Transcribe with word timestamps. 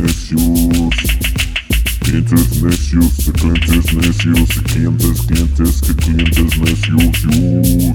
necios. 0.00 0.40
Clientes 2.00 2.62
necios, 2.62 3.30
clientes 3.34 3.94
necios, 3.94 4.48
clientes, 4.64 5.20
clientes, 5.26 5.80
que 5.80 5.94
clientes 5.94 6.58
necios. 6.58 7.94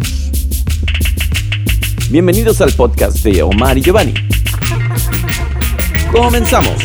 Bienvenidos 2.09 2.61
al 2.61 2.71
podcast 2.73 3.17
de 3.23 3.41
Omar 3.43 3.77
y 3.77 3.81
Giovanni. 3.81 4.13
Comenzamos. 6.11 6.83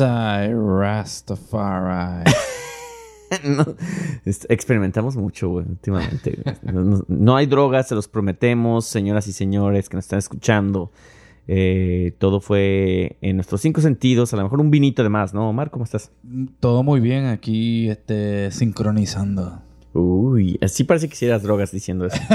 Rastafari. 0.00 2.24
No, 3.42 3.64
experimentamos 4.48 5.16
mucho, 5.16 5.48
güey, 5.48 5.66
últimamente. 5.68 6.38
no 7.08 7.34
hay 7.34 7.46
drogas, 7.46 7.88
se 7.88 7.96
los 7.96 8.06
prometemos, 8.06 8.86
señoras 8.86 9.26
y 9.26 9.32
señores 9.32 9.88
que 9.88 9.96
nos 9.96 10.04
están 10.04 10.20
escuchando. 10.20 10.92
Eh, 11.46 12.14
todo 12.18 12.40
fue 12.40 13.16
en 13.20 13.36
nuestros 13.36 13.60
cinco 13.60 13.80
sentidos, 13.80 14.32
a 14.32 14.36
lo 14.36 14.44
mejor 14.44 14.60
un 14.60 14.70
vinito 14.70 15.02
de 15.02 15.08
más, 15.08 15.34
¿no? 15.34 15.50
Omar, 15.50 15.70
¿cómo 15.70 15.84
estás? 15.84 16.10
Todo 16.60 16.82
muy 16.82 17.00
bien 17.00 17.26
aquí, 17.26 17.90
este, 17.90 18.50
sincronizando. 18.50 19.60
Uy, 19.96 20.58
así 20.60 20.82
parece 20.82 21.06
que 21.08 21.14
hicieras 21.14 21.44
drogas 21.44 21.70
diciendo 21.70 22.06
eso. 22.06 22.20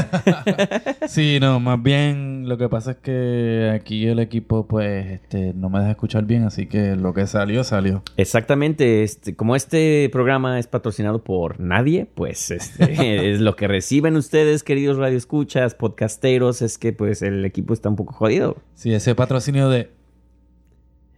Sí, 1.08 1.40
no, 1.42 1.60
más 1.60 1.82
bien 1.82 2.48
lo 2.48 2.58
que 2.60 2.70
pasa 2.70 2.92
es 2.92 2.98
que 2.98 3.72
aquí 3.74 4.06
el 4.06 4.20
equipo, 4.20 4.68
pues, 4.68 5.08
este, 5.08 5.54
no 5.56 5.68
me 5.70 5.80
deja 5.80 5.92
escuchar 5.92 6.24
bien, 6.26 6.44
así 6.44 6.68
que 6.68 6.96
lo 6.96 7.16
que 7.16 7.26
salió, 7.26 7.64
salió. 7.64 8.04
Exactamente, 8.16 9.02
este, 9.02 9.36
como 9.36 9.56
este 9.56 10.08
programa 10.12 10.60
es 10.60 10.68
patrocinado 10.68 11.24
por 11.24 11.60
nadie, 11.60 12.08
pues 12.14 12.52
este, 12.52 13.32
es 13.34 13.40
lo 13.40 13.56
que 13.56 13.68
reciben 13.68 14.16
ustedes, 14.16 14.64
queridos 14.64 14.98
radioescuchas, 14.98 15.74
podcasteros, 15.74 16.62
es 16.62 16.78
que 16.78 16.94
pues 16.94 17.24
el 17.24 17.44
equipo 17.44 17.74
está 17.74 17.90
un 17.90 17.96
poco 17.96 18.14
jodido. 18.14 18.58
Sí, 18.76 18.94
ese 18.94 19.16
patrocinio 19.16 19.68
de... 19.70 19.90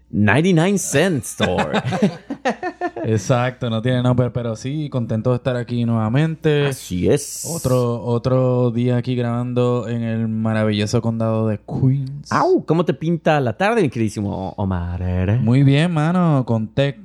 99 0.10 0.78
Cent 0.78 1.24
Store. 1.24 1.82
Exacto, 3.04 3.70
no 3.70 3.82
tiene 3.82 4.02
nombre, 4.02 4.30
pero 4.32 4.56
sí, 4.56 4.90
contento 4.90 5.32
de 5.32 5.38
estar 5.38 5.56
aquí 5.56 5.86
nuevamente. 5.86 6.68
Así 6.68 7.10
es. 7.10 7.46
Otro, 7.50 8.04
otro 8.04 8.72
día 8.72 8.98
aquí 8.98 9.16
grabando 9.16 9.88
en 9.88 10.04
el 10.04 10.28
maravilloso 10.28 11.02
condado 11.02 11.48
de 11.48 11.60
Queens. 11.60 12.32
Au, 12.32 12.66
¿cómo 12.66 12.86
te 12.86 12.94
pinta 12.94 13.40
la 13.40 13.58
tarde, 13.58 13.82
mi 13.82 13.90
queridísimo 13.90 14.54
Omar? 14.58 15.40
Muy 15.42 15.64
bien, 15.64 15.92
mano, 15.92 16.44
con 16.46 16.68
tec... 16.68 17.00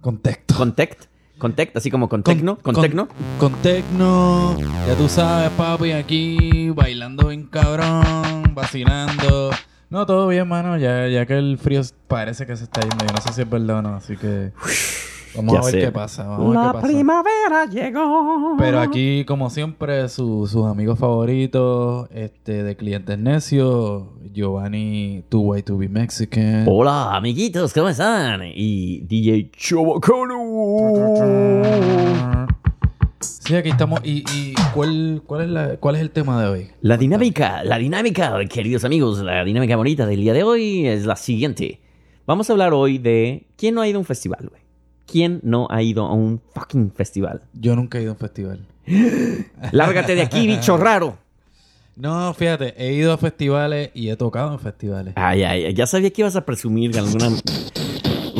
Contexto. 0.00 0.54
Contect, 0.56 1.04
Contect, 1.38 1.76
así 1.76 1.90
como 1.90 2.08
con 2.08 2.22
tecno, 2.22 2.58
con 2.58 2.74
tecno. 2.74 3.08
Con 3.38 3.52
tecno. 3.62 4.56
Ya 4.58 4.94
tú 4.96 5.08
sabes, 5.08 5.50
papi, 5.50 5.92
aquí 5.92 6.70
bailando 6.70 7.28
bien 7.28 7.44
cabrón, 7.44 8.54
vacilando. 8.54 9.50
No, 9.88 10.06
todo 10.06 10.28
bien, 10.28 10.46
mano. 10.48 10.76
Ya, 10.76 11.08
ya 11.08 11.26
que 11.26 11.38
el 11.38 11.56
frío 11.58 11.82
parece 12.08 12.46
que 12.46 12.56
se 12.56 12.64
está 12.64 12.80
yendo. 12.80 13.04
Yo 13.06 13.12
no 13.14 13.20
sé 13.22 13.32
si 13.32 13.42
es 13.42 13.50
verdad 13.50 13.78
o 13.78 13.82
no, 13.82 13.94
así 13.94 14.16
que 14.16 14.52
vamos 15.36 15.52
Ya 15.54 15.60
a 15.60 15.64
ver 15.64 15.72
sé. 15.72 15.80
qué 15.80 15.92
pasa. 15.92 16.26
Vamos 16.26 16.40
a 16.40 16.48
ver 16.48 16.54
La 16.66 16.72
qué 16.72 16.74
pasa. 16.74 16.86
primavera 16.86 17.66
llegó. 17.70 18.56
Pero 18.58 18.80
aquí, 18.80 19.24
como 19.24 19.50
siempre, 19.50 20.08
su- 20.08 20.46
sus 20.46 20.66
amigos 20.66 20.98
favoritos 20.98 22.08
este, 22.14 22.62
de 22.62 22.76
clientes 22.76 23.18
necios, 23.18 24.04
Giovanni, 24.32 25.24
Two 25.28 25.40
Way 25.40 25.62
to 25.62 25.76
Be 25.78 25.88
Mexican. 25.88 26.64
Hola, 26.68 27.16
amiguitos, 27.16 27.72
¿cómo 27.72 27.88
están? 27.88 28.42
Y 28.54 29.00
DJ 29.00 29.50
Chabacano. 29.56 30.40
Sí, 33.20 33.54
aquí 33.56 33.70
estamos. 33.70 34.00
¿Y, 34.04 34.24
y 34.34 34.54
cuál, 34.74 35.22
cuál, 35.26 35.42
es 35.42 35.48
la, 35.48 35.76
cuál 35.76 35.96
es 35.96 36.02
el 36.02 36.10
tema 36.10 36.40
de 36.42 36.48
hoy? 36.48 36.68
La 36.82 36.96
dinámica, 36.96 37.64
la 37.64 37.78
dinámica, 37.78 38.38
queridos 38.48 38.84
amigos, 38.84 39.18
la 39.20 39.44
dinámica 39.44 39.76
bonita 39.76 40.06
del 40.06 40.20
día 40.20 40.32
de 40.32 40.44
hoy 40.44 40.86
es 40.86 41.04
la 41.04 41.16
siguiente. 41.16 41.80
Vamos 42.26 42.48
a 42.48 42.52
hablar 42.52 42.72
hoy 42.72 42.98
de 42.98 43.46
quién 43.56 43.74
no 43.74 43.80
ha 43.80 43.88
ido 43.88 43.96
a 43.96 44.00
un 44.00 44.04
festival, 44.06 44.46
güey. 44.48 44.59
¿Quién 45.10 45.40
no 45.42 45.66
ha 45.70 45.82
ido 45.82 46.06
a 46.06 46.14
un 46.14 46.40
fucking 46.54 46.92
festival? 46.92 47.42
Yo 47.52 47.74
nunca 47.74 47.98
he 47.98 48.02
ido 48.02 48.12
a 48.12 48.14
un 48.14 48.18
festival. 48.18 48.60
Lárgate 49.72 50.14
de 50.14 50.22
aquí, 50.22 50.46
bicho 50.46 50.76
raro. 50.76 51.18
No, 51.96 52.32
fíjate, 52.32 52.74
he 52.78 52.94
ido 52.94 53.12
a 53.12 53.18
festivales 53.18 53.90
y 53.92 54.08
he 54.08 54.16
tocado 54.16 54.52
en 54.52 54.60
festivales. 54.60 55.14
Ay, 55.16 55.42
ay, 55.42 55.64
ay, 55.66 55.74
ya 55.74 55.86
sabía 55.86 56.10
que 56.10 56.22
ibas 56.22 56.36
a 56.36 56.46
presumir 56.46 56.92
de 56.92 57.00
alguna... 57.00 57.28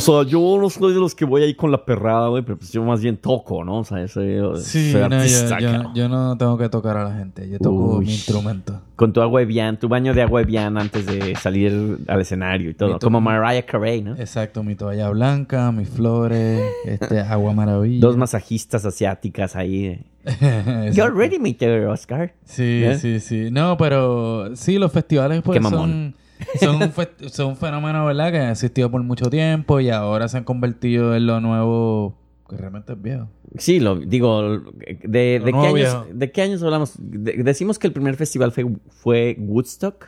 O 0.09 0.23
sea, 0.25 0.31
yo 0.31 0.57
no 0.59 0.71
soy 0.71 0.95
de 0.95 0.99
los 1.01 1.15
que 1.15 1.25
voy 1.27 1.43
ahí 1.43 1.55
con 1.55 1.71
la 1.71 1.85
perrada, 1.85 2.29
güey, 2.29 2.43
pero 2.43 2.57
pues 2.57 2.73
yo 2.73 2.83
más 2.83 3.01
bien 3.03 3.17
toco, 3.19 3.65
¿no? 3.65 3.81
O 3.81 3.85
sea, 3.85 4.07
soy, 4.09 4.39
Sí, 4.63 4.93
soy 4.93 5.03
no, 5.03 5.09
yo, 5.11 5.17
artista, 5.17 5.59
yo- 5.61 5.73
cabrón. 5.73 5.95
yo 5.95 6.09
no 6.09 6.37
tengo 6.39 6.57
que 6.57 6.69
tocar 6.69 6.97
a 6.97 7.05
la 7.05 7.15
gente, 7.15 7.49
yo 7.51 7.59
toco 7.59 7.97
Uy. 7.99 8.07
mi 8.07 8.13
instrumento. 8.13 8.81
Con 8.97 9.13
tu 9.13 9.21
agua 9.23 9.43
Evian, 9.43 9.79
tu 9.79 9.89
baño 9.89 10.13
de 10.15 10.23
agua 10.23 10.41
Evian 10.43 10.77
antes 10.79 11.07
de 11.07 11.35
salir 11.37 11.99
al 12.07 12.21
escenario 12.21 12.71
y 12.71 12.75
todo. 12.75 12.99
Como 12.99 13.21
Mariah 13.21 13.65
Carey, 13.67 14.03
¿no? 14.03 14.13
Exacto, 14.17 14.63
mi 14.63 14.75
toalla 14.75 15.09
blanca, 15.11 15.71
mis 15.73 15.89
flores, 15.89 16.63
este 16.85 17.21
agua 17.21 17.53
maravilla. 17.53 18.01
Dos 18.01 18.17
masajistas 18.17 18.85
asiáticas 18.85 19.57
ahí. 19.57 20.01
Exacto. 20.25 20.93
You're 20.93 21.15
ready, 21.15 21.39
Mr. 21.39 21.87
Oscar. 21.87 22.35
Sí, 22.45 22.83
¿Eh? 22.85 22.99
sí, 22.99 23.21
sí. 23.21 23.49
No, 23.51 23.77
pero 23.79 24.55
sí, 24.55 24.79
los 24.79 24.93
festivales 24.93 25.41
pues 25.43 25.57
Qué 25.57 25.61
mamón. 25.61 25.81
son, 25.81 26.15
son, 26.61 26.77
un 26.83 26.93
son 27.31 27.47
un 27.49 27.57
fenómeno, 27.57 28.05
¿verdad? 28.07 28.31
Que 28.33 28.39
ha 28.39 28.51
existido 28.53 28.91
por 28.91 29.03
mucho 29.03 29.31
tiempo 29.31 29.81
y 29.81 29.91
ahora 29.91 30.29
se 30.29 30.37
han 30.39 30.45
convertido 30.45 31.15
en 31.15 31.27
lo 31.27 31.41
nuevo 31.41 32.17
que 32.49 32.57
realmente 32.57 32.93
es 32.95 33.01
viejo. 33.03 33.29
Sí, 33.59 33.79
lo 33.81 33.97
digo, 33.97 34.59
de, 35.03 35.39
Lo 35.39 35.45
de 35.47 35.53
qué, 35.53 35.59
años, 35.59 35.75
viejo. 35.75 36.07
¿de 36.13 36.33
qué 36.33 36.43
años 36.43 36.63
hablamos? 36.63 36.95
De- 36.99 37.43
decimos 37.45 37.79
que 37.79 37.87
el 37.87 37.93
primer 37.93 38.17
festival 38.17 38.51
fue, 38.53 38.67
fue 38.89 39.37
Woodstock, 39.39 40.07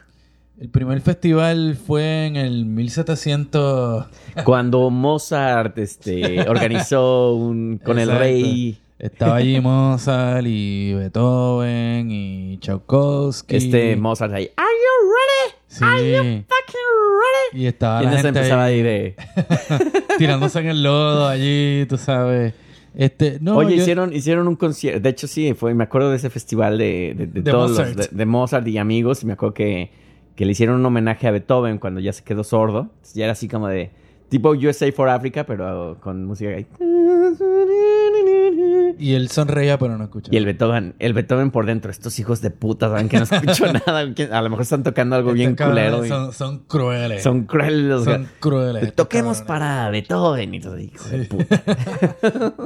El 0.58 0.68
primer 0.68 1.00
festival 1.00 1.76
fue 1.76 2.26
en 2.26 2.36
el 2.36 2.64
1700... 2.66 4.06
cuando 4.44 4.90
Mozart 4.90 5.78
este, 5.78 6.40
organizó 6.48 7.34
un, 7.34 7.78
con 7.84 7.98
el 7.98 8.10
rey 8.10 8.78
Estaba 8.98 9.36
allí 9.36 9.60
Mozart 9.60 10.44
y 10.46 10.94
Beethoven 10.94 12.10
y 12.10 12.58
Tchaikovsky. 12.58 13.56
este 13.56 13.96
Mozart 13.96 14.32
ahí. 14.34 14.50
¿Are 15.80 15.98
you? 16.16 16.22
Sí. 16.22 16.44
Fucking 16.48 17.52
ready? 17.52 17.62
Y 17.64 17.66
estaba 17.66 18.02
Y 18.02 18.04
la 18.06 18.12
gente 18.12 18.28
empezaba 18.28 18.64
ahí 18.64 18.74
ahí 18.74 18.82
de... 18.82 19.16
tirándose 20.18 20.58
en 20.60 20.66
el 20.68 20.82
lodo 20.82 21.28
allí, 21.28 21.86
tú 21.88 21.96
sabes. 21.96 22.54
Este, 22.94 23.38
no, 23.40 23.56
Oye, 23.56 23.76
yo- 23.76 23.82
hicieron, 23.82 24.12
hicieron 24.12 24.48
un 24.48 24.56
concierto. 24.56 25.00
De 25.00 25.08
hecho, 25.08 25.26
sí, 25.26 25.54
fue, 25.54 25.72
me 25.74 25.84
acuerdo 25.84 26.10
de 26.10 26.16
ese 26.16 26.28
festival 26.30 26.76
de, 26.76 27.14
de, 27.16 27.26
de 27.26 27.40
De 27.42 27.50
todos 27.50 27.70
Mozart. 27.70 27.96
los 27.96 28.10
de, 28.10 28.16
de 28.16 28.26
Mozart 28.26 28.68
y 28.68 28.76
amigos. 28.78 29.22
Y 29.22 29.26
me 29.26 29.32
acuerdo 29.32 29.54
que, 29.54 29.90
que 30.36 30.44
le 30.44 30.52
hicieron 30.52 30.76
un 30.76 30.84
homenaje 30.86 31.26
a 31.26 31.30
Beethoven 31.30 31.78
cuando 31.78 32.00
ya 32.00 32.12
se 32.12 32.22
quedó 32.22 32.44
sordo. 32.44 32.80
Entonces, 32.90 33.14
ya 33.14 33.24
era 33.24 33.32
así 33.32 33.48
como 33.48 33.68
de 33.68 33.90
tipo 34.28 34.50
USA 34.50 34.90
for 34.92 35.08
Africa, 35.08 35.44
pero 35.44 35.96
con 36.00 36.24
música 36.26 36.50
ahí. 36.50 36.66
Y 38.98 39.14
él 39.14 39.28
sonreía, 39.28 39.78
pero 39.78 39.96
no 39.98 40.04
escuchaba. 40.04 40.34
Y 40.34 40.38
el 40.38 40.44
Beethoven, 40.44 40.94
el 40.98 41.12
Beethoven 41.12 41.50
por 41.50 41.66
dentro, 41.66 41.90
estos 41.90 42.18
hijos 42.18 42.40
de 42.40 42.50
puta, 42.50 42.88
saben 42.88 43.08
que 43.08 43.16
no 43.18 43.24
escucho 43.24 43.66
nada. 43.86 44.00
a 44.00 44.42
lo 44.42 44.50
mejor 44.50 44.62
están 44.62 44.82
tocando 44.82 45.16
algo 45.16 45.32
bien 45.32 45.56
culero. 45.56 46.04
y 46.04 46.08
Son, 46.32 46.58
crueles. 46.66 47.22
son 47.22 47.44
crueles 47.44 47.84
los 47.84 48.04
Son 48.04 48.28
crueles. 48.40 48.94
Toquemos 48.94 49.42
para 49.42 49.88
Beethoven 49.90 50.54
y 50.54 50.60
todo, 50.60 50.78
hijo 50.78 51.08
de 51.08 51.24
puta. 51.24 51.62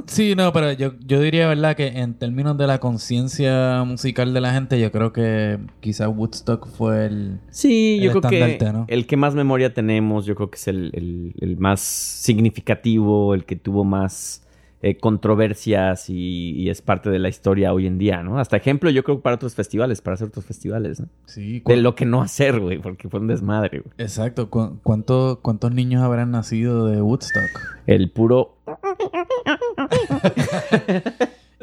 Sí, 0.07 0.35
no, 0.37 0.53
pero 0.53 0.73
yo, 0.73 0.93
yo 1.05 1.21
diría, 1.21 1.49
¿verdad? 1.49 1.75
Que 1.77 1.89
en 1.89 2.15
términos 2.15 2.57
de 2.57 2.67
la 2.67 2.79
conciencia 2.79 3.83
musical 3.85 4.33
de 4.35 4.41
la 4.41 4.53
gente, 4.53 4.79
yo 4.81 4.93
creo 4.93 5.13
que 5.13 5.59
quizás 5.81 6.09
Woodstock 6.09 6.67
fue 6.69 7.07
el... 7.07 7.41
Sí, 7.51 7.99
yo 8.01 8.13
El 8.13 8.21
creo 8.21 8.31
que 8.31 8.59
el 8.89 9.07
que 9.07 9.17
más 9.17 9.35
memoria 9.35 9.75
tenemos, 9.75 10.27
yo 10.27 10.35
creo 10.35 10.51
que 10.51 10.57
es 10.57 10.69
el, 10.69 10.91
el- 10.95 11.35
el 11.41 11.57
más 11.59 11.81
significativo, 11.81 13.35
el 13.35 13.45
que 13.45 13.57
tuvo 13.57 13.85
más 13.85 14.43
eh, 14.83 14.97
controversias 14.99 16.11
y, 16.11 16.53
y 16.53 16.69
es 16.71 16.83
parte 16.83 17.09
de 17.11 17.19
la 17.19 17.29
historia 17.29 17.73
hoy 17.73 17.87
en 17.87 17.99
día, 17.99 18.23
¿no? 18.23 18.39
Hasta 18.39 18.57
ejemplo, 18.57 18.91
yo 18.91 19.03
creo 19.05 19.21
para 19.21 19.37
otros 19.37 19.55
festivales, 19.55 20.01
para 20.03 20.15
hacer 20.15 20.29
otros 20.29 20.45
festivales, 20.45 21.01
¿no? 21.01 21.09
Sí, 21.27 21.63
De 21.65 21.77
lo 21.79 21.95
que 21.95 22.05
no 22.05 22.21
hacer, 22.23 22.61
güey, 22.61 22.79
porque 22.79 23.09
fue 23.09 23.21
un 23.21 23.27
desmadre, 23.27 23.81
güey. 23.81 23.93
Exacto. 23.99 24.51
cu- 24.51 24.79
¿Cuántos, 24.83 25.39
¿Cuántos 25.39 25.73
niños 25.73 26.03
habrán 26.03 26.31
nacido 26.31 26.87
de 26.89 27.01
Woodstock? 27.01 27.43
El 27.87 28.11
puro... 28.11 28.57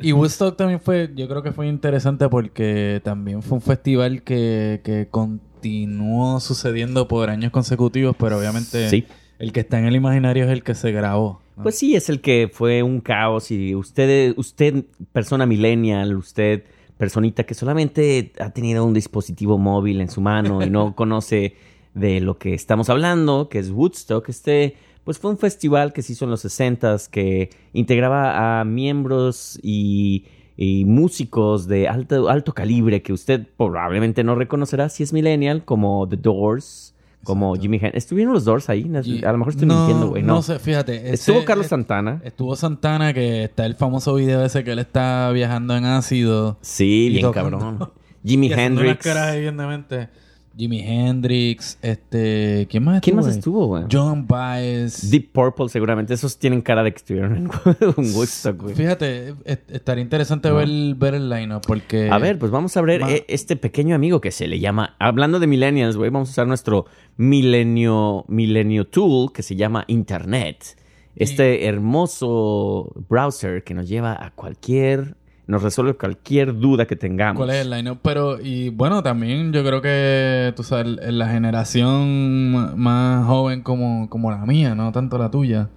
Y 0.01 0.11
Woodstock 0.11 0.57
también 0.57 0.79
fue, 0.81 1.11
yo 1.15 1.27
creo 1.29 1.43
que 1.43 1.51
fue 1.53 1.67
interesante 1.67 2.27
porque 2.27 2.99
también 3.05 3.41
fue 3.43 3.57
un 3.57 3.61
festival 3.61 4.23
que, 4.23 4.81
que 4.83 5.07
continuó 5.09 6.39
sucediendo 6.39 7.07
por 7.07 7.29
años 7.29 7.51
consecutivos, 7.51 8.15
pero 8.19 8.37
obviamente 8.39 8.89
Sí. 8.89 9.05
el 9.39 9.53
que 9.53 9.61
está 9.61 9.79
en 9.79 9.85
el 9.85 9.95
imaginario 9.95 10.45
es 10.45 10.49
el 10.49 10.63
que 10.63 10.73
se 10.75 10.91
grabó. 10.91 11.41
¿No? 11.55 11.63
Pues 11.63 11.77
sí, 11.77 11.95
es 11.95 12.09
el 12.09 12.21
que 12.21 12.49
fue 12.51 12.83
un 12.83 13.01
caos 13.01 13.51
y 13.51 13.75
usted, 13.75 14.33
usted, 14.37 14.85
persona 15.11 15.45
millennial, 15.45 16.15
usted, 16.15 16.63
personita 16.97 17.43
que 17.43 17.53
solamente 17.53 18.31
ha 18.39 18.51
tenido 18.51 18.85
un 18.85 18.93
dispositivo 18.93 19.57
móvil 19.57 20.01
en 20.01 20.09
su 20.09 20.21
mano 20.21 20.63
y 20.63 20.69
no 20.69 20.95
conoce 20.95 21.55
de 21.93 22.21
lo 22.21 22.37
que 22.37 22.53
estamos 22.53 22.89
hablando, 22.89 23.49
que 23.49 23.59
es 23.59 23.69
Woodstock, 23.69 24.29
este 24.29 24.75
pues 25.03 25.19
fue 25.19 25.31
un 25.31 25.37
festival 25.37 25.91
que 25.91 26.01
se 26.01 26.13
hizo 26.13 26.25
en 26.25 26.31
los 26.31 26.41
60 26.41 26.95
que 27.11 27.49
integraba 27.73 28.61
a 28.61 28.63
miembros 28.63 29.59
y, 29.61 30.25
y 30.55 30.85
músicos 30.85 31.67
de 31.67 31.87
alto, 31.87 32.29
alto 32.29 32.53
calibre 32.53 33.01
que 33.01 33.11
usted 33.11 33.45
probablemente 33.57 34.23
no 34.23 34.35
reconocerá 34.35 34.87
si 34.89 35.03
es 35.03 35.11
millennial, 35.11 35.65
como 35.65 36.07
The 36.07 36.17
Doors, 36.17 36.92
como. 37.23 37.55
Jimmy 37.55 37.77
Hendrix. 37.77 37.97
¿Estuvieron 37.97 38.33
los 38.33 38.45
Doors 38.45 38.69
ahí? 38.69 38.89
Y- 39.03 39.23
A 39.25 39.31
lo 39.31 39.37
mejor 39.37 39.53
estoy 39.53 39.67
no, 39.67 39.75
mintiendo, 39.77 40.09
güey. 40.09 40.23
No, 40.23 40.35
No 40.35 40.41
sé, 40.41 40.59
fíjate. 40.59 41.13
Estuvo 41.13 41.37
ese- 41.37 41.45
Carlos 41.45 41.67
Santana. 41.67 42.21
Estuvo 42.23 42.55
Santana, 42.55 43.13
que 43.13 43.43
está 43.45 43.65
el 43.65 43.75
famoso 43.75 44.13
video 44.15 44.43
ese 44.43 44.63
que 44.63 44.71
él 44.71 44.79
está 44.79 45.31
viajando 45.31 45.75
en 45.75 45.85
ácido. 45.85 46.57
Sí, 46.61 47.09
bien 47.09 47.21
tocando. 47.23 47.57
cabrón. 47.59 47.89
Jimi 48.25 48.47
y 48.49 48.53
haciendo 48.53 48.81
unas 48.81 48.89
Hendrix. 48.91 49.03
caras, 49.03 49.35
evidentemente. 49.35 50.09
Jimi 50.55 50.81
Hendrix, 50.81 51.79
este... 51.81 52.67
¿Quién 52.69 52.83
más 52.83 52.95
estuvo? 52.97 53.01
¿Quién 53.03 53.15
más 53.15 53.25
ahí? 53.25 53.31
estuvo, 53.31 53.65
güey? 53.67 53.83
John 53.91 54.27
Baez. 54.27 55.09
Deep 55.09 55.31
Purple, 55.31 55.67
seguramente. 55.69 56.13
Esos 56.13 56.37
tienen 56.37 56.61
cara 56.61 56.83
de 56.83 56.91
que 56.91 56.97
estuvieron 56.97 57.35
en 57.35 57.45
un 57.97 58.13
Woodstock, 58.15 58.61
güey. 58.61 58.75
Fíjate, 58.75 59.29
est- 59.45 59.71
estaría 59.71 60.03
interesante 60.03 60.49
No. 60.49 60.55
ver, 60.55 60.67
ver 60.95 61.15
el 61.15 61.29
line-up 61.29 61.61
porque... 61.65 62.09
A 62.11 62.17
ver, 62.19 62.37
pues 62.37 62.51
vamos 62.51 62.77
a 62.77 62.81
ver 62.81 63.01
Ma- 63.01 63.11
eh, 63.11 63.25
este 63.27 63.55
pequeño 63.55 63.95
amigo 63.95 64.21
que 64.21 64.31
se 64.31 64.47
le 64.47 64.59
llama, 64.59 64.95
hablando 64.99 65.39
de 65.39 65.47
millennials, 65.47 65.97
güey, 65.97 66.11
vamos 66.11 66.29
a 66.29 66.31
usar 66.33 66.47
nuestro 66.47 66.85
milenio, 67.17 68.25
milenio 68.27 68.85
tool 68.85 69.31
que 69.33 69.41
se 69.43 69.55
llama 69.55 69.85
Internet. 69.87 70.77
Este 71.15 71.65
hermoso 71.65 72.91
browser 73.09 73.63
que 73.63 73.73
nos 73.73 73.87
lleva 73.89 74.13
a 74.23 74.31
cualquier, 74.31 75.15
nos 75.47 75.61
resuelve 75.61 75.95
cualquier 75.95 76.57
duda 76.57 76.85
que 76.85 76.95
tengamos. 76.95 77.37
¿Cuál 77.37 77.51
es 77.51 77.65
el 77.65 77.69
line-up? 77.69 77.99
Pero, 78.01 78.39
y 78.39 78.69
bueno, 78.69 79.03
también 79.03 79.51
yo 79.51 79.63
creo 79.63 79.81
que, 79.81 80.53
tú 80.55 80.63
sabes, 80.63 80.97
en 81.01 81.17
la 81.17 81.27
generación 81.27 82.79
más 82.79 83.25
joven 83.25 83.61
como, 83.61 84.09
como 84.09 84.31
la 84.31 84.45
mía, 84.45 84.75
no 84.75 84.91
tanto 84.91 85.17
la 85.17 85.29
tuya, 85.31 85.69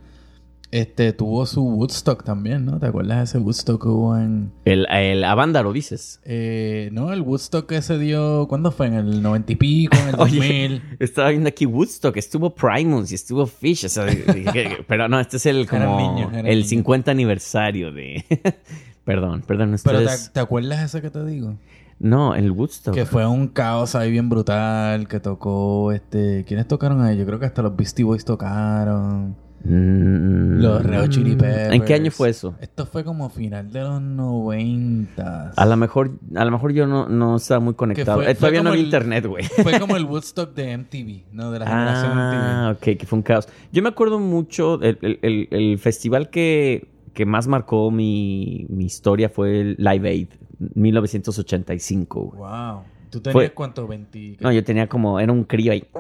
este, 0.73 1.13
tuvo 1.13 1.47
su 1.47 1.63
Woodstock 1.63 2.25
también, 2.25 2.65
¿no? 2.65 2.79
¿Te 2.79 2.87
acuerdas 2.87 3.19
de 3.19 3.25
ese 3.25 3.39
Woodstock 3.39 3.83
que 3.83 3.89
hubo 3.89 4.17
en... 4.17 4.53
El, 4.65 4.87
el 4.91 5.25
Avándaro, 5.25 5.73
dices. 5.73 6.21
Eh, 6.25 6.91
no, 6.93 7.13
el 7.13 7.23
Woodstock 7.23 7.67
que 7.67 7.81
se 7.83 7.99
dio, 7.99 8.47
¿cuándo 8.49 8.73
fue? 8.73 8.89
En 8.89 8.95
el 8.95 9.23
noventa 9.23 9.53
y 9.53 9.57
pico, 9.57 9.97
en 9.97 10.09
el 10.09 10.17
2000. 10.17 10.43
Oye, 10.43 10.83
estaba 10.99 11.31
viendo 11.31 11.49
aquí 11.49 11.67
Woodstock, 11.67 12.17
estuvo 12.17 12.55
Primus 12.55 13.13
y 13.13 13.15
estuvo 13.15 13.47
Fish, 13.47 13.87
o 13.87 13.89
sea, 13.89 14.05
dije, 14.07 14.85
pero 14.87 15.09
no, 15.09 15.21
este 15.21 15.37
es 15.37 15.47
el 15.47 15.69
como 15.69 15.99
niños, 15.99 16.33
el 16.35 16.45
niños. 16.45 16.69
50 16.69 17.11
aniversario 17.11 17.93
de 17.93 18.25
perdón, 19.07 19.43
perdón, 19.47 19.75
Pero 19.83 20.01
¿te, 20.01 20.07
te 20.35 20.41
acuerdas 20.41 20.83
ese 20.85 21.01
que 21.01 21.09
te 21.09 21.25
digo? 21.25 21.57
No, 21.99 22.35
el 22.35 22.51
Woodstock. 22.51 22.93
Que 22.95 23.07
fue 23.07 23.27
un 23.27 23.49
caos 23.49 23.95
ahí 23.95 24.11
bien 24.11 24.29
brutal, 24.29 25.09
que 25.09 25.19
tocó, 25.19 25.93
este... 25.93 26.45
¿Quiénes 26.47 26.69
tocaron 26.69 27.01
ahí? 27.01 27.17
Yo 27.17 27.25
creo 27.25 27.39
que 27.41 27.47
hasta 27.47 27.63
los 27.63 27.75
Beastie 27.75 28.05
Boys 28.05 28.27
tocaron. 28.27 29.35
Mm, 29.65 30.61
Los 30.61 30.83
Red 30.85 31.01
Hot 31.01 31.09
Chili 31.09 31.35
Peppers. 31.35 31.73
¿En 31.75 31.83
qué 31.85 31.95
año 31.95 32.11
fue 32.11 32.29
eso? 32.29 32.55
Esto 32.61 32.85
fue 32.87 33.03
como 33.03 33.31
final 33.31 33.73
de 33.73 33.81
los 33.81 34.01
90. 34.03 35.53
A 35.57 35.67
lo 35.67 35.77
mejor, 35.77 36.13
a 36.35 36.45
lo 36.45 36.51
mejor 36.51 36.73
yo 36.73 36.87
no, 36.87 37.09
no 37.09 37.37
estaba 37.37 37.61
muy 37.61 37.75
conectado. 37.75 38.19
fue- 38.19 38.31
Eh, 38.31 38.35
todavía 38.35 38.61
fue 38.61 38.65
no 38.65 38.71
había 38.71 38.81
el- 38.81 38.87
internet, 38.87 39.27
güey. 39.27 39.45
Fue 39.45 39.81
como 39.81 39.97
el 39.97 40.05
Woodstock 40.07 40.55
de 40.55 40.77
MTV, 40.77 41.25
¿no? 41.33 41.51
De 41.51 41.59
la 41.61 41.67
generación 41.67 42.13
Ah, 42.15 42.75
ok, 42.77 42.83
que 42.99 43.07
fue 43.07 43.17
un 43.19 43.23
caos. 43.23 43.49
Yo 43.73 43.83
me 43.83 43.89
acuerdo 43.89 44.19
mucho, 44.21 44.81
el- 44.83 44.99
el- 45.23 45.49
el 45.51 45.79
festival 45.79 46.31
que, 46.31 46.89
que 47.17 47.25
más 47.27 47.49
marcó 47.49 47.91
mi, 47.91 48.67
mi 48.69 48.85
historia 48.85 49.29
fue 49.31 49.61
el 49.61 49.77
Live 49.79 50.09
Aid, 50.09 50.29
1985. 50.75 52.21
MTV. 52.21 52.37
güey. 52.37 52.39
Wow. 52.51 52.83
¿Tú 53.11 53.21
tenías 53.21 53.33
Fue- 53.33 53.51
cuánto? 53.55 53.87
20... 53.87 54.37
No, 54.41 54.53
yo 54.53 54.63
tenía 54.63 54.87
como, 54.89 55.19
era 55.19 55.33
un 55.33 55.45
crío 55.45 55.73
ahí. 55.73 55.85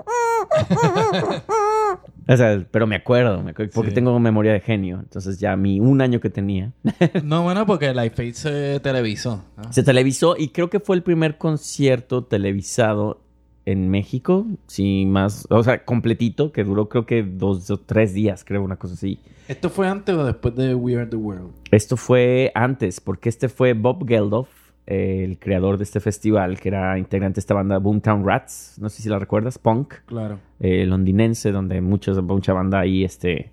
O 2.29 2.37
sea, 2.37 2.67
pero 2.73 2.89
me 2.89 2.97
acuerdo, 2.97 3.41
me 3.41 3.53
acuerdo, 3.53 3.71
porque 3.73 3.91
Sí. 3.91 3.95
tengo 3.95 4.19
memoria 4.19 4.53
de 4.53 4.59
genio. 4.61 4.99
Entonces 4.99 5.39
ya 5.39 5.55
mi 5.57 5.79
un 5.79 6.01
año 6.01 6.19
que 6.21 6.29
tenía. 6.29 6.73
No, 7.23 7.45
bueno, 7.45 7.65
porque 7.67 7.95
Life 7.95 8.21
Aid 8.21 8.35
se 8.35 8.81
televisó. 8.81 9.45
¿no? 9.57 9.73
Se 9.73 9.85
televisó 9.85 10.35
y 10.37 10.49
creo 10.49 10.69
que 10.69 10.81
fue 10.81 10.97
el 10.97 11.05
primer 11.05 11.39
concierto 11.39 12.25
televisado 12.25 13.21
en 13.67 13.89
México, 13.91 14.47
sí, 14.69 15.05
más, 15.07 15.47
o 15.51 15.63
sea, 15.63 15.85
completito, 15.85 16.53
que 16.53 16.65
duró 16.65 16.89
creo 16.89 17.05
que 17.05 17.23
dos 17.25 17.69
o 17.71 17.79
tres 17.79 18.15
días, 18.15 18.45
creo, 18.45 18.63
una 18.63 18.77
cosa 18.77 18.95
así. 18.95 19.19
¿Esto 19.49 19.71
fue 19.71 19.89
antes 19.89 20.15
o 20.15 20.25
después 20.25 20.55
de 20.55 20.75
We 20.75 20.97
Are 20.97 21.07
the 21.07 21.17
World? 21.17 21.51
Esto 21.73 21.97
fue 21.97 22.53
antes, 22.55 23.01
porque 23.01 23.29
este 23.29 23.49
fue 23.49 23.75
Bob 23.75 24.07
Geldof, 24.07 24.49
eh, 24.87 25.25
el 25.25 25.39
creador 25.39 25.79
de 25.79 25.85
este 25.85 25.99
festival, 25.99 26.61
que 26.61 26.69
era 26.69 26.97
integrante 26.97 27.37
de 27.37 27.41
esta 27.41 27.55
banda 27.55 27.79
Boomtown 27.79 28.25
Rats, 28.25 28.77
no 28.81 28.89
sé 28.89 29.03
si 29.03 29.09
la 29.09 29.19
recuerdas, 29.19 29.59
punk, 29.59 29.95
Claro. 30.07 30.39
eh, 30.61 30.87
londinense, 30.87 31.51
donde 31.51 31.81
muchos, 31.81 32.23
mucha 32.23 32.53
banda 32.53 32.79
ahí, 32.81 33.03
este, 33.05 33.51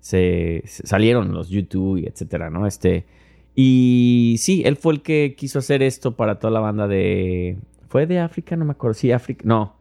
se, 0.00 0.62
se 0.66 0.86
salieron 0.86 1.32
los 1.32 1.48
YouTube 1.48 1.98
y 1.98 2.06
etcétera, 2.06 2.50
¿no? 2.50 2.66
Este, 2.66 3.06
y 3.54 4.36
sí, 4.38 4.62
él 4.66 4.76
fue 4.76 4.92
el 4.92 5.00
que 5.02 5.34
quiso 5.38 5.58
hacer 5.60 5.82
esto 5.82 6.16
para 6.16 6.38
toda 6.38 6.50
la 6.52 6.60
banda 6.60 6.86
de, 6.86 7.56
¿fue 7.94 8.08
de 8.08 8.18
África? 8.18 8.56
No 8.56 8.64
me 8.64 8.72
acuerdo, 8.72 8.94
sí, 8.94 9.12
África, 9.12 9.44
no, 9.46 9.76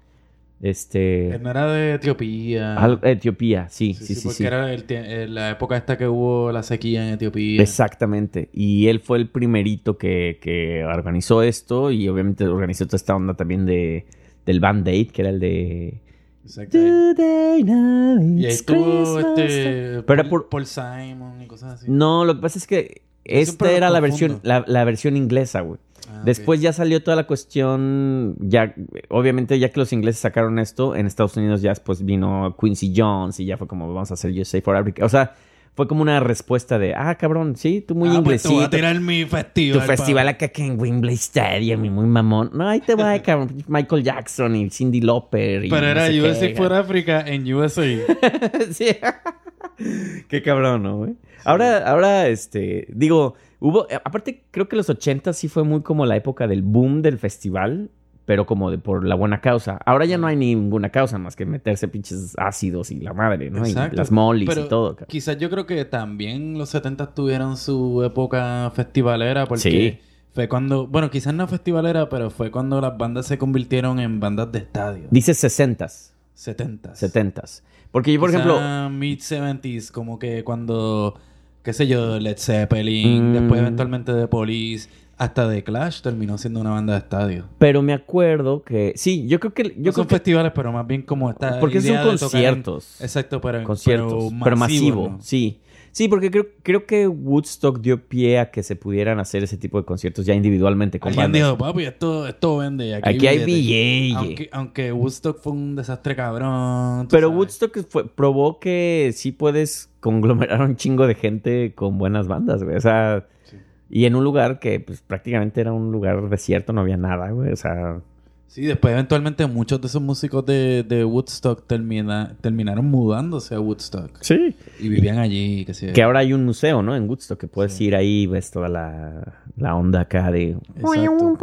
este, 0.62 1.40
No 1.42 1.50
era 1.50 1.66
de 1.74 1.96
Etiopía. 1.96 2.76
al- 2.76 3.00
Etiopía, 3.02 3.68
sí, 3.70 3.96
sí, 3.96 4.06
sí, 4.06 4.16
sí. 4.16 4.28
porque 4.28 4.46
era 4.46 4.72
el 4.72 4.86
eh, 4.88 5.28
la 5.28 5.50
época 5.50 5.76
esta 5.78 5.98
que 5.98 6.08
hubo 6.08 6.52
la 6.52 6.62
sequía 6.62 7.08
en 7.08 7.16
Etiopía. 7.16 7.60
Exactamente. 7.60 8.50
Y 8.54 8.86
él 8.88 9.00
fue 9.00 9.18
el 9.18 9.30
primerito 9.30 9.98
que, 9.98 10.38
que 10.40 10.84
organizó 10.86 11.42
esto 11.42 11.90
y 11.90 12.08
obviamente 12.08 12.46
organizó 12.46 12.86
toda 12.86 12.98
esta 12.98 13.16
onda 13.16 13.34
también 13.34 13.66
de, 13.66 14.06
del 14.46 14.60
Band 14.60 14.88
Aid, 14.88 15.10
que 15.10 15.22
era 15.24 15.32
el 15.32 15.40
de... 15.40 16.00
Exacto. 16.46 16.78
Y 16.78 18.46
ahí 18.46 18.46
estuvo 18.46 19.20
este 19.22 20.04
Pero 20.06 20.24
Paul, 20.24 20.30
por- 20.30 20.50
Paul 20.50 20.66
Simon 20.68 21.42
y 21.42 21.48
cosas 21.48 21.74
así. 21.82 21.86
No, 21.90 22.26
lo 22.26 22.36
que 22.36 22.42
pasa 22.42 22.60
es 22.60 22.68
que 22.68 23.02
esta 23.26 23.72
era 23.72 23.90
la 23.90 24.00
versión, 24.02 24.40
la, 24.44 24.64
la 24.68 24.84
versión 24.84 25.18
inglesa, 25.18 25.62
güey. 25.62 25.80
Ah. 26.14 26.22
Después 26.24 26.62
ya 26.62 26.74
salió 26.74 27.02
toda 27.02 27.16
la 27.18 27.26
cuestión, 27.26 28.36
ya, 28.40 28.76
obviamente 29.10 29.58
ya 29.58 29.70
que 29.70 29.80
los 29.80 29.92
ingleses 29.94 30.22
sacaron 30.22 30.60
esto, 30.60 30.96
en 30.96 31.08
Estados 31.08 31.36
Unidos 31.38 31.62
ya 31.62 31.70
después 31.72 32.06
vino 32.06 32.56
Quincy 32.60 32.94
Jones 32.96 33.40
y 33.40 33.46
ya 33.46 33.58
fue 33.58 33.68
como 33.68 33.92
vamos 33.92 34.12
a 34.12 34.14
hacer 34.14 34.32
USA 34.32 34.62
for 34.62 34.76
Africa. 34.76 35.04
O 35.06 35.10
sea, 35.10 35.34
fue 35.76 35.88
como 35.88 36.04
una 36.04 36.20
respuesta 36.20 36.78
de, 36.78 36.94
ah, 36.94 37.16
cabrón, 37.16 37.56
sí, 37.56 37.82
tú 37.82 37.96
muy 37.96 38.10
Ah, 38.10 38.22
pues 38.24 38.44
te 38.44 38.48
voy 38.48 38.58
inglesito. 38.58 38.76
a 38.76 38.80
tirar 38.80 39.00
mi 39.02 39.26
festival. 39.26 39.80
tu 39.80 39.86
festival 39.88 40.28
acá 40.28 40.48
que 40.50 40.64
en 40.64 40.80
Wembley 40.80 41.16
Stadium 41.16 41.84
y 41.86 41.90
muy 41.90 42.06
mamón. 42.06 42.52
No, 42.54 42.68
ahí 42.70 42.80
te 42.80 42.94
va, 42.94 43.18
cabrón. 43.24 43.64
Michael 43.68 44.04
Jackson 44.04 44.56
y 44.56 44.70
Cindy 44.70 45.02
Lauper. 45.02 45.66
Y 45.66 45.70
Pero 45.70 45.82
no 45.82 45.88
era 45.88 46.08
sé 46.08 46.22
USA 46.22 46.48
qué, 46.48 46.56
for 46.56 46.74
Africa 46.74 47.24
en 47.26 47.52
USA. 47.52 47.82
sí. 48.72 48.88
Qué 50.28 50.44
cabrón, 50.44 50.84
¿no, 50.84 50.98
güey? 50.98 51.16
Ahora, 51.46 51.90
ahora, 51.90 52.28
este, 52.28 52.86
digo, 52.90 53.34
hubo, 53.64 53.88
eh, 53.90 53.96
aparte, 54.04 54.44
creo 54.52 54.68
que 54.68 54.76
los 54.76 54.90
80 54.90 55.32
sí 55.34 55.48
fue 55.48 55.64
muy 55.64 55.82
como 55.82 56.06
la 56.06 56.16
época 56.18 56.48
del 56.48 56.62
boom 56.62 57.02
del 57.02 57.18
festival, 57.18 57.90
pero 58.26 58.46
como 58.46 58.72
de 58.72 58.78
por 58.78 59.06
la 59.06 59.16
buena 59.16 59.42
causa. 59.42 59.80
Ahora 59.86 60.06
ya 60.06 60.18
no 60.18 60.28
hay 60.28 60.36
ninguna 60.36 60.90
causa 60.90 61.18
más 61.18 61.36
que 61.36 61.46
meterse 61.46 61.88
pinches 61.88 62.34
ácidos 62.38 62.92
y 62.92 63.00
la 63.00 63.14
madre, 63.14 63.50
¿no? 63.50 63.66
Exacto. 63.66 63.96
Y 63.96 63.98
las 63.98 64.12
molis 64.12 64.48
Pero 64.50 64.66
y 64.66 64.70
todo. 64.70 64.96
Quizás 65.08 65.38
yo 65.38 65.50
creo 65.50 65.66
que 65.66 65.84
también 65.86 66.58
los 66.58 66.70
70 66.70 67.14
tuvieron 67.16 67.58
su 67.58 68.04
época 68.04 68.72
festivalera 68.76 69.46
porque 69.46 69.62
Sí. 69.70 70.00
fue 70.32 70.48
cuando, 70.48 70.88
bueno, 70.88 71.10
quizás 71.10 71.34
no 71.34 71.48
festivalera, 71.48 72.08
pero 72.10 72.30
fue 72.30 72.50
cuando 72.52 72.80
las 72.80 72.98
bandas 72.98 73.26
se 73.28 73.38
convirtieron 73.38 74.00
en 74.00 74.20
bandas 74.20 74.52
de 74.52 74.60
estadio. 74.60 75.08
Dice 75.12 75.34
60s, 75.34 76.14
70. 76.34 76.94
70s. 76.94 77.62
Porque 77.92 78.14
yo, 78.14 78.20
por 78.20 78.30
ejemplo, 78.30 78.90
mid 78.90 79.20
70s, 79.20 79.92
como 79.92 80.18
que 80.18 80.44
cuando, 80.46 81.16
qué 81.64 81.74
sé 81.74 81.88
yo, 81.88 82.20
Led 82.20 82.38
Zeppelin, 82.38 83.32
Mm. 83.32 83.34
después 83.34 83.62
eventualmente 83.62 84.14
de 84.14 84.28
Police, 84.28 84.90
hasta 85.18 85.50
The 85.50 85.64
Clash 85.64 86.02
terminó 86.02 86.38
siendo 86.38 86.60
una 86.60 86.72
banda 86.72 86.94
de 86.94 87.00
estadio. 87.00 87.46
pero 87.58 87.82
me 87.82 87.94
acuerdo 87.94 88.64
que, 88.64 88.94
sí, 88.96 89.26
yo 89.28 89.40
creo 89.40 89.54
que, 89.54 89.64
yo 89.64 89.70
no 89.70 89.82
creo 89.82 89.94
son 89.94 90.08
que 90.08 90.16
festivales, 90.16 90.52
pero 90.56 90.72
más 90.72 90.86
bien 90.88 91.02
como 91.04 91.30
esta 91.30 91.60
Porque 91.60 91.80
son 91.82 91.92
idea 91.92 92.02
en- 92.04 92.18
conciertos. 92.18 93.02
Exacto, 93.02 93.40
pero 93.40 93.64
conciertos, 93.64 94.34
pero, 94.44 94.58
masivo, 94.58 95.10
¿no? 95.12 95.18
sí. 95.22 95.60
Sí, 95.94 96.08
porque 96.08 96.32
creo, 96.32 96.48
creo 96.64 96.88
que 96.88 97.08
Woodstock 97.08 97.80
dio 97.80 98.04
pie 98.08 98.40
a 98.40 98.50
que 98.50 98.64
se 98.64 98.76
pudieran 98.76 99.20
hacer 99.20 99.44
ese 99.44 99.58
tipo 99.58 99.78
de 99.78 99.86
conciertos 99.86 100.26
ya 100.26 100.34
individualmente 100.34 101.00
con 101.00 101.10
Alguien 101.10 101.26
bandas. 101.32 101.42
dijo, 101.44 101.58
papi, 101.60 101.84
esto, 101.86 102.28
esto 102.28 102.58
vende. 102.58 102.96
Aquí, 102.96 103.10
Aquí 103.10 103.28
hay 103.28 103.46
billete". 103.46 104.16
Aunque, 104.18 104.50
aunque 104.52 104.92
Woodstock 104.92 105.40
fue 105.40 105.54
un 105.54 105.76
desastre 105.76 106.16
cabrón. 106.16 107.08
Pero 107.12 107.28
sabes. 107.28 107.38
Woodstock 107.38 107.78
fue- 107.88 108.08
probó 108.10 108.60
que 108.60 109.12
sí 109.14 109.32
puedes 109.32 109.92
conglomerar 110.00 110.62
un 110.64 110.76
chingo 110.78 111.06
de 111.06 111.14
gente 111.14 111.74
con 111.76 112.00
buenas 112.00 112.28
bandas, 112.28 112.64
güey. 112.64 112.76
O 112.76 112.82
sea, 112.82 113.28
Sí. 113.44 113.58
y 113.92 114.06
en 114.06 114.16
un 114.16 114.24
lugar 114.24 114.60
que 114.60 114.80
pues 114.80 115.02
prácticamente 115.02 115.62
era 115.62 115.74
un 115.74 115.92
lugar 115.92 116.28
desierto, 116.28 116.74
no 116.74 116.82
había 116.82 116.98
nada, 116.98 117.30
güey. 117.30 117.52
O 117.52 117.56
sea, 117.56 118.02
Sí, 118.48 118.62
después 118.66 118.92
eventualmente 118.94 119.48
muchos 119.48 119.82
de 119.82 119.88
esos 119.88 120.00
músicos 120.00 120.46
de, 120.46 120.86
de 120.88 121.04
Woodstock 121.04 121.66
termina, 121.66 122.36
terminaron 122.40 122.86
mudándose 122.86 123.56
a 123.56 123.60
Woodstock. 123.60 124.12
Sí. 124.22 124.56
Y 124.80 124.90
vivían 124.90 125.18
allí, 125.18 125.66
qué 125.66 125.74
yo. 125.74 125.92
Que 125.92 126.04
ahora 126.04 126.20
hay 126.20 126.34
un 126.34 126.46
museo, 126.46 126.84
¿no? 126.84 126.96
En 126.96 127.10
Woodstock, 127.10 127.40
que 127.40 127.48
puedes 127.48 127.82
ir 127.82 127.96
ahí, 127.96 128.28
ves 128.28 128.52
toda 128.52 128.70
la, 128.70 129.40
la 129.58 129.76
onda 129.76 130.02
acá 130.02 130.30
de... 130.30 130.56
Exacto. 130.78 131.36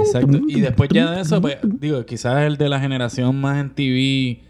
Exacto. 0.00 0.38
Y 0.46 0.60
después 0.60 0.90
ya 0.92 1.12
de 1.12 1.22
eso, 1.22 1.40
pues, 1.40 1.56
digo, 1.62 2.04
quizás 2.04 2.42
el 2.42 2.58
de 2.58 2.68
la 2.68 2.78
generación 2.78 3.40
más 3.40 3.58
en 3.58 3.70
TV, 3.70 4.42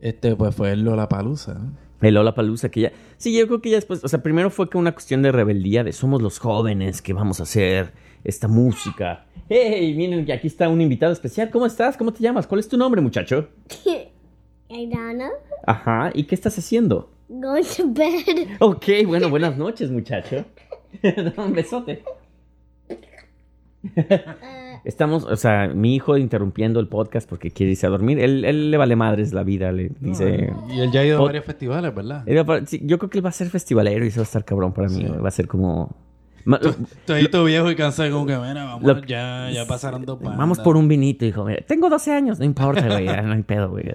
este, 0.00 0.34
pues 0.34 0.52
fue 0.52 0.72
el 0.72 0.82
Lollapalooza, 0.82 1.54
¿no? 1.54 1.72
El 2.00 2.14
Lollapalooza, 2.14 2.70
que 2.70 2.80
ya... 2.80 2.92
Sí, 3.18 3.38
yo 3.38 3.46
creo 3.46 3.62
que 3.62 3.70
ya 3.70 3.76
después... 3.76 4.02
O 4.02 4.08
sea, 4.08 4.20
primero 4.20 4.50
fue 4.50 4.68
que 4.68 4.78
una 4.78 4.90
cuestión 4.90 5.22
de 5.22 5.30
rebeldía, 5.30 5.84
de 5.84 5.92
somos 5.92 6.20
los 6.20 6.40
jóvenes 6.40 7.02
que 7.02 7.12
vamos 7.12 7.38
a 7.38 7.44
hacer 7.44 7.92
esta 8.26 8.48
música. 8.48 9.24
¡Hey! 9.48 9.94
Miren, 9.94 10.26
que 10.26 10.32
aquí 10.32 10.48
está 10.48 10.68
un 10.68 10.80
invitado 10.80 11.12
especial. 11.12 11.48
¿Cómo 11.50 11.66
estás? 11.66 11.96
¿Cómo 11.96 12.12
te 12.12 12.22
llamas? 12.22 12.46
¿Cuál 12.46 12.58
es 12.58 12.68
tu 12.68 12.76
nombre, 12.76 13.00
muchacho? 13.00 13.48
Know. 14.68 15.30
Ajá. 15.64 16.10
¿Y 16.12 16.24
qué 16.24 16.34
estás 16.34 16.58
haciendo? 16.58 17.08
Going 17.28 17.62
to 17.76 17.84
bed. 17.86 18.48
Ok, 18.58 18.84
bueno, 19.06 19.30
buenas 19.30 19.56
noches, 19.56 19.92
muchacho. 19.92 20.44
un 21.36 21.52
besote. 21.52 22.02
Estamos, 24.84 25.24
o 25.24 25.36
sea, 25.36 25.68
mi 25.68 25.94
hijo 25.94 26.16
interrumpiendo 26.16 26.80
el 26.80 26.88
podcast 26.88 27.28
porque 27.28 27.52
quiere 27.52 27.72
irse 27.72 27.86
a 27.86 27.90
dormir. 27.90 28.18
Él, 28.18 28.44
él 28.44 28.72
le 28.72 28.76
vale 28.76 28.96
madres 28.96 29.32
la 29.32 29.44
vida, 29.44 29.70
le 29.70 29.92
dice... 30.00 30.52
Y 30.68 30.80
él 30.80 30.90
ya 30.90 31.00
ha 31.00 31.04
ido 31.04 31.18
a 31.18 31.24
varios 31.24 31.44
festivales, 31.44 31.94
¿verdad? 31.94 32.24
Él 32.26 32.44
sí, 32.66 32.80
yo 32.84 32.98
creo 32.98 33.10
que 33.10 33.18
él 33.18 33.24
va 33.24 33.30
a 33.30 33.32
ser 33.32 33.48
festivalero 33.50 34.04
y 34.04 34.08
eso 34.08 34.18
va 34.18 34.22
a 34.22 34.24
estar 34.24 34.44
cabrón 34.44 34.72
para 34.72 34.88
mí. 34.88 35.04
Sí. 35.04 35.04
Va 35.06 35.28
a 35.28 35.32
ser 35.32 35.46
como... 35.46 36.05
Estoy 36.46 37.28
todo 37.28 37.44
viejo 37.44 37.70
y 37.70 37.76
cansado, 37.76 38.10
como 38.12 38.26
que, 38.26 38.36
mira, 38.36 38.64
vamos, 38.64 38.82
Lo- 38.82 39.04
ya, 39.04 39.50
ya 39.50 39.66
pasaron 39.66 40.04
dos 40.04 40.18
bandas. 40.20 40.38
Vamos 40.38 40.60
por 40.60 40.76
un 40.76 40.86
vinito, 40.86 41.24
hijo. 41.24 41.44
Mira, 41.44 41.62
tengo 41.66 41.90
12 41.90 42.12
años, 42.12 42.38
no 42.38 42.44
importa, 42.44 42.86
güey. 42.86 43.06
No 43.06 43.32
hay 43.32 43.42
pedo, 43.42 43.70
güey. 43.70 43.84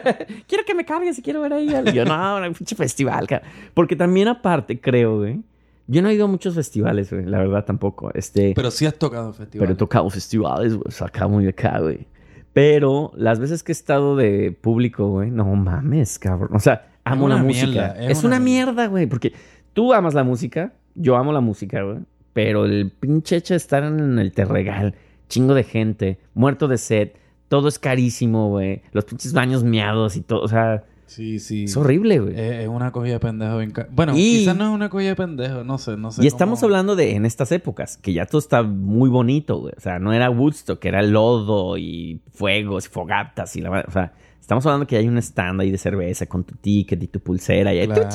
quiero 0.46 0.64
que 0.64 0.74
me 0.74 0.84
cargues 0.84 1.18
y 1.18 1.22
quiero 1.22 1.40
ver 1.40 1.54
ahí. 1.54 1.68
Yo, 1.92 2.04
no, 2.04 2.36
un 2.36 2.54
pinche 2.54 2.76
festival, 2.76 3.26
cara. 3.26 3.42
Porque 3.74 3.96
también 3.96 4.28
aparte, 4.28 4.80
creo, 4.80 5.18
güey. 5.18 5.40
Yo 5.88 6.00
no 6.00 6.08
he 6.08 6.14
ido 6.14 6.26
a 6.26 6.28
muchos 6.28 6.54
festivales, 6.54 7.12
güey. 7.12 7.26
La 7.26 7.38
verdad, 7.38 7.64
tampoco. 7.64 8.12
Este... 8.14 8.52
Pero 8.54 8.70
sí 8.70 8.86
has 8.86 8.94
tocado 8.94 9.32
festivales. 9.32 9.60
Pero 9.60 9.72
he 9.72 9.76
tocado 9.76 10.08
festivales, 10.08 10.74
güey. 10.76 10.94
Acá 11.00 11.26
muy 11.26 11.48
acá, 11.48 11.80
güey. 11.80 12.06
Pero 12.52 13.12
las 13.16 13.40
veces 13.40 13.62
que 13.62 13.72
he 13.72 13.74
estado 13.74 14.14
de 14.14 14.52
público, 14.52 15.08
güey, 15.08 15.30
no 15.30 15.44
mames, 15.56 16.18
cabrón. 16.18 16.50
O 16.52 16.60
sea, 16.60 16.92
amo 17.04 17.28
la 17.28 17.38
música. 17.38 17.66
mierda, 17.66 18.04
es, 18.04 18.18
es 18.18 18.24
una, 18.24 18.36
una 18.36 18.44
mierda, 18.44 18.86
güey. 18.86 19.06
Porque 19.06 19.32
tú 19.72 19.92
amas 19.92 20.14
la 20.14 20.22
música, 20.22 20.72
yo 20.94 21.16
amo 21.16 21.32
la 21.32 21.40
música, 21.40 21.82
güey. 21.82 21.98
Pero 22.32 22.64
el 22.64 22.90
pinche 22.90 23.36
hecho 23.36 23.54
de 23.54 23.58
estar 23.58 23.82
en 23.84 24.18
el 24.18 24.32
terregal, 24.32 24.94
chingo 25.28 25.54
de 25.54 25.64
gente, 25.64 26.18
muerto 26.34 26.66
de 26.68 26.78
sed, 26.78 27.10
todo 27.48 27.68
es 27.68 27.78
carísimo, 27.78 28.48
güey. 28.48 28.82
Los 28.92 29.04
pinches 29.04 29.32
baños 29.34 29.62
miados 29.64 30.16
y 30.16 30.22
todo. 30.22 30.40
O 30.42 30.48
sea, 30.48 30.84
Sí, 31.06 31.38
sí. 31.40 31.64
es 31.64 31.76
horrible, 31.76 32.20
güey. 32.20 32.32
Es, 32.32 32.62
es 32.62 32.68
una 32.68 32.90
cogida 32.90 33.14
de 33.14 33.20
pendejo 33.20 33.58
bien 33.58 33.74
Bueno, 33.90 34.14
Y- 34.16 34.38
quizás 34.38 34.56
no 34.56 34.64
es 34.64 34.70
una 34.74 34.88
cogida 34.88 35.10
de 35.10 35.16
pendejo, 35.16 35.62
no 35.62 35.76
sé, 35.76 35.98
no 35.98 36.10
sé. 36.10 36.24
Y 36.24 36.26
estamos 36.26 36.60
cómo- 36.60 36.68
hablando 36.68 36.96
de 36.96 37.14
en 37.14 37.26
estas 37.26 37.52
épocas, 37.52 37.98
que 37.98 38.14
ya 38.14 38.24
todo 38.24 38.38
está 38.38 38.62
muy 38.62 39.10
bonito, 39.10 39.58
güey. 39.60 39.74
O 39.76 39.80
sea, 39.80 39.98
no 39.98 40.14
era 40.14 40.30
Woodstock, 40.30 40.78
que 40.78 40.88
era 40.88 41.02
lodo 41.02 41.76
y 41.76 42.22
fuegos 42.32 42.86
y 42.86 42.88
fogatas 42.88 43.54
y 43.56 43.60
la. 43.60 43.84
O 43.86 43.90
sea, 43.90 44.14
estamos 44.40 44.64
hablando 44.64 44.86
que 44.86 44.96
hay 44.96 45.06
un 45.06 45.18
stand 45.18 45.60
ahí 45.60 45.70
de 45.70 45.76
cerveza 45.76 46.24
con 46.24 46.44
tu 46.44 46.54
ticket 46.54 47.02
y 47.02 47.08
tu 47.08 47.20
pulsera 47.20 47.74
y 47.74 47.80
hay 47.80 47.86
Claro. 47.88 48.08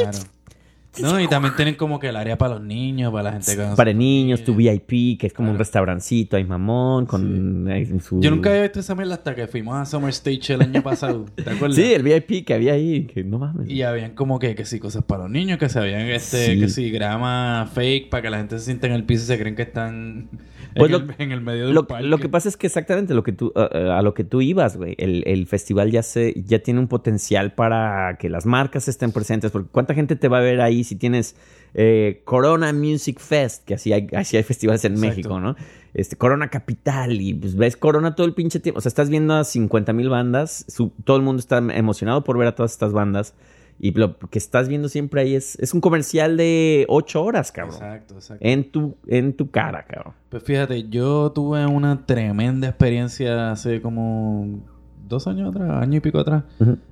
No, 1.02 1.20
y 1.20 1.28
también 1.28 1.54
tienen 1.58 1.76
como 1.76 2.00
que 2.00 2.10
el 2.10 2.16
área 2.16 2.38
para 2.38 2.56
los 2.56 2.64
niños, 2.64 3.12
para 3.12 3.24
la 3.24 3.32
gente 3.34 3.56
que 3.56 3.64
para 3.76 3.94
niños, 3.94 4.44
tu 4.44 4.56
VIP, 4.56 5.20
que 5.20 5.28
es 5.28 5.34
como 5.34 5.52
un 5.52 5.58
restaurancito 5.58 6.38
ahí 6.38 6.44
mamón 6.44 7.06
con 7.06 7.68
ahí 7.70 7.86
su... 8.00 8.20
Yo 8.22 8.32
nunca 8.32 8.50
había 8.50 8.64
visto 8.64 8.80
esa 8.80 8.96
mierda 8.96 9.16
hasta 9.16 9.36
que 9.36 9.48
fuimos 9.48 9.76
a 9.76 9.86
Summer 9.86 10.10
Stage 10.10 10.54
el 10.54 10.62
año 10.62 10.82
pasado. 10.82 11.26
¿Te 11.36 11.42
acuerdas? 11.50 11.76
Sí, 11.76 11.94
el 11.94 12.04
VIP 12.04 12.46
que 12.46 12.54
había 12.54 12.74
ahí, 12.74 13.06
que 13.06 13.24
no 13.24 13.40
mames. 13.40 13.70
Y 13.70 13.82
habían 13.84 14.12
como 14.12 14.40
que, 14.40 14.56
que 14.56 14.66
sí, 14.66 14.80
cosas 14.80 15.04
para 15.04 15.24
los 15.24 15.32
niños, 15.32 15.58
que 15.58 15.70
se 15.70 15.80
habían 15.80 16.02
este, 16.02 16.54
Sí. 16.54 16.60
que 16.60 16.70
sí, 16.70 16.92
grama 16.92 17.70
fake 17.74 18.10
para 18.10 18.22
que 18.24 18.30
la 18.30 18.38
gente 18.38 18.58
se 18.60 18.66
sienta 18.66 18.88
en 18.88 18.94
el 18.94 19.04
piso 19.04 19.24
y 19.24 19.28
se 19.28 19.40
creen 19.40 19.56
que 19.56 19.64
están 19.64 20.30
Pues 20.78 20.92
en, 20.92 21.08
lo- 21.08 21.14
el, 21.14 21.16
en 21.22 21.32
el 21.32 21.42
medio 21.42 21.68
de 21.68 21.74
Lo, 21.74 21.82
un 21.82 21.88
parque. 21.88 22.08
lo 22.08 22.18
que 22.18 22.30
pasa 22.30 22.50
es 22.50 22.58
que 22.58 22.68
exactamente 22.68 23.14
lo 23.14 23.24
que 23.24 23.32
tú, 23.32 23.52
a, 23.56 23.98
a 23.98 24.02
lo 24.02 24.14
que 24.14 24.24
tú 24.24 24.42
ibas, 24.42 24.78
güey. 24.78 24.96
El, 24.98 25.24
el 25.28 25.48
festival 25.48 25.92
ya 25.92 26.04
se, 26.04 26.34
ya 26.46 26.60
tiene 26.60 26.80
un 26.80 26.88
potencial 26.88 27.54
para 27.54 28.18
que 28.20 28.30
las 28.30 28.46
marcas 28.46 28.88
estén 28.88 29.12
presentes. 29.12 29.52
Porque 29.52 29.70
cuánta 29.72 29.94
gente 29.94 30.16
te 30.16 30.28
va 30.28 30.38
a 30.40 30.42
ver 30.42 30.62
ahí 30.62 30.84
si 30.84 30.96
tienes 30.96 31.36
eh, 31.74 32.22
Corona 32.26 32.72
Music 32.74 33.20
Fest, 33.20 33.66
que 33.66 33.74
así 33.76 33.94
hay, 33.94 34.08
así 34.16 34.38
hay 34.38 34.44
festivales 34.44 34.84
en 34.86 34.94
Exacto. 34.94 35.10
México, 35.16 35.40
¿no? 35.40 35.56
Este, 35.94 36.16
Corona 36.16 36.50
Capital, 36.50 37.20
y 37.20 37.34
pues 37.34 37.56
ves 37.56 37.76
Corona 37.76 38.14
todo 38.16 38.28
el 38.28 38.34
pinche 38.34 38.60
tiempo. 38.60 38.78
O 38.78 38.82
sea, 38.82 38.90
estás 38.90 39.10
viendo 39.10 39.34
a 39.34 39.44
50 39.44 39.94
mil 39.94 40.10
bandas. 40.10 40.66
su- 40.68 40.92
todo 41.04 41.18
el 41.18 41.24
mundo 41.24 41.40
está 41.40 41.58
emocionado 41.58 42.24
por 42.24 42.38
ver 42.38 42.48
a 42.48 42.56
todas 42.56 42.72
estas 42.72 42.94
bandas. 42.94 43.34
Y 43.80 43.92
lo 43.92 44.18
que 44.18 44.40
estás 44.40 44.68
viendo 44.68 44.90
siempre 44.90 45.22
ahí 45.22 45.36
es, 45.36 45.56
es 45.60 45.74
un 45.74 45.82
comercial 45.82 46.36
de 46.36 46.86
8 46.90 47.24
horas, 47.24 47.52
cabrón. 47.52 47.76
Exacto, 47.76 48.16
exacto. 48.16 48.44
En 48.46 48.72
tu, 48.72 48.96
en 49.08 49.34
tu 49.34 49.52
cara, 49.52 49.86
cabrón. 49.86 50.14
Pues 50.30 50.42
fíjate, 50.44 50.90
yo 50.90 51.32
tuve 51.32 51.66
una 51.68 52.06
tremenda 52.06 52.68
experiencia 52.68 53.52
hace 53.52 53.80
como 53.82 54.62
dos 55.08 55.28
años 55.28 55.50
atrás, 55.56 55.70
año 55.84 55.98
y 55.98 56.00
pico 56.02 56.20
atrás. 56.20 56.44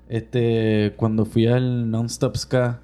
Este, 0.10 0.94
cuando 0.96 1.26
fui 1.26 1.48
al 1.48 1.90
Nonstop 1.90 2.36
Ska 2.38 2.82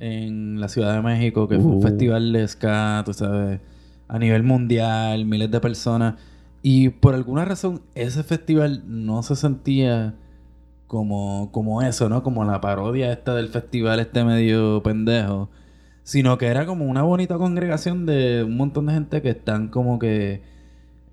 en 0.00 0.60
la 0.60 0.68
Ciudad 0.68 0.94
de 0.96 1.02
México, 1.02 1.46
que 1.48 1.56
fue 1.56 1.70
un 1.70 1.78
Uh. 1.78 1.82
festival 1.82 2.32
de 2.32 2.48
ska, 2.48 3.02
tú 3.06 3.12
sabes, 3.14 3.60
a 4.08 4.18
nivel 4.18 4.42
mundial, 4.42 5.24
miles 5.26 5.50
de 5.50 5.60
personas. 5.60 6.14
Y 6.60 6.88
por 6.88 7.14
alguna 7.14 7.44
razón, 7.44 7.82
ese 7.94 8.24
festival 8.24 8.82
no 8.86 9.22
se 9.22 9.36
sentía 9.36 10.14
como, 10.86 11.50
como 11.52 11.82
eso, 11.82 12.08
¿no? 12.08 12.22
Como 12.22 12.44
la 12.44 12.60
parodia 12.60 13.12
esta 13.12 13.34
del 13.34 13.48
festival 13.48 14.00
este 14.00 14.24
medio 14.24 14.82
pendejo. 14.82 15.50
Sino 16.02 16.36
que 16.36 16.46
era 16.46 16.66
como 16.66 16.84
una 16.84 17.02
bonita 17.02 17.38
congregación 17.38 18.04
de 18.06 18.44
un 18.44 18.56
montón 18.56 18.86
de 18.86 18.94
gente 18.94 19.22
que 19.22 19.30
están 19.30 19.68
como 19.68 19.98
que 19.98 20.42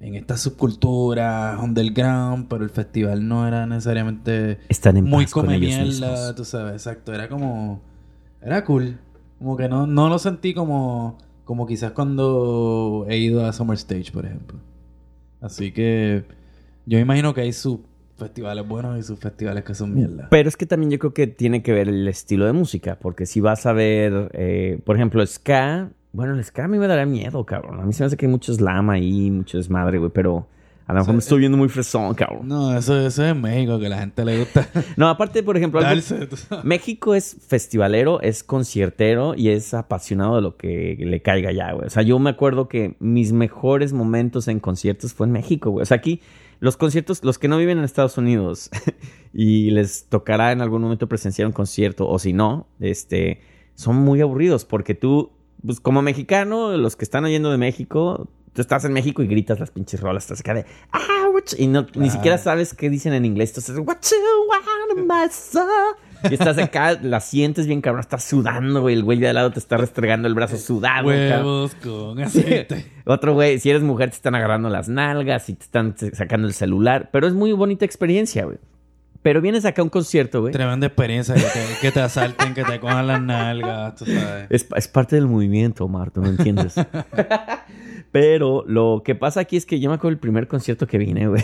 en 0.02 0.16
esta 0.16 0.36
subcultura 0.36 1.58
underground, 1.62 2.48
pero 2.50 2.64
el 2.64 2.72
festival 2.72 3.28
no 3.28 3.48
era 3.48 3.68
necesariamente 3.68 4.58
Están 4.68 4.98
en 4.98 5.06
muy 5.06 5.26
paz 5.26 5.34
con 5.34 5.46
come 5.46 5.58
ellos 5.58 5.70
mierda, 5.70 5.86
mismos. 5.86 6.36
tú 6.36 6.44
sabes, 6.44 6.74
exacto. 6.74 7.14
Era 7.14 7.30
como. 7.30 7.82
Era 8.42 8.66
cool. 8.66 8.98
Como 9.38 9.56
que 9.56 9.70
no, 9.70 9.88
no 9.88 10.10
lo 10.10 10.20
sentí 10.20 10.54
como. 10.54 11.18
Como 11.46 11.68
quizás 11.68 11.92
cuando 11.92 13.06
he 13.08 13.18
ido 13.18 13.46
a 13.46 13.54
Summer 13.54 13.78
Stage, 13.78 14.12
por 14.12 14.26
ejemplo. 14.26 14.60
Así 15.40 15.72
que. 15.72 16.26
Yo 16.88 16.98
imagino 16.98 17.34
que 17.34 17.42
hay 17.42 17.54
sus 17.54 17.78
festivales 18.22 18.68
buenos 18.68 18.98
y 19.00 19.04
sus 19.04 19.20
festivales 19.20 19.64
que 19.64 19.74
son 19.74 19.94
mierda. 19.94 20.28
Pero 20.30 20.48
es 20.48 20.56
que 20.56 20.66
también 20.66 20.92
yo 20.92 21.00
creo 21.00 21.14
que 21.14 21.28
tiene 21.28 21.64
que 21.64 21.74
ver 21.74 21.90
el 21.90 22.08
estilo 22.08 22.46
de 22.46 22.54
música, 22.54 22.98
porque 23.02 23.26
si 23.26 23.42
vas 23.42 23.66
a 23.66 23.74
ver, 23.74 24.30
eh, 24.34 24.80
por 24.86 24.96
ejemplo, 24.96 25.26
ska, 25.26 25.90
bueno, 26.14 26.36
el 26.36 26.44
ska 26.44 26.66
a 26.66 26.68
mí 26.68 26.78
me 26.78 26.88
daría 26.88 27.06
miedo, 27.06 27.44
cabrón. 27.46 27.80
A 27.80 27.86
mí 27.86 27.94
se 27.94 28.04
me 28.04 28.08
hace 28.08 28.18
que 28.18 28.28
hay 28.28 28.32
mucho 28.32 28.54
slam 28.54 28.90
ahí, 28.90 29.32
mucho 29.32 29.58
desmadre, 29.58 29.98
güey, 29.98 30.12
pero 30.14 30.48
a 30.92 30.94
lo 30.94 31.00
mejor 31.00 31.14
me 31.14 31.20
estoy 31.20 31.40
viendo 31.40 31.58
muy 31.58 31.70
fresón, 31.70 32.14
cabrón. 32.16 32.50
No, 32.50 32.78
eso, 32.78 33.00
eso 33.00 33.24
es 33.24 33.34
México, 33.34 33.80
que 33.80 33.86
a 33.86 33.90
la 33.90 34.00
gente 34.00 34.26
le 34.26 34.40
gusta 34.40 34.68
No, 34.98 35.08
aparte, 35.08 35.42
por 35.42 35.56
ejemplo, 35.56 35.80
algo-. 35.80 36.28
México 36.64 37.16
es 37.16 37.38
festivalero, 37.48 38.20
es 38.20 38.44
conciertero 38.44 39.34
y 39.34 39.52
es 39.52 39.74
apasionado 39.74 40.36
de 40.36 40.42
lo 40.42 40.58
que 40.58 40.98
le 41.00 41.22
caiga 41.22 41.54
ya, 41.54 41.72
güey. 41.72 41.88
O 41.88 41.90
sea, 41.90 42.04
yo 42.04 42.20
me 42.20 42.30
acuerdo 42.30 42.68
que 42.68 42.98
mis 43.00 43.32
mejores 43.32 43.94
momentos 43.94 44.50
en 44.50 44.60
conciertos 44.60 45.14
fue 45.14 45.28
en 45.28 45.32
México, 45.32 45.72
güey. 45.72 45.84
O 45.84 45.86
sea, 45.86 45.96
aquí 45.96 46.20
los 46.60 46.76
conciertos, 46.76 47.24
los 47.24 47.40
que 47.40 47.48
no 47.48 47.58
viven 47.58 47.78
en 47.78 47.86
Estados 47.86 48.18
Unidos 48.18 48.70
y 49.34 49.72
les 49.72 50.08
tocará 50.10 50.52
en 50.52 50.60
algún 50.60 50.82
momento 50.82 51.08
presenciar 51.08 51.48
un 51.48 51.54
concierto 51.54 52.06
o 52.06 52.20
si 52.20 52.34
no, 52.34 52.68
este, 52.82 53.40
son 53.76 53.96
muy 53.96 54.20
aburridos 54.20 54.66
porque 54.66 54.94
tú, 54.94 55.32
pues 55.66 55.80
como 55.80 56.02
mexicano, 56.02 56.76
los 56.76 56.98
que 56.98 57.06
están 57.06 57.24
oyendo 57.24 57.50
de 57.50 57.58
México, 57.58 58.28
tú 58.54 58.62
estás 58.62 58.86
en 58.86 58.94
México 58.94 59.22
y 59.24 59.28
gritas 59.28 59.60
las 59.60 59.72
pinches 59.72 60.00
rolas, 60.00 60.24
estás 60.24 60.40
acá 60.42 60.54
de, 60.54 60.66
ah, 60.92 61.28
what 61.34 61.44
you-" 61.52 61.64
y 61.64 61.68
no, 61.68 61.86
ni 61.96 62.10
siquiera 62.10 62.38
sabes 62.38 62.74
qué 62.74 62.90
dicen 62.90 63.14
en 63.14 63.26
inglés, 63.26 63.50
entonces, 63.52 63.78
what 63.78 63.98
you 64.10 64.18
want, 64.50 65.08
my 65.08 65.32
son?" 65.32 65.68
Y 66.30 66.34
estás 66.34 66.58
acá, 66.58 67.00
la 67.02 67.20
sientes 67.20 67.66
bien 67.66 67.82
cabrón, 67.82 68.02
estás 68.02 68.24
sudando, 68.24 68.82
güey. 68.82 68.96
El 68.96 69.04
güey 69.04 69.18
de 69.18 69.30
al 69.30 69.36
lado 69.36 69.52
te 69.52 69.60
está 69.60 69.78
restregando 69.78 70.28
el 70.28 70.36
brazo 70.36 70.58
sudado, 70.58 71.08
cabrón. 71.08 71.46
Huevos 71.46 71.76
con 71.76 72.20
aceite. 72.20 72.86
Otro 73.06 73.34
güey, 73.34 73.60
si 73.60 73.70
eres 73.70 73.82
mujer, 73.82 74.10
te 74.10 74.18
están 74.18 74.36
agarrando 74.36 74.70
las 74.70 74.88
nalgas 74.88 75.50
y 75.50 75.54
te 75.54 75.64
están 75.64 75.96
sacando 76.14 76.48
el 76.48 76.54
celular. 76.54 77.10
Pero 77.12 77.28
es 77.28 77.34
muy 77.34 77.54
bonita 77.54 77.86
experiencia, 77.86 78.46
güey. 78.46 78.58
Pero 79.24 79.40
vienes 79.42 79.66
acá 79.66 79.82
a 79.82 79.84
un 79.84 79.90
concierto, 79.90 80.42
güey. 80.42 80.52
Tremenda 80.52 80.88
experiencia 80.88 81.36
que 81.36 81.42
te, 81.42 81.66
que 81.82 81.92
te 81.92 82.02
asalten, 82.02 82.54
que 82.56 82.64
te 82.64 82.80
cojan 82.80 83.06
las 83.06 83.22
nalgas, 83.22 83.96
tú 83.96 84.06
sabes. 84.06 84.48
Es, 84.50 84.68
es 84.76 84.88
parte 84.88 85.16
del 85.16 85.28
movimiento, 85.28 85.86
Omar, 85.86 86.10
tú 86.12 86.22
no 86.22 86.30
entiendes. 86.30 86.76
Pero 88.12 88.64
lo 88.68 89.02
que 89.06 89.16
pasa 89.16 89.42
aquí 89.42 89.58
es 89.58 89.66
que 89.66 89.80
yo 89.80 89.90
me 89.90 89.96
acuerdo 89.96 90.14
el 90.14 90.20
primer 90.20 90.48
concierto 90.48 90.88
que 90.88 90.98
vine, 90.98 91.28
güey. 91.28 91.42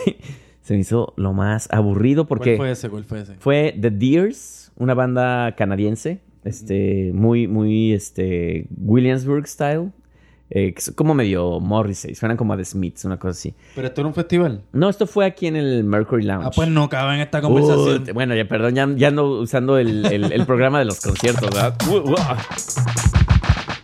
Se 0.62 0.74
me 0.74 0.80
hizo 0.80 1.14
lo 1.16 1.32
más 1.32 1.66
aburrido 1.70 2.26
porque 2.26 2.56
¿Cuál 2.56 2.68
fue 2.68 2.72
ese? 2.72 2.88
¿Cuál 2.90 3.04
fue 3.04 3.20
ese? 3.22 3.34
fue 3.38 3.74
The 3.80 3.90
Deers, 3.90 4.70
una 4.76 4.92
banda 4.94 5.54
canadiense, 5.56 6.20
este, 6.44 7.10
muy, 7.14 7.48
muy, 7.48 7.92
este, 7.94 8.66
Williamsburg 8.76 9.46
style. 9.48 9.90
eh, 10.50 10.74
como 10.94 11.14
medio 11.14 11.58
Morrissey, 11.60 12.14
suenan 12.14 12.36
como 12.36 12.52
a 12.52 12.56
The 12.58 12.64
Smiths, 12.66 13.04
una 13.06 13.18
cosa 13.18 13.30
así. 13.32 13.54
Pero 13.74 13.86
esto 13.88 14.00
era 14.02 14.08
un 14.08 14.14
festival. 14.14 14.62
No, 14.72 14.88
esto 14.90 15.06
fue 15.06 15.24
aquí 15.26 15.46
en 15.46 15.56
el 15.56 15.84
Mercury 15.84 16.24
Lounge. 16.24 16.46
Ah, 16.48 16.50
pues 16.54 16.68
no 16.68 16.88
cabe 16.90 17.14
en 17.16 17.20
esta 17.20 17.40
conversación. 17.42 18.04
Uh, 18.10 18.14
bueno, 18.14 18.34
ya 18.34 18.46
perdón, 18.48 18.74
ya, 18.74 18.86
ya 18.96 19.08
ando 19.08 19.40
usando 19.40 19.76
el, 19.78 20.04
el- 20.06 20.32
el 20.32 20.44
programa 20.46 20.78
de 20.80 20.84
los 20.86 21.00
conciertos, 21.00 21.48
¿verdad? 21.50 21.76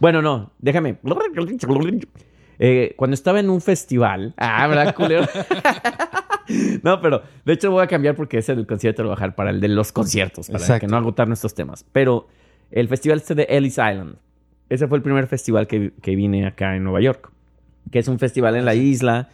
Bueno, 0.01 0.21
no, 0.21 0.51
déjame. 0.59 0.99
Eh, 2.59 2.95
cuando 2.97 3.15
estaba 3.15 3.41
en 3.41 3.51
un 3.51 3.61
festival. 3.61 4.35
Ah, 4.37 4.67
¿verdad, 4.67 4.95
culero? 4.95 5.27
no, 6.83 7.01
pero 7.01 7.23
de 7.45 7.53
hecho 7.53 7.71
voy 7.71 7.83
a 7.83 7.87
cambiar 7.87 8.15
porque 8.15 8.39
ese 8.39 8.55
del 8.55 8.67
concierto 8.67 9.03
lo 9.03 9.15
voy 9.15 9.19
a 9.21 9.31
para 9.35 9.51
el 9.51 9.61
de 9.61 9.69
los 9.69 9.93
conciertos, 9.93 10.49
para 10.49 10.59
Exacto. 10.59 10.87
que 10.87 10.91
no 10.91 10.97
agotar 10.97 11.29
nuestros 11.29 11.55
temas. 11.55 11.85
Pero 11.93 12.29
el 12.71 12.89
festival 12.89 13.19
este 13.19 13.35
de 13.35 13.45
Ellis 13.49 13.75
Island. 13.75 14.17
Ese 14.69 14.89
fue 14.89 14.97
el 14.99 15.03
primer 15.03 15.27
festival 15.27 15.67
que, 15.67 15.93
que 16.03 16.17
vine 16.17 16.47
acá 16.47 16.75
en 16.77 16.85
Nueva 16.85 17.01
York. 17.01 17.31
Que 17.91 17.99
es 17.99 18.09
un 18.09 18.19
festival 18.19 18.57
en 18.57 18.65
la 18.65 18.75
isla. 18.75 19.29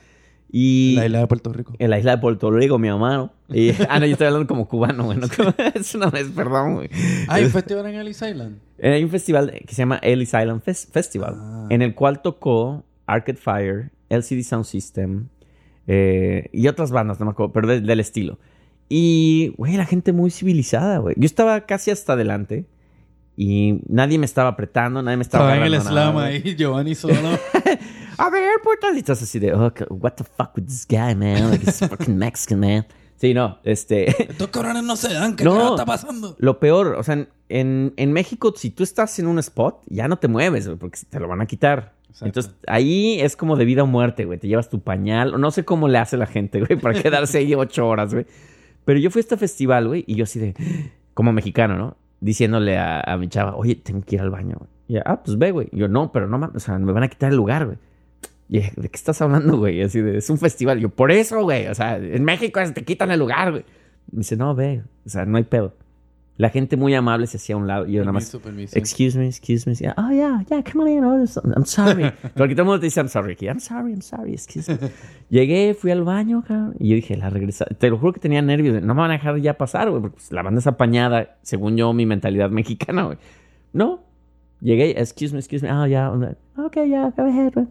Y 0.52 0.96
La 0.96 1.06
isla 1.06 1.20
de 1.20 1.26
Puerto 1.28 1.52
Rico. 1.52 1.74
en 1.78 1.90
la 1.90 1.98
isla 2.00 2.16
de 2.16 2.18
Puerto 2.18 2.50
Rico, 2.50 2.76
mi 2.78 2.88
hermano. 2.88 3.32
Y, 3.48 3.70
ah, 3.88 4.00
no, 4.00 4.06
yo 4.06 4.12
estoy 4.12 4.26
hablando 4.26 4.48
como 4.48 4.66
cubano, 4.66 5.04
bueno. 5.04 5.28
es 5.74 5.94
una 5.94 6.10
vez, 6.10 6.28
perdón, 6.34 6.74
güey. 6.74 6.90
¿Hay 7.28 7.44
un 7.44 7.50
festival 7.52 7.86
en 7.86 7.94
Ellis 7.94 8.20
Island? 8.20 8.58
Eh, 8.78 8.94
Hay 8.94 9.04
un 9.04 9.10
festival 9.10 9.52
que 9.64 9.72
se 9.74 9.82
llama 9.82 9.98
Ellis 10.02 10.30
Island 10.34 10.60
Fes- 10.64 10.90
Festival, 10.90 11.34
Ah. 11.38 11.66
en 11.70 11.82
el 11.82 11.94
cual 11.94 12.20
tocó 12.22 12.84
Arcade 13.12 13.38
Fire, 13.38 13.90
LCD 14.08 14.42
Sound 14.42 14.64
System 14.64 15.28
eh, 15.86 16.48
y 16.52 16.68
otras 16.68 16.90
bandas, 16.90 17.18
no 17.20 17.26
me 17.26 17.32
acuerdo, 17.32 17.52
pero 17.52 17.68
de- 17.68 17.80
del 17.80 18.00
estilo. 18.00 18.38
Y, 18.88 19.54
güey, 19.56 19.76
la 19.76 19.86
gente 19.86 20.12
muy 20.12 20.30
civilizada, 20.30 20.98
güey. 20.98 21.14
Yo 21.18 21.26
estaba 21.26 21.60
casi 21.62 21.90
hasta 21.90 22.14
adelante 22.14 22.66
y 23.36 23.80
nadie 23.88 24.18
me 24.18 24.26
estaba 24.26 24.50
apretando, 24.50 25.02
nadie 25.02 25.16
me 25.16 25.22
estaba 25.22 25.52
Estaba 25.54 25.66
en 25.66 25.72
el 25.74 25.80
slam 25.80 26.18
ahí, 26.18 26.56
Giovanni 26.56 26.94
solo. 26.94 27.14
A 28.18 28.28
ver, 28.30 28.44
putas. 28.62 28.94
Y 28.96 28.98
estás 28.98 29.22
así 29.22 29.38
de, 29.38 29.54
oh, 29.54 29.72
what 29.90 30.12
the 30.12 30.24
fuck 30.24 30.50
with 30.56 30.64
this 30.64 30.86
guy, 30.86 31.14
man? 31.14 31.50
Like, 31.50 31.64
he's 31.64 31.78
fucking 31.78 32.18
Mexican, 32.18 32.60
man. 32.60 32.86
Sí, 33.16 33.32
no, 33.34 33.58
este... 33.64 34.10
Estos 34.30 34.48
cabrones 34.48 34.82
no 34.82 34.96
se 34.96 35.12
dan. 35.12 35.36
¿Qué 35.36 35.44
No. 35.44 35.70
está 35.70 35.84
pasando? 35.86 36.36
Lo 36.38 36.58
peor, 36.58 36.96
o 36.98 37.02
sea, 37.02 37.14
en- 37.14 37.28
en, 37.48 37.94
en 37.96 38.12
México, 38.12 38.52
si 38.56 38.70
tú 38.70 38.82
estás 38.82 39.18
en 39.18 39.26
un 39.26 39.38
spot, 39.38 39.82
ya 39.86 40.06
no 40.08 40.18
te 40.18 40.28
mueves, 40.28 40.66
güey, 40.66 40.78
porque 40.78 40.98
te 41.08 41.18
lo 41.20 41.28
van 41.28 41.40
a 41.40 41.46
quitar. 41.46 41.94
Exacto. 42.10 42.26
Entonces, 42.26 42.54
ahí 42.66 43.20
es 43.20 43.36
como 43.36 43.56
de 43.56 43.64
vida 43.64 43.82
o 43.82 43.86
muerte, 43.86 44.24
güey. 44.24 44.38
Te 44.38 44.48
llevas 44.48 44.68
tu 44.68 44.80
pañal. 44.80 45.34
o 45.34 45.38
No 45.38 45.50
sé 45.50 45.64
cómo 45.64 45.88
le 45.88 45.98
hace 45.98 46.16
la 46.16 46.26
gente, 46.26 46.60
güey, 46.60 46.78
para 46.78 47.00
quedarse 47.02 47.38
ahí 47.38 47.54
ocho 47.54 47.88
horas, 47.88 48.12
güey. 48.12 48.26
Pero 48.84 48.98
yo 48.98 49.10
fui 49.10 49.20
a 49.20 49.22
este 49.22 49.36
festival, 49.36 49.88
güey, 49.88 50.04
y 50.06 50.14
yo 50.16 50.24
así 50.24 50.38
de, 50.38 50.54
como 51.14 51.32
mexicano, 51.32 51.76
¿no? 51.76 51.96
Diciéndole 52.20 52.76
a, 52.76 53.00
a 53.00 53.16
mi 53.16 53.28
chava, 53.28 53.56
oye, 53.56 53.76
tengo 53.76 54.02
que 54.02 54.16
ir 54.16 54.20
al 54.20 54.30
baño. 54.30 54.56
güey. 54.58 54.70
Y 54.88 54.96
ah, 55.04 55.22
pues 55.24 55.38
ve, 55.38 55.52
güey. 55.52 55.68
Y 55.72 55.78
yo, 55.78 55.88
no, 55.88 56.10
pero 56.12 56.26
no 56.26 56.38
mames, 56.38 56.56
o 56.56 56.60
sea, 56.60 56.78
me 56.78 56.92
van 56.92 57.04
a 57.04 57.08
quitar 57.08 57.30
el 57.30 57.36
lugar, 57.36 57.66
güey. 57.66 57.78
Y 58.48 58.58
¿de 58.58 58.88
qué 58.88 58.96
estás 58.96 59.22
hablando, 59.22 59.56
güey? 59.58 59.78
Y 59.78 59.82
Así 59.82 60.00
de, 60.00 60.18
es 60.18 60.28
un 60.28 60.38
festival. 60.38 60.78
Y 60.78 60.82
yo, 60.82 60.88
por 60.88 61.12
eso, 61.12 61.40
güey. 61.42 61.68
O 61.68 61.74
sea, 61.74 61.96
en 61.96 62.24
México 62.24 62.60
te 62.74 62.84
quitan 62.84 63.12
el 63.12 63.20
lugar, 63.20 63.52
güey. 63.52 63.64
Me 64.10 64.18
dice, 64.18 64.36
no, 64.36 64.56
ve. 64.56 64.82
O 65.06 65.08
sea, 65.08 65.24
no 65.24 65.36
hay 65.36 65.44
pedo. 65.44 65.74
La 66.40 66.48
gente 66.48 66.78
muy 66.78 66.94
amable 66.94 67.26
se 67.26 67.36
hacía 67.36 67.54
a 67.54 67.58
un 67.58 67.66
lado. 67.66 67.86
Y 67.86 67.92
yo 67.92 68.00
nada 68.00 68.12
más, 68.12 68.34
Permiso, 68.42 68.78
excuse 68.78 69.18
me, 69.18 69.26
excuse 69.26 69.68
me. 69.68 69.74
Yeah, 69.74 69.94
oh, 69.98 70.10
yeah, 70.10 70.42
yeah, 70.48 70.62
come 70.64 70.82
on 70.84 70.88
in. 70.88 71.04
oh, 71.04 71.22
I'm 71.54 71.66
sorry. 71.66 72.10
Porque 72.34 72.54
todo 72.54 72.62
el 72.62 72.66
mundo 72.68 72.80
te 72.80 72.86
dice, 72.86 72.98
I'm 72.98 73.08
sorry. 73.10 73.34
aquí, 73.34 73.44
I'm 73.46 73.60
sorry, 73.60 73.92
I'm 73.92 74.00
sorry, 74.00 74.32
excuse 74.32 74.66
me. 74.72 74.78
Llegué, 75.28 75.74
fui 75.74 75.90
al 75.90 76.02
baño, 76.02 76.42
cabrón. 76.42 76.76
Y 76.78 76.88
yo 76.88 76.94
dije, 76.94 77.14
la 77.18 77.28
regresa. 77.28 77.66
Te 77.66 77.90
lo 77.90 77.98
juro 77.98 78.14
que 78.14 78.20
tenía 78.20 78.40
nervios. 78.40 78.82
No 78.82 78.94
me 78.94 79.02
van 79.02 79.10
a 79.10 79.14
dejar 79.14 79.36
ya 79.38 79.58
pasar, 79.58 79.90
güey. 79.90 80.00
Porque 80.00 80.14
pues, 80.16 80.32
la 80.32 80.42
banda 80.42 80.60
es 80.60 80.66
apañada, 80.66 81.36
según 81.42 81.76
yo, 81.76 81.92
mi 81.92 82.06
mentalidad 82.06 82.48
mexicana, 82.50 83.02
güey. 83.04 83.18
No. 83.74 84.00
Llegué, 84.62 84.98
excuse 84.98 85.34
me, 85.34 85.40
excuse 85.40 85.62
me. 85.62 85.70
Oh, 85.70 85.86
yeah. 85.86 86.08
I'm 86.08 86.22
like, 86.22 86.38
Okay, 86.56 86.88
yeah, 86.88 87.12
go 87.14 87.24
ahead, 87.24 87.52
güey. 87.52 87.66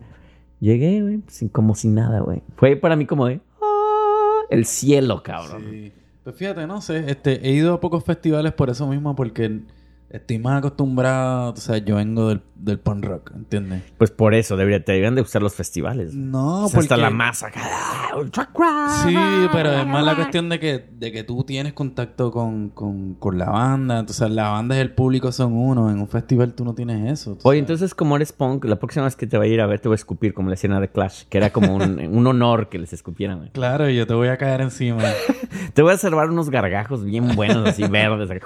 Llegué, 0.60 1.02
güey, 1.02 1.22
sin, 1.28 1.50
como 1.50 1.74
sin 1.74 1.96
nada, 1.96 2.20
güey. 2.20 2.44
Fue 2.56 2.76
para 2.76 2.96
mí 2.96 3.08
como 3.08 3.26
de, 3.26 3.40
"Ah, 3.64 4.42
el 4.52 4.66
cielo, 4.66 5.24
cabrón. 5.24 5.64
Sí. 5.72 5.92
Pues 6.30 6.38
fíjate, 6.38 6.68
no 6.68 6.80
sé, 6.80 7.10
este, 7.10 7.44
he 7.44 7.54
ido 7.54 7.74
a 7.74 7.80
pocos 7.80 8.04
festivales 8.04 8.54
por 8.54 8.70
eso 8.70 8.86
mismo, 8.86 9.16
porque 9.16 9.62
estoy 10.10 10.40
más 10.40 10.60
acostumbrado, 10.60 11.52
o 11.54 11.56
sea, 11.58 11.78
yo 11.78 11.96
vengo 11.98 12.30
del, 12.30 12.42
del 12.56 12.80
punk 12.80 13.06
rock, 13.06 13.32
¿entiendes? 13.36 13.84
Pues 13.98 14.10
por 14.12 14.34
eso 14.34 14.58
debería, 14.58 14.84
te 14.84 14.92
deberían 14.94 15.16
de 15.16 15.22
gustar 15.22 15.42
los 15.42 15.54
festivales. 15.54 16.14
No, 16.14 16.66
O 16.66 16.70
sea, 16.70 16.80
hasta 16.80 16.96
porque- 16.96 17.02
la 17.02 17.10
masa 17.12 17.48
acá. 17.48 17.62
Sí, 19.06 19.16
pero 19.52 19.72
es 19.72 19.86
más 19.88 20.04
la 20.04 20.16
cuestión 20.16 20.50
de 20.50 20.60
que, 20.60 20.80
de 20.92 21.12
que 21.12 21.24
tú 21.24 21.44
tienes 21.44 21.74
contacto 21.74 22.32
con, 22.32 22.70
con, 22.70 23.14
con 23.16 23.38
la 23.38 23.50
banda, 23.50 24.00
entonces 24.00 24.30
la 24.32 24.50
banda 24.50 24.76
y 24.76 24.80
el 24.80 24.92
público 24.94 25.32
son 25.32 25.54
uno, 25.54 25.90
en 25.92 26.00
un 26.00 26.08
festival 26.08 26.54
tú 26.54 26.66
no 26.66 26.74
tienes 26.74 27.12
eso. 27.12 27.32
Oye, 27.32 27.40
sabes. 27.44 27.60
entonces 27.60 27.94
como 27.96 28.16
eres 28.16 28.32
punk, 28.34 28.66
la 28.66 28.78
próxima 28.78 29.06
vez 29.06 29.16
que 29.16 29.28
te 29.28 29.38
vaya 29.38 29.52
a 29.52 29.54
ir 29.54 29.62
a 29.62 29.68
ver 29.68 29.80
te 29.80 29.88
voy 29.88 29.94
a 29.94 29.96
escupir 29.96 30.34
como 30.34 30.50
la 30.50 30.56
escena 30.56 30.80
de 30.80 30.90
Clash, 30.90 31.24
que 31.30 31.38
era 31.38 31.52
como 31.52 31.76
un, 31.76 32.00
un 32.12 32.28
honor 32.28 32.70
que 32.70 32.80
les 32.80 32.92
escupieran. 32.94 33.38
güey. 33.38 33.52
Claro, 33.52 33.90
yo 33.90 34.06
te 34.08 34.14
voy 34.14 34.28
a 34.30 34.38
caer 34.38 34.62
encima. 34.62 35.04
Te 35.74 35.82
voy 35.84 35.92
a 35.92 35.94
reservar 35.96 36.30
unos 36.30 36.50
gargajos 36.50 37.06
bien 37.06 37.36
buenos, 37.36 37.68
así 37.70 37.84
verdes. 37.90 38.42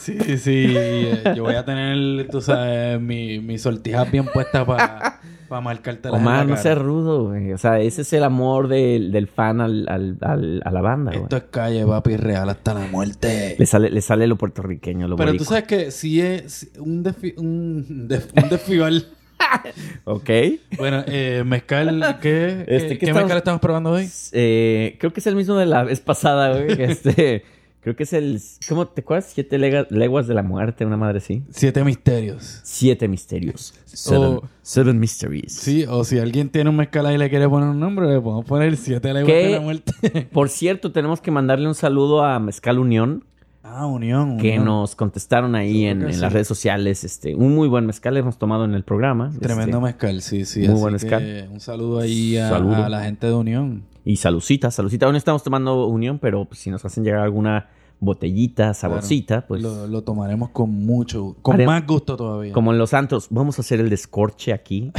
Sí, 0.00 0.18
sí, 0.38 0.50
y, 0.68 0.76
eh, 0.76 1.22
yo 1.36 1.42
voy 1.44 1.54
a 1.54 1.64
tener, 1.64 2.28
tú 2.28 2.40
sabes, 2.40 3.00
mi, 3.00 3.38
mi 3.40 3.58
sortijas 3.58 4.10
bien 4.10 4.26
puestas 4.26 4.64
para 4.64 5.60
marcarte 5.62 6.08
la 6.08 6.16
Omar, 6.16 6.46
no 6.46 6.56
seas 6.56 6.78
rudo, 6.78 7.28
güey. 7.28 7.52
O 7.52 7.58
sea, 7.58 7.80
ese 7.80 8.02
es 8.02 8.12
el 8.12 8.22
amor 8.24 8.68
del, 8.68 9.10
del 9.12 9.26
fan 9.26 9.60
al, 9.60 9.86
al- 9.88 10.16
al- 10.20 10.62
a 10.64 10.70
la 10.70 10.80
banda, 10.80 11.10
güey. 11.12 11.24
Esto 11.24 11.36
es 11.36 11.42
calle, 11.50 11.84
papi, 11.84 12.16
real 12.16 12.48
hasta 12.48 12.72
la 12.74 12.86
muerte. 12.86 13.56
Le 13.58 13.66
sale, 13.66 13.90
le 13.90 14.00
sale 14.00 14.26
lo 14.26 14.36
puertorriqueño, 14.36 15.08
lo 15.08 15.16
Pero 15.16 15.34
tú 15.34 15.44
sabes 15.44 15.64
que 15.64 15.90
si 15.90 16.20
es 16.20 16.70
un, 16.78 17.04
defi- 17.04 17.34
un, 17.36 18.08
def- 18.08 18.30
un. 18.36 19.04
Ok. 20.04 20.30
bueno, 20.76 21.02
eh, 21.06 21.42
mezcal, 21.46 22.18
¿qué, 22.20 22.64
Este, 22.68 22.88
qué, 22.88 22.88
¿qué 22.88 22.98
qué 22.98 23.06
estamos- 23.06 23.22
mezcal 23.22 23.38
estamos 23.38 23.60
probando 23.60 23.90
hoy? 23.90 24.08
Eh, 24.32 24.96
creo 25.00 25.12
que 25.12 25.20
es 25.20 25.26
el 25.26 25.34
mismo 25.36 25.56
de 25.56 25.66
la 25.66 25.82
vez 25.84 26.00
pasada, 26.00 26.50
güey. 26.62 26.80
Este, 26.90 27.44
creo 27.80 27.96
que 27.96 28.02
es 28.04 28.12
el... 28.12 28.40
¿Cómo 28.68 28.86
te 28.88 29.00
acuerdas? 29.00 29.30
Siete 29.34 29.58
lega- 29.58 29.86
leguas 29.90 30.26
de 30.26 30.34
la 30.34 30.42
muerte, 30.42 30.84
una 30.84 30.96
madre 30.96 31.18
así. 31.18 31.42
Siete 31.50 31.82
misterios. 31.84 32.60
Siete 32.64 33.08
misterios. 33.08 33.74
Seven, 33.84 34.22
O- 34.22 34.42
seven 34.62 34.98
mysteries. 35.00 35.52
Sí, 35.54 35.84
o 35.88 36.04
si 36.04 36.18
alguien 36.18 36.48
tiene 36.50 36.70
un 36.70 36.76
mezcal 36.76 37.06
ahí 37.06 37.14
y 37.16 37.18
le 37.18 37.28
quiere 37.30 37.48
poner 37.48 37.68
un 37.70 37.80
nombre, 37.80 38.06
le 38.06 38.20
podemos 38.20 38.44
poner 38.44 38.76
siete 38.76 39.12
leguas 39.12 39.32
de 39.32 39.50
la 39.50 39.60
muerte. 39.60 39.92
Por 40.32 40.48
cierto, 40.48 40.92
tenemos 40.92 41.20
que 41.20 41.30
mandarle 41.30 41.66
un 41.68 41.74
saludo 41.74 42.22
a 42.24 42.38
Mezcal 42.38 42.78
Unión, 42.78 43.24
ah, 43.62 43.86
unión. 43.86 44.38
que 44.38 44.50
unión. 44.50 44.64
nos 44.64 44.94
contestaron 44.96 45.54
ahí 45.54 45.86
en, 45.86 45.98
creo 45.98 46.08
que 46.08 46.12
en 46.12 46.16
sí. 46.16 46.22
las 46.22 46.32
redes 46.32 46.48
sociales. 46.48 47.04
Este, 47.04 47.34
un 47.34 47.54
muy 47.54 47.68
buen 47.68 47.86
mezcal 47.86 48.16
hemos 48.16 48.38
tomado 48.38 48.64
en 48.64 48.74
el 48.74 48.84
programa. 48.84 49.30
Tremendo 49.40 49.78
Este, 49.78 49.80
mezcal, 49.80 50.22
sí, 50.22 50.44
sí. 50.44 50.68
muy 50.68 50.80
buen 50.80 50.96
que 50.96 51.04
mezcal. 51.04 51.48
Un 51.52 51.60
saludo 51.60 52.00
ahí 52.00 52.36
a, 52.36 52.48
Saludo. 52.48 52.84
a 52.84 52.88
la 52.88 53.02
gente 53.02 53.26
de 53.26 53.34
Unión. 53.34 53.84
Y 54.04 54.16
salucita, 54.16 54.70
salucita. 54.70 55.06
Aún 55.06 55.16
estamos 55.16 55.42
tomando 55.42 55.86
Unión, 55.86 56.18
pero 56.18 56.46
pues, 56.46 56.60
si 56.60 56.70
nos 56.70 56.84
hacen 56.84 57.04
llegar 57.04 57.20
alguna 57.20 57.68
botellita, 58.00 58.72
saborcita, 58.72 59.46
pues... 59.46 59.62
Lo, 59.62 59.86
lo 59.86 60.02
tomaremos 60.02 60.50
con 60.50 60.70
mucho, 60.70 61.36
con 61.42 61.62
más 61.64 61.86
gusto 61.86 62.16
todavía. 62.16 62.52
Como 62.52 62.72
en 62.72 62.78
los 62.78 62.90
santos, 62.90 63.28
vamos 63.30 63.58
a 63.58 63.62
hacer 63.62 63.78
el 63.78 63.90
descorche 63.90 64.52
aquí. 64.52 64.90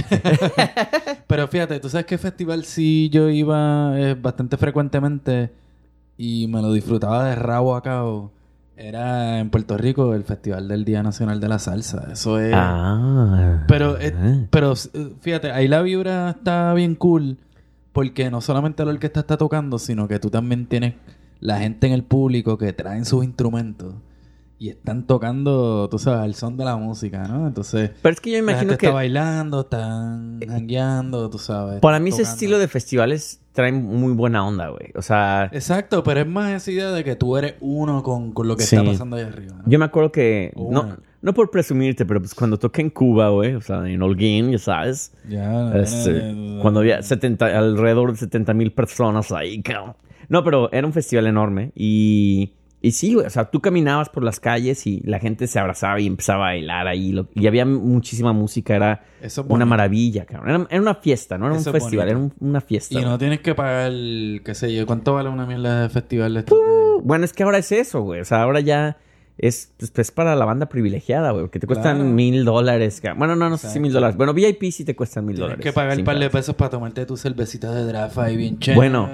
Pero 1.28 1.48
fíjate, 1.48 1.80
¿tú 1.80 1.90
sabes 1.90 2.06
qué 2.06 2.18
festival 2.18 2.64
sí 2.64 3.10
yo 3.10 3.30
iba 3.30 4.00
eh, 4.00 4.14
bastante 4.14 4.56
frecuentemente 4.58 5.52
y 6.16 6.48
me 6.48 6.62
lo 6.62 6.72
disfrutaba 6.72 7.26
de 7.26 7.36
rabo 7.36 7.76
a 7.76 7.82
cabo? 7.82 8.32
Era 8.82 9.40
en 9.40 9.52
Puerto 9.52 9.78
Rico 9.78 10.16
el 10.16 10.24
Festival 10.24 10.68
del 10.68 10.84
Día 10.86 11.04
Nacional 11.04 11.40
de 11.40 11.48
la 11.48 11.60
Salsa. 11.60 12.08
Eso 12.12 12.40
es... 12.40 12.52
ah. 12.56 13.64
Pero, 13.68 14.00
eh, 14.00 14.48
pero 14.50 14.74
eh, 14.74 15.14
fíjate, 15.22 15.52
ahí 15.52 15.68
la 15.68 15.84
vibra 15.84 16.32
está 16.32 16.74
bien 16.74 16.96
cool 16.96 17.38
porque 17.94 18.32
no 18.32 18.42
solamente 18.42 18.84
la 18.84 18.92
orquesta 18.92 19.20
está 19.20 19.38
tocando, 19.38 19.78
sino 19.78 20.08
que 20.08 20.18
tú 20.18 20.32
también 20.32 20.66
tienes 20.66 20.96
la 21.40 21.60
gente 21.60 21.88
en 21.88 21.94
el 21.94 22.04
público 22.04 22.58
que 22.58 22.74
traen 22.74 23.06
sus 23.06 23.24
instrumentos 23.24 23.94
y 24.58 24.70
están 24.70 25.08
tocando, 25.08 25.88
tú 25.90 25.98
sabes, 25.98 26.26
el 26.26 26.36
son 26.36 26.56
de 26.56 26.66
la 26.66 26.76
música, 26.76 27.28
¿no? 27.28 27.48
Entonces, 27.48 27.92
Pero 28.02 28.14
es 28.14 28.22
que 28.22 28.30
yo 28.30 28.36
la 28.38 28.44
imagino 28.44 28.60
gente 28.60 28.78
que 28.78 28.86
está 28.86 28.94
bailando, 28.94 29.62
están 29.62 30.40
jangueando, 30.48 31.30
tú 31.30 31.40
sabes. 31.40 31.80
para 31.82 32.00
mí 32.00 32.10
ese 32.10 32.22
estilo 32.22 32.60
de 32.60 32.68
festivales 32.68 33.41
trae 33.54 33.72
muy 33.72 34.14
buena 34.14 34.46
onda, 34.48 34.70
güey. 34.70 34.92
O 34.96 35.02
sea, 35.02 35.50
Exacto, 35.52 36.04
pero 36.04 36.22
es 36.22 36.28
más 36.28 36.52
esa 36.52 36.72
idea 36.72 36.92
de 36.92 37.04
que 37.04 37.16
tú 37.16 37.38
eres 37.38 37.56
uno 37.60 38.02
con, 38.04 38.32
con 38.32 38.48
lo 38.48 38.56
que 38.56 38.64
Sí. 38.64 38.76
está 38.76 38.90
pasando 38.90 39.16
ahí 39.18 39.24
arriba. 39.24 39.56
¿no? 39.58 39.64
yo 39.66 39.80
me 39.80 39.86
acuerdo 39.86 40.12
que... 40.12 40.54
No, 40.56 40.98
no 41.22 41.34
por 41.34 41.52
presumirte, 41.52 42.06
pero 42.06 42.20
pues 42.20 42.34
cuando 42.34 42.58
toqué 42.58 42.82
en 42.82 42.90
Cuba, 42.90 43.30
güey, 43.30 43.54
o 43.56 43.62
sea, 43.62 43.88
en 43.88 44.02
Holguín, 44.02 44.52
ya 44.52 44.58
sabes. 44.58 45.14
Ya, 45.30 45.72
Este, 45.76 46.58
cuando 46.62 46.80
había 46.80 47.02
70, 47.04 47.46
alrededor 47.58 48.12
de 48.12 48.18
70 48.18 48.54
mil 48.54 48.72
personas 48.72 49.32
ahí, 49.32 49.62
cabrón. 49.62 49.96
No, 50.30 50.44
pero 50.44 50.72
era 50.72 50.88
un 50.88 50.94
festival 50.94 51.28
enorme 51.28 51.72
y, 51.76 52.54
y 52.82 52.92
sí, 52.92 53.14
güey, 53.14 53.28
o 53.28 53.30
sea, 53.30 53.46
tú 53.52 53.60
caminabas 53.62 54.10
por 54.10 54.24
las 54.24 54.40
calles 54.40 54.88
y 54.88 55.02
la 55.02 55.20
gente 55.20 55.46
se 55.48 55.60
abrazaba 55.60 56.00
y 56.00 56.08
empezaba 56.08 56.46
a 56.46 56.50
bailar 56.54 56.88
ahí 56.88 57.12
lo- 57.12 57.28
y 57.36 57.46
había 57.48 57.66
muchísima 57.66 58.34
música, 58.34 58.76
era 58.76 59.04
Eso 59.22 59.46
una 59.48 59.66
maravilla, 59.66 60.26
cabrón. 60.26 60.50
Era, 60.50 60.68
era 60.70 60.82
una 60.82 60.96
fiesta, 60.96 61.38
no 61.38 61.46
era 61.48 61.56
Eso 61.58 61.70
un 61.70 61.76
es 61.76 61.84
festival, 61.84 62.10
era 62.10 62.18
un- 62.18 62.34
una 62.40 62.60
fiesta. 62.62 63.00
Y 63.00 63.04
no 63.04 63.18
tienes 63.18 63.40
que 63.42 63.54
pagar, 63.56 63.92
qué 63.92 64.54
sé 64.56 64.74
yo, 64.74 64.86
¿cuánto 64.86 65.14
vale 65.14 65.30
una 65.30 65.46
mierda 65.46 65.84
de 65.84 65.90
festival 65.90 66.34
de 66.34 66.40
estos 66.40 66.58
de- 66.58 67.02
Bueno, 67.04 67.24
es 67.26 67.34
que 67.34 67.44
ahora 67.44 67.58
es 67.60 67.72
eso, 67.72 68.02
güey, 68.02 68.22
o 68.22 68.26
sea, 68.26 68.42
ahora 68.42 68.60
ya 68.62 68.98
es, 69.38 69.74
pues, 69.78 69.92
es 69.98 70.12
para 70.12 70.36
la 70.36 70.46
banda 70.46 70.68
privilegiada, 70.68 71.32
güey, 71.32 71.50
que 71.50 71.60
te 71.60 71.66
cuestan 71.66 71.98
Claro. 71.98 72.10
mil 72.12 72.46
dólares. 72.46 73.02
Bueno, 73.18 73.36
no, 73.36 73.50
no 73.50 73.58
sé 73.58 73.70
si 73.70 73.80
mil 73.80 73.92
dólares. 73.92 74.16
Bueno, 74.16 74.34
VIP 74.36 74.72
sí 74.72 74.86
te 74.86 74.96
cuestan 74.96 75.26
mil 75.26 75.36
Tienes 75.36 75.50
dólares. 75.58 75.64
que 75.64 75.74
pagar 75.74 75.98
un 75.98 76.04
par 76.04 76.20
de 76.20 76.30
pesos 76.30 76.54
para 76.56 76.70
tomarte 76.70 77.06
tu 77.08 77.18
cervecita 77.18 77.74
de 77.74 77.86
drafa 77.86 78.26
ahí 78.26 78.38
bien 78.38 78.60
chévere. 78.60 78.76
Bueno. 78.76 79.10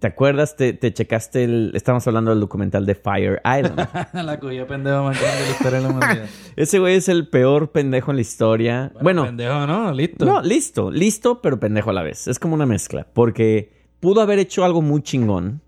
¿Te 0.00 0.06
acuerdas? 0.06 0.56
Te, 0.56 0.72
te 0.72 0.94
checaste 0.94 1.44
el... 1.44 1.72
Estamos 1.74 2.06
hablando 2.06 2.30
del 2.30 2.40
documental 2.40 2.86
de 2.86 2.94
Fire 2.94 3.38
Island. 3.44 3.86
la 4.14 4.40
cuya 4.40 4.66
pendejo 4.66 5.04
más 5.04 5.20
grande 5.20 5.40
de 5.40 5.44
la 5.44 5.50
historia 5.50 5.78
de 5.78 5.82
la 5.82 5.90
humanidad. 5.90 6.26
Ese 6.56 6.78
güey 6.78 6.94
es 6.96 7.10
el 7.10 7.28
peor 7.28 7.70
pendejo 7.70 8.10
en 8.10 8.16
la 8.16 8.22
historia. 8.22 8.92
Bueno, 9.02 9.26
Pendejo, 9.26 9.66
¿no? 9.66 9.92
Listo. 9.92 10.24
no, 10.24 10.40
listo. 10.40 10.90
Listo, 10.90 11.42
pero 11.42 11.60
pendejo 11.60 11.90
a 11.90 11.92
la 11.92 12.02
vez. 12.02 12.28
Es 12.28 12.38
como 12.38 12.54
una 12.54 12.64
mezcla. 12.64 13.08
Porque 13.12 13.74
pudo 14.00 14.22
haber 14.22 14.38
hecho 14.38 14.64
algo 14.64 14.80
muy 14.80 15.02
chingón. 15.02 15.60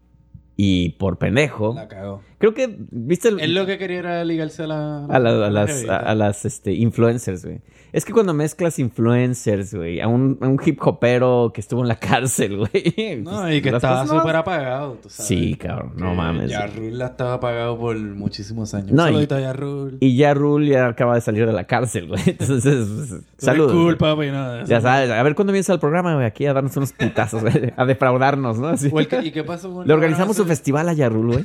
Y 0.57 0.90
por 0.90 1.18
pendejo... 1.18 1.75
La 1.75 1.88
cagó. 1.88 2.23
Creo 2.42 2.55
que... 2.55 2.76
¿Viste? 2.90 3.28
el- 3.28 3.38
Él 3.38 3.55
lo 3.55 3.66
que 3.66 3.78
quería 3.78 4.00
era 4.00 4.24
ligarse 4.24 4.64
a 4.64 4.66
la... 4.66 5.05
A, 5.05 5.18
la- 5.20 5.31
a 5.31 5.33
la 5.48 5.50
las, 6.16 6.44
a, 6.44 6.48
este, 6.48 6.72
influencers, 6.72 7.44
güey. 7.44 7.61
Es 7.92 8.05
que 8.05 8.12
cuando 8.12 8.33
mezclas 8.35 8.78
influencers, 8.78 9.74
güey, 9.74 10.00
a 10.00 10.09
un, 10.09 10.38
a 10.40 10.48
un 10.48 10.59
hip 10.64 10.78
hopero 10.83 11.52
que 11.55 11.61
estuvo 11.61 11.83
en 11.83 11.88
la 11.88 11.96
cárcel, 12.00 12.57
güey. 12.66 13.22
No, 13.22 13.42
pues, 13.42 13.55
y 13.57 13.62
que 13.62 13.68
estaba 13.68 14.05
no- 14.05 14.18
súper 14.18 14.35
apagado, 14.35 14.94
tú 15.00 15.09
sabes. 15.09 15.28
Sí, 15.28 15.55
cabrón, 15.55 15.92
no 15.96 16.14
mames. 16.16 16.50
Ya 16.50 16.66
Rule 16.66 16.90
la 16.96 17.07
estaba 17.07 17.35
apagado 17.35 17.78
por 17.78 17.96
muchísimos 17.96 18.74
años. 18.74 18.90
No, 18.90 19.02
No, 19.05 19.09
y- 19.09 19.12
Saludito 19.12 19.35
a 19.37 19.40
Ya 19.40 19.52
Rule. 19.52 19.98
Y 20.00 20.16
ya 20.16 20.88
acaba 20.88 21.14
de 21.14 21.20
salir 21.20 21.46
de 21.46 21.52
la 21.52 21.64
cárcel, 21.64 22.09
güey. 22.09 22.22
Entonces, 22.26 22.88
pues, 22.88 23.22
saludos. 23.37 23.72
Cool, 23.72 23.96
güey. 23.96 24.31
eso. 24.62 24.66
Ya 24.70 24.81
sabes, 24.81 25.09
a 25.11 25.22
ver 25.22 25.37
cuándo 25.37 25.52
vienes 25.52 25.70
al 25.70 25.78
programa, 25.78 26.14
güey, 26.14 26.26
aquí 26.26 26.46
a 26.46 26.55
darnos 26.55 26.76
unos 26.76 26.92
putazos, 26.94 27.42
güey, 27.42 27.72
a 27.76 27.85
defraudarnos, 27.85 28.59
¿no? 28.59 28.68
Así. 28.68 28.90
¿Y 29.22 29.31
qué 29.31 29.44
pasó 29.44 29.70
con 29.72 29.87
Le 29.87 29.92
organizamos 29.94 30.35
su 30.35 30.42
ese- 30.42 30.48
festival 30.48 30.88
a 30.88 30.92
Yarul, 30.94 31.26
güey. 31.26 31.44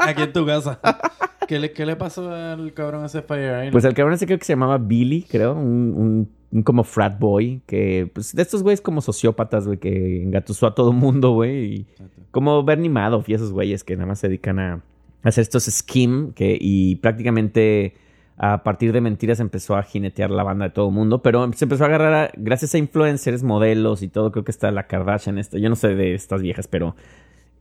aquí 0.00 0.25
en 0.26 0.32
tu 0.32 0.46
casa. 0.46 0.78
¿Qué 1.48 1.58
le, 1.60 1.72
¿Qué 1.72 1.86
le 1.86 1.96
pasó 1.96 2.30
al 2.32 2.72
cabrón 2.74 3.04
ese 3.04 3.22
Fire 3.22 3.50
Island? 3.58 3.72
Pues 3.72 3.84
el 3.84 3.94
cabrón 3.94 4.14
ese 4.14 4.26
creo 4.26 4.38
que 4.38 4.44
se 4.44 4.52
llamaba 4.52 4.78
Billy, 4.78 5.22
creo, 5.22 5.54
un, 5.54 5.94
un, 5.96 6.28
un 6.50 6.62
como 6.64 6.82
frat 6.82 7.18
boy, 7.20 7.62
que, 7.66 8.10
pues, 8.12 8.34
de 8.34 8.42
estos 8.42 8.62
güeyes 8.64 8.80
como 8.80 9.00
sociópatas, 9.00 9.66
güey, 9.66 9.78
que 9.78 10.22
engatusó 10.24 10.66
a 10.66 10.74
todo 10.74 10.92
mundo, 10.92 11.30
güey, 11.32 11.64
y 11.74 11.86
como 12.32 12.64
Bernie 12.64 12.90
Madoff 12.90 13.28
y 13.28 13.34
esos 13.34 13.52
güeyes 13.52 13.84
que 13.84 13.94
nada 13.96 14.06
más 14.08 14.18
se 14.18 14.26
dedican 14.28 14.58
a 14.58 14.82
hacer 15.22 15.42
estos 15.42 15.64
skim, 15.64 16.32
que, 16.32 16.58
y 16.60 16.96
prácticamente 16.96 17.94
a 18.38 18.62
partir 18.64 18.92
de 18.92 19.00
mentiras 19.00 19.38
empezó 19.40 19.76
a 19.76 19.82
jinetear 19.82 20.30
la 20.30 20.42
banda 20.42 20.66
de 20.66 20.70
todo 20.72 20.88
el 20.88 20.94
mundo, 20.94 21.22
pero 21.22 21.50
se 21.54 21.64
empezó 21.64 21.84
a 21.84 21.86
agarrar, 21.86 22.12
a- 22.12 22.30
gracias 22.36 22.74
a 22.74 22.78
influencers, 22.78 23.42
modelos 23.44 24.02
y 24.02 24.08
todo, 24.08 24.32
creo 24.32 24.44
que 24.44 24.50
está 24.50 24.70
la 24.72 24.86
Kardashian, 24.88 25.38
esto, 25.38 25.58
yo 25.58 25.68
no 25.70 25.76
sé 25.76 25.94
de 25.94 26.14
estas 26.14 26.42
viejas, 26.42 26.66
pero 26.68 26.96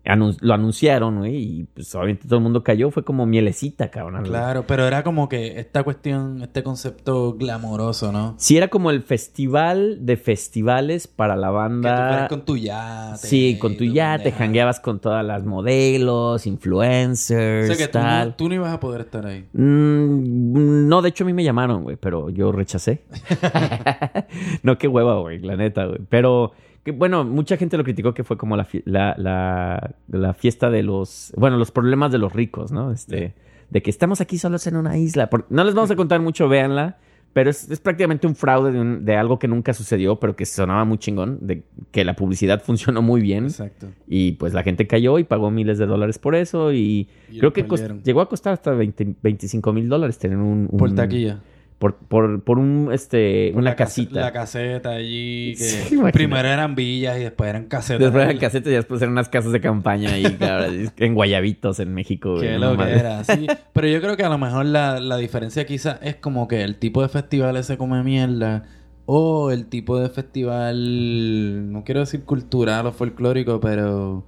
anun- 0.05 0.37
lo 0.41 0.53
anunciaron, 0.53 1.17
güey, 1.19 1.35
y 1.35 1.63
pues 1.73 1.93
obviamente 1.95 2.27
todo 2.27 2.37
el 2.37 2.43
mundo 2.43 2.63
cayó, 2.63 2.91
fue 2.91 3.03
como 3.03 3.25
mielecita, 3.25 3.89
cabrón. 3.91 4.23
Claro, 4.23 4.65
pero 4.67 4.85
era 4.87 5.03
como 5.03 5.27
que 5.29 5.59
esta 5.59 5.83
cuestión, 5.83 6.41
este 6.43 6.63
concepto 6.63 7.33
glamoroso, 7.33 8.11
¿no? 8.11 8.35
Sí, 8.37 8.57
era 8.57 8.67
como 8.69 8.91
el 8.91 9.01
festival 9.03 10.05
de 10.05 10.17
festivales 10.17 11.07
para 11.07 11.35
la 11.35 11.47
Que 11.47 11.51
tú 11.51 11.55
banda. 11.55 12.07
fueras 12.07 12.29
con 12.29 12.45
tu 12.45 12.57
yate. 12.57 13.17
Sí, 13.27 13.57
con 13.59 13.77
tu 13.77 13.83
yate, 13.83 14.23
pendeja. 14.25 14.37
jangueabas 14.37 14.79
con 14.79 14.99
todas 14.99 15.25
las 15.25 15.43
modelos, 15.45 16.45
O 16.45 16.49
influencers, 16.49 17.67
sea 17.67 17.77
que 17.77 17.91
tú 17.91 17.99
no, 17.99 18.33
tú 18.35 18.49
no 18.49 18.55
ibas 18.55 18.73
a 18.73 18.79
poder 18.79 19.01
estar 19.01 19.25
ahí. 19.25 19.45
Mm, 19.53 20.87
no, 20.87 21.01
de 21.01 21.09
hecho 21.09 21.23
a 21.23 21.27
mí 21.27 21.33
me 21.33 21.43
llamaron, 21.43 21.83
güey, 21.83 21.95
pero 21.97 22.29
yo 22.29 22.51
rechacé. 22.51 23.03
no, 24.63 24.77
qué 24.77 24.87
hueva, 24.87 25.19
güey, 25.19 25.39
la 25.39 25.55
neta, 25.55 25.85
güey. 25.85 25.99
Pero, 26.09 26.51
que, 26.85 26.91
bueno, 26.91 27.25
mucha 27.25 27.57
gente 27.57 27.75
lo 27.77 27.83
criticó 27.83 28.13
que 28.13 28.23
fue 28.23 28.37
como 28.37 28.55
la, 28.55 28.65
la, 28.85 29.15
la, 29.17 29.95
la 30.07 30.33
fiesta 30.33 30.69
de 30.69 30.83
los, 30.83 31.33
bueno, 31.35 31.57
los 31.57 31.71
problemas 31.71 32.11
de 32.11 32.19
los 32.19 32.31
ricos, 32.31 32.71
¿no? 32.71 32.91
Este, 32.91 33.33
de 33.71 33.81
que 33.81 33.89
estamos 33.89 34.21
aquí 34.21 34.37
solos 34.37 34.65
en 34.67 34.77
una 34.77 34.97
isla. 34.97 35.29
Por- 35.29 35.47
no 35.49 35.63
les 35.63 35.73
vamos 35.73 35.89
a 35.91 35.95
contar 35.97 36.21
mucho, 36.21 36.47
véanla. 36.47 36.97
Pero 37.33 37.49
es, 37.49 37.69
es 37.69 37.81
prácticamente 37.81 38.27
un 38.27 38.35
fraude 38.35 38.71
de, 38.71 38.79
un- 38.79 39.03
de 39.03 39.17
algo 39.17 39.39
que 39.39 39.49
nunca 39.49 39.73
sucedió, 39.73 40.17
pero 40.21 40.37
que 40.37 40.45
sonaba 40.45 40.85
muy 40.85 40.97
chingón, 40.99 41.39
de 41.41 41.63
que 41.91 42.05
la 42.05 42.15
publicidad 42.15 42.61
funcionó 42.63 43.01
muy 43.01 43.19
bien. 43.19 43.43
Exacto. 43.45 43.87
Y 44.07 44.33
pues 44.33 44.53
la 44.53 44.63
gente 44.63 44.87
cayó 44.87 45.19
y 45.19 45.25
pagó 45.25 45.51
miles 45.51 45.77
de 45.77 45.85
dólares 45.85 46.17
por 46.17 46.33
eso. 46.35 46.71
Y, 46.71 47.09
Y 47.29 47.39
creo 47.39 47.51
que 47.51 47.63
llegó 48.05 48.21
a 48.21 48.29
costar 48.29 48.53
hasta 48.53 48.71
20 48.71 49.15
25 49.21 49.73
mil 49.73 49.89
dólares 49.89 50.17
tener 50.17 50.37
un, 50.37 50.69
un- 50.71 50.77
Por 50.79 50.95
taquilla. 50.95 51.41
Por, 51.79 51.95
por, 51.95 52.41
por 52.43 52.57
un, 52.57 52.89
este, 52.93 53.49
Por 53.51 53.61
una 53.61 53.71
la 53.71 53.75
casita. 53.75 54.21
La 54.21 54.31
caseta 54.31 54.91
allí. 54.91 55.55
Que 55.57 55.63
Sí, 55.63 55.99
primero 56.13 56.47
eran 56.47 56.73
villas 56.73 57.17
y 57.17 57.23
después 57.23 57.49
eran 57.49 57.65
casetas. 57.65 57.99
Después 57.99 58.23
eran 58.23 58.37
casetas 58.37 58.71
y 58.71 58.75
después 58.75 59.01
eran 59.01 59.11
unas 59.11 59.27
casas 59.27 59.51
de 59.51 59.59
campaña 59.59 60.11
ahí, 60.11 60.23
cabrón, 60.39 60.91
en 60.95 61.13
Guayabitos, 61.13 61.79
en 61.79 61.93
México. 61.93 62.37
Qué 62.39 62.57
lo 62.57 62.77
que 62.77 62.91
era, 62.91 63.23
sí. 63.25 63.45
Pero 63.73 63.87
yo 63.87 63.99
creo 63.99 64.15
que 64.15 64.23
a 64.23 64.29
lo 64.29 64.37
mejor 64.37 64.65
la, 64.65 65.01
la 65.01 65.17
diferencia 65.17 65.65
quizás 65.65 65.99
es 66.01 66.15
como 66.15 66.47
que 66.47 66.63
el 66.63 66.77
tipo 66.77 67.01
de 67.01 67.09
festival 67.09 67.57
ese 67.57 67.77
come 67.77 68.01
mierda 68.03 68.63
o 69.05 69.51
el 69.51 69.67
tipo 69.67 69.99
de 69.99 70.09
festival, 70.09 71.71
no 71.71 71.83
quiero 71.83 71.99
decir 72.01 72.23
cultural 72.23 72.87
o 72.87 72.91
folclórico, 72.91 73.59
pero, 73.59 74.25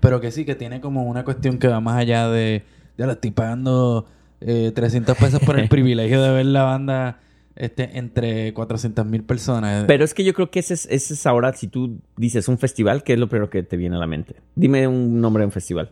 pero 0.00 0.20
que 0.20 0.30
sí, 0.30 0.44
que 0.44 0.54
tiene 0.54 0.80
como 0.80 1.04
una 1.04 1.24
cuestión 1.24 1.58
que 1.58 1.68
va 1.68 1.80
más 1.80 1.98
allá 1.98 2.28
de, 2.28 2.64
ya 2.96 3.06
lo 3.06 3.12
estoy 3.12 3.30
pagando 3.30 4.06
eh, 4.40 4.72
300 4.74 5.16
pesos 5.16 5.40
por 5.40 5.58
el 5.58 5.68
privilegio 5.70 6.22
de 6.22 6.30
ver 6.32 6.46
la 6.46 6.62
banda 6.64 7.20
este, 7.56 7.98
entre 7.98 8.52
400 8.54 9.04
mil 9.06 9.22
personas. 9.24 9.84
Pero 9.86 10.04
es 10.04 10.14
que 10.14 10.24
yo 10.24 10.32
creo 10.34 10.50
que 10.50 10.60
ese 10.60 10.74
es, 10.74 10.86
ese 10.90 11.14
es 11.14 11.26
ahora, 11.26 11.52
si 11.54 11.66
tú 11.68 11.98
dices 12.16 12.48
un 12.48 12.58
festival, 12.58 13.02
¿qué 13.02 13.14
es 13.14 13.18
lo 13.18 13.28
primero 13.28 13.50
que 13.50 13.62
te 13.62 13.76
viene 13.76 13.96
a 13.96 13.98
la 13.98 14.06
mente? 14.06 14.36
Dime 14.54 14.86
un 14.86 15.20
nombre 15.20 15.42
de 15.42 15.46
un 15.46 15.52
festival. 15.52 15.90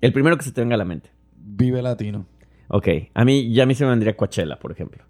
El 0.00 0.12
primero 0.12 0.36
que 0.36 0.44
se 0.44 0.52
te 0.52 0.60
venga 0.60 0.74
a 0.74 0.78
la 0.78 0.84
mente. 0.84 1.10
Vive 1.38 1.80
Latino. 1.80 2.26
Ok, 2.68 2.88
a 3.14 3.24
mí 3.24 3.52
ya 3.52 3.62
a 3.62 3.66
mí 3.66 3.74
se 3.74 3.84
me 3.84 3.90
vendría 3.90 4.16
Coachella, 4.16 4.58
por 4.58 4.72
ejemplo. 4.72 5.02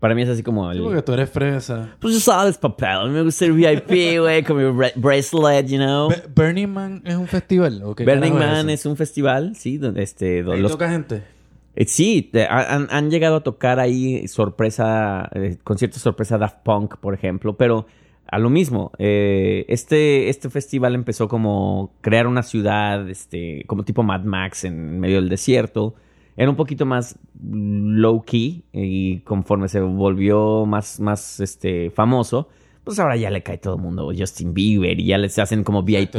Para 0.00 0.14
mí 0.14 0.22
es 0.22 0.28
así 0.28 0.42
como 0.44 0.70
el... 0.70 0.78
Sí, 0.78 0.84
porque 0.84 1.02
tú 1.02 1.12
eres 1.12 1.28
fresa. 1.30 1.96
Pues 1.98 2.14
ya 2.14 2.20
sabes, 2.20 2.56
papel. 2.58 2.88
A 2.88 3.04
mí 3.06 3.10
me 3.10 3.22
gusta 3.22 3.44
el 3.46 3.52
VIP, 3.52 4.20
güey, 4.20 4.44
con 4.44 4.56
mi 4.56 4.62
bra- 4.64 4.92
bracelet, 4.94 5.66
you 5.66 5.76
know. 5.78 6.08
Be- 6.08 6.22
Burning 6.36 6.68
Man 6.68 7.02
es 7.04 7.16
un 7.16 7.26
festival. 7.26 7.82
¿o 7.82 7.94
qué 7.96 8.04
Burning 8.04 8.32
Man 8.34 8.70
es 8.70 8.86
un 8.86 8.96
festival, 8.96 9.56
sí, 9.56 9.76
donde 9.78 10.02
este... 10.04 10.42
do- 10.44 10.52
Ahí 10.52 10.60
los- 10.60 10.70
toca 10.70 10.88
gente. 10.90 11.22
Eh, 11.80 11.84
sí, 11.86 12.28
te- 12.32 12.48
han, 12.48 12.88
han 12.90 13.08
llegado 13.08 13.36
a 13.36 13.40
tocar 13.44 13.78
ahí 13.78 14.26
sorpresa, 14.26 15.30
eh, 15.32 15.58
conciertos 15.62 16.02
sorpresa 16.02 16.36
Daft 16.36 16.64
Punk, 16.64 16.96
por 16.96 17.14
ejemplo, 17.14 17.56
pero 17.56 17.86
a 18.26 18.40
lo 18.40 18.50
mismo, 18.50 18.90
eh, 18.98 19.64
este, 19.68 20.28
este 20.28 20.50
festival 20.50 20.96
empezó 20.96 21.28
como 21.28 21.92
crear 22.00 22.26
una 22.26 22.42
ciudad, 22.42 23.08
este, 23.08 23.62
como 23.68 23.84
tipo 23.84 24.02
Mad 24.02 24.24
Max 24.24 24.64
en 24.64 24.98
medio 24.98 25.20
del 25.20 25.28
desierto. 25.28 25.94
Era 26.36 26.50
un 26.50 26.56
poquito 26.56 26.84
más 26.84 27.16
low 27.40 28.24
key 28.24 28.64
y 28.72 29.20
conforme 29.20 29.68
se 29.68 29.80
volvió 29.80 30.66
más, 30.66 30.98
más 30.98 31.38
este, 31.38 31.90
famoso, 31.90 32.48
pues 32.82 32.98
ahora 32.98 33.16
ya 33.16 33.30
le 33.30 33.42
cae 33.44 33.58
todo 33.58 33.76
el 33.76 33.82
mundo, 33.82 34.10
Justin 34.18 34.52
Bieber, 34.52 34.98
y 34.98 35.06
ya 35.06 35.18
les 35.18 35.38
hacen 35.38 35.62
como 35.62 35.82
VIPs 35.84 36.16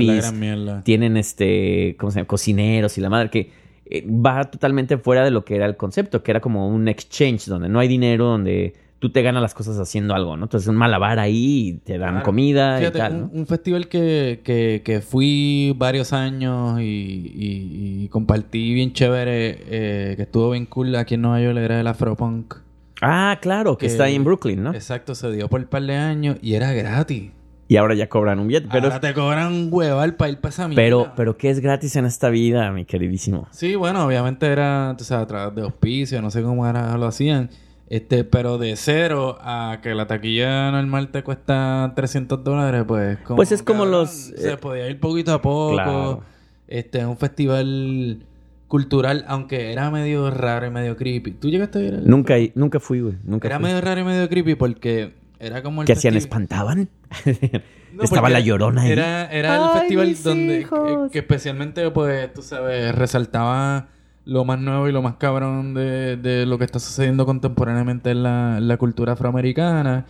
tienen 0.83 1.17
este, 1.17 1.97
¿cómo 1.99 2.11
se 2.11 2.19
llama? 2.19 2.27
Cocineros 2.27 2.97
y 2.97 3.01
la 3.01 3.09
madre 3.09 3.29
que 3.29 3.51
eh, 3.89 4.05
va 4.07 4.49
totalmente 4.49 4.97
fuera 4.97 5.23
de 5.23 5.31
lo 5.31 5.43
que 5.45 5.55
era 5.55 5.65
el 5.65 5.75
concepto, 5.77 6.21
que 6.23 6.31
era 6.31 6.39
como 6.39 6.67
un 6.69 6.87
exchange 6.87 7.45
donde 7.47 7.69
no 7.69 7.79
hay 7.79 7.87
dinero, 7.87 8.25
donde 8.25 8.73
tú 8.99 9.09
te 9.11 9.21
ganas 9.21 9.41
las 9.41 9.53
cosas 9.53 9.79
haciendo 9.79 10.13
algo, 10.13 10.35
¿no? 10.35 10.43
Entonces 10.45 10.67
un 10.67 10.75
malabar 10.75 11.19
ahí, 11.19 11.69
y 11.69 11.73
te 11.75 11.97
dan 11.97 12.09
Claro. 12.15 12.25
comida 12.25 12.77
Fíjate, 12.79 12.97
y 12.97 13.01
tal, 13.01 13.29
un, 13.31 13.47
festival 13.47 13.87
que, 13.87 14.41
que, 14.43 14.81
que 14.83 14.99
fui 14.99 15.73
varios 15.77 16.11
años 16.11 16.81
y, 16.81 16.83
y- 16.83 18.03
y 18.03 18.07
compartí 18.09 18.73
bien 18.73 18.91
chévere, 18.91 19.57
eh, 19.67 20.13
que 20.17 20.23
estuvo 20.23 20.51
bien 20.51 20.65
cool 20.65 20.93
aquí 20.95 21.15
en 21.15 21.21
Nueva 21.21 21.41
York, 21.41 21.57
era 21.57 21.79
el 21.79 21.87
Afropunk. 21.87 22.55
Ah, 23.01 23.37
claro, 23.41 23.77
que, 23.77 23.85
que- 23.85 23.91
está 23.93 24.03
ahí 24.03 24.15
en 24.15 24.25
Brooklyn, 24.25 24.61
¿no? 24.61 24.73
Exacto, 24.73 25.15
se 25.15 25.31
dio 25.31 25.47
por 25.47 25.61
un 25.61 25.67
par 25.67 25.83
de 25.83 25.95
años 25.95 26.37
y 26.41 26.55
era 26.55 26.73
gratis. 26.73 27.31
Y 27.69 27.77
ahora 27.77 27.93
ya 27.93 28.09
cobran 28.09 28.39
un 28.39 28.47
billete, 28.47 28.67
pero, 28.71 28.85
Ahora 28.87 28.99
te 28.99 29.13
cobran 29.13 29.53
un 29.53 29.69
hueval 29.71 30.15
para 30.15 30.31
ir 30.31 30.39
para 30.39 30.49
esa 30.49 30.67
mierda. 30.67 30.81
pero, 30.83 31.11
pero 31.15 31.37
¿qué 31.37 31.51
es 31.51 31.59
gratis 31.59 31.95
en 31.95 32.05
esta 32.05 32.29
vida, 32.29 32.71
mi 32.71 32.83
queridísimo? 32.83 33.47
Sí, 33.51 33.75
bueno, 33.75 34.05
obviamente 34.05 34.47
era, 34.47 34.95
tú 34.97 35.03
sabes, 35.03 35.23
a 35.25 35.27
través 35.27 35.55
de 35.55 35.61
auspicio, 35.61 36.19
no 36.21 36.31
sé 36.31 36.41
cómo 36.41 36.67
era, 36.67 36.97
lo 36.97 37.05
hacían. 37.05 37.51
Este, 37.87 38.23
pero 38.23 38.57
de 38.57 38.75
cero 38.75 39.37
a 39.41 39.79
que 39.83 39.93
la 39.93 40.07
taquilla 40.07 40.71
normal 40.71 41.09
te 41.09 41.21
cuesta 41.23 41.93
300 41.95 42.43
dólares, 42.43 42.83
pues... 42.87 43.19
Como, 43.19 43.35
Pues 43.37 43.51
es 43.51 43.61
como 43.61 43.83
cabrón, 43.83 44.01
los, 44.01 44.09
Se 44.09 44.53
eh, 44.53 44.57
podía 44.57 44.87
ir 44.89 44.99
poquito 44.99 45.31
a 45.33 45.41
poco. 45.41 45.73
Claro. 45.75 46.23
Este, 46.67 46.99
es 46.99 47.05
un 47.05 47.17
festival 47.17 48.23
cultural, 48.67 49.25
aunque 49.27 49.71
era 49.71 49.89
medio 49.91 50.29
raro 50.31 50.65
y 50.67 50.69
medio 50.71 50.95
creepy. 50.97 51.31
¿Tú 51.33 51.49
llegaste 51.49 51.79
a 51.79 51.81
ir 51.83 51.93
al- 51.95 52.07
Nunca, 52.07 52.35
nunca 52.55 52.79
fui, 52.79 53.01
güey, 53.01 53.15
nunca 53.23 53.47
Era 53.47 53.57
fui. 53.57 53.65
medio 53.65 53.81
raro 53.81 54.01
y 54.01 54.03
medio 54.03 54.27
creepy 54.29 54.55
porque 54.55 55.13
era 55.39 55.61
como 55.63 55.81
el 55.81 55.85
¿Qué 55.87 55.93
hacían? 55.93 56.15
¿Espantaban? 56.15 56.89
No, 57.91 58.03
Estaba 58.03 58.29
la 58.29 58.39
llorona 58.39 58.83
ahí. 58.83 58.91
Era, 58.91 59.25
era 59.31 59.55
el 59.55 59.63
Ay, 59.63 59.79
festival 59.79 60.15
donde 60.23 60.59
hijos. 60.61 61.07
que, 61.07 61.11
que 61.11 61.19
especialmente, 61.19 61.89
pues, 61.89 62.31
tú 62.33 62.43
sabes, 62.43 62.93
resaltaba 62.93 63.87
lo 64.25 64.45
más 64.45 64.59
nuevo 64.59 64.87
y 64.87 64.91
lo 64.91 65.01
más 65.01 65.15
cabrón 65.15 65.73
de, 65.73 66.15
de 66.15 66.45
lo 66.45 66.59
que 66.59 66.65
está 66.65 66.77
sucediendo 66.77 67.25
contemporáneamente 67.25 68.11
en 68.11 68.21
la, 68.21 68.57
en 68.59 68.67
la 68.67 68.77
cultura 68.77 69.13
afroamericana. 69.13 70.05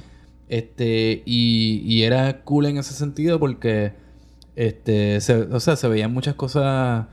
Este, 0.50 1.24
y, 1.26 1.82
y 1.86 2.04
era 2.04 2.42
cool 2.42 2.66
en 2.66 2.78
ese 2.80 2.94
sentido 2.94 3.40
porque 3.40 3.94
este, 4.58 5.22
se, 5.22 5.36
o 5.44 5.60
sea, 5.62 5.78
se 5.78 5.88
veían 5.88 6.12
muchas 6.14 6.36
cosas 6.36 7.06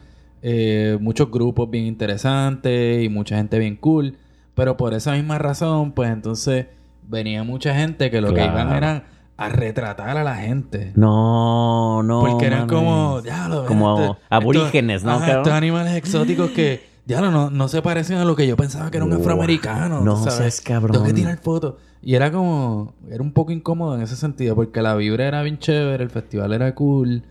eh, 0.42 0.99
muchos 1.01 1.31
grupos 1.31 1.70
bien 1.70 1.87
interesantes 1.87 3.05
y 3.05 3.09
mucha 3.09 3.37
gente 3.37 3.59
bien 3.61 3.77
cool. 3.77 4.16
Pero 4.57 4.77
por 4.77 4.94
esa 4.94 5.12
misma 5.12 5.38
razón, 5.38 5.92
pues 5.92 6.11
entonces 6.11 6.66
venía 7.09 7.44
mucha 7.44 7.75
gente 7.75 8.11
que 8.11 8.20
lo 8.20 8.35
que 8.35 8.44
iban 8.44 8.72
era 8.72 9.05
a 9.37 9.49
retratar 9.49 10.16
a 10.16 10.25
la 10.25 10.37
gente. 10.37 10.92
No, 10.96 12.03
no. 12.03 12.20
Porque 12.20 12.46
eran 12.46 12.61
mames. 12.66 12.72
como, 12.75 13.20
diablo, 13.22 13.66
Como 13.66 14.01
este- 14.12 14.22
aborígenes, 14.31 15.05
¿no, 15.05 15.12
ajá, 15.12 15.38
estos 15.38 15.53
animales 15.53 15.94
exóticos 15.94 16.51
que, 16.51 16.87
diablo, 17.05 17.31
no, 17.31 17.51
no 17.51 17.68
se 17.68 17.83
parecen 17.83 18.16
a 18.18 18.25
lo 18.25 18.35
que 18.37 18.46
yo 18.46 18.57
pensaba 18.57 18.90
que 18.90 18.96
era 18.96 19.05
un 19.05 19.11
Wow. 19.11 19.20
afroamericano. 19.20 20.01
No 20.01 20.16
sabes. 20.16 20.35
seas 20.35 20.61
cabrón. 20.61 20.92
Tengo 20.92 21.05
que 21.07 21.12
tirar 21.12 21.38
fotos. 21.38 21.75
Y 22.03 22.14
era 22.14 22.31
como, 22.33 22.94
era 23.11 23.22
un 23.22 23.33
poco 23.33 23.53
incómodo 23.53 23.94
en 23.96 24.03
ese 24.03 24.16
sentido, 24.16 24.55
porque 24.55 24.81
la 24.81 24.94
vibra 24.94 25.27
era 25.27 25.42
bien 25.42 25.59
chévere, 25.59 26.03
el 26.05 26.11
festival 26.11 26.53
era 26.53 26.75
cool. 26.75 27.22